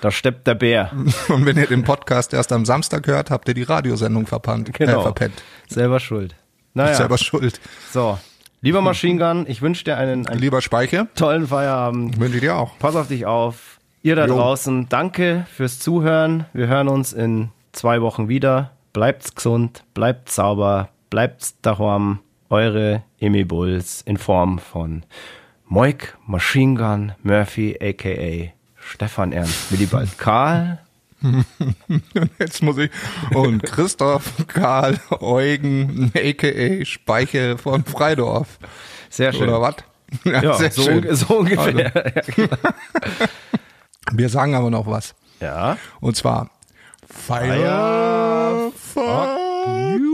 Da 0.00 0.10
steppt 0.10 0.46
der 0.46 0.54
Bär. 0.54 0.90
Und 1.28 1.46
wenn 1.46 1.56
ihr 1.56 1.66
den 1.66 1.82
Podcast 1.82 2.32
erst 2.34 2.52
am 2.52 2.64
Samstag 2.64 3.06
hört, 3.06 3.30
habt 3.30 3.48
ihr 3.48 3.54
die 3.54 3.62
Radiosendung 3.62 4.26
verpannt, 4.26 4.72
genau. 4.72 5.00
Äh, 5.00 5.02
verpennt. 5.02 5.42
Selber 5.68 6.00
schuld. 6.00 6.34
Naja. 6.74 6.94
Selber 6.94 7.18
schuld. 7.18 7.60
So. 7.92 8.18
Lieber 8.60 8.80
Machine 8.80 9.18
Gun, 9.18 9.44
ich 9.46 9.62
wünsche 9.62 9.84
dir 9.84 9.98
einen, 9.98 10.26
einen 10.26 10.40
Lieber 10.40 10.62
Speicher. 10.62 11.08
tollen 11.14 11.46
Feierabend. 11.46 12.18
Wünsche 12.18 12.36
ich 12.36 12.40
dir 12.40 12.56
auch. 12.56 12.78
Pass 12.78 12.96
auf 12.96 13.08
dich 13.08 13.26
auf. 13.26 13.78
Ihr 14.02 14.16
da 14.16 14.26
jo. 14.26 14.36
draußen, 14.36 14.88
danke 14.88 15.46
fürs 15.54 15.78
Zuhören. 15.78 16.46
Wir 16.52 16.66
hören 16.66 16.88
uns 16.88 17.12
in 17.12 17.50
zwei 17.72 18.00
Wochen 18.02 18.28
wieder. 18.28 18.72
Bleibt's 18.92 19.34
gesund, 19.34 19.84
bleibt 19.94 20.30
sauber, 20.30 20.90
bleibt's 21.10 21.60
daheim. 21.62 22.20
Eure 22.50 23.02
Emi 23.18 23.44
Bulls 23.44 24.02
in 24.02 24.16
Form 24.16 24.58
von 24.58 25.04
Moik 25.74 26.16
Machine 26.24 26.76
Gun 26.76 27.14
Murphy, 27.24 27.76
aka 27.82 28.52
Stefan 28.76 29.32
Ernst, 29.32 29.72
Willibald 29.72 30.16
Karl. 30.18 30.78
Jetzt 32.38 32.62
muss 32.62 32.78
ich. 32.78 32.92
Und 33.34 33.64
Christoph 33.64 34.46
Karl 34.46 35.00
Eugen, 35.18 36.12
a.k.a. 36.14 36.84
Speiche 36.84 37.58
von 37.58 37.84
Freidorf. 37.84 38.60
Sehr 39.10 39.32
schön. 39.32 39.48
Oder 39.48 39.60
was? 39.62 39.74
Ja, 40.22 40.42
ja 40.44 40.70
so, 40.70 40.82
schön. 40.82 41.12
so, 41.16 41.38
ungefähr. 41.38 41.92
Also. 41.92 42.42
Ja, 42.42 42.48
Wir 44.12 44.28
sagen 44.28 44.54
aber 44.54 44.70
noch 44.70 44.86
was. 44.86 45.16
Ja. 45.40 45.76
Und 46.00 46.14
zwar 46.14 46.50
Fire, 47.04 48.70
Fire 48.70 48.72
fuck 48.76 49.98
you. 49.98 50.13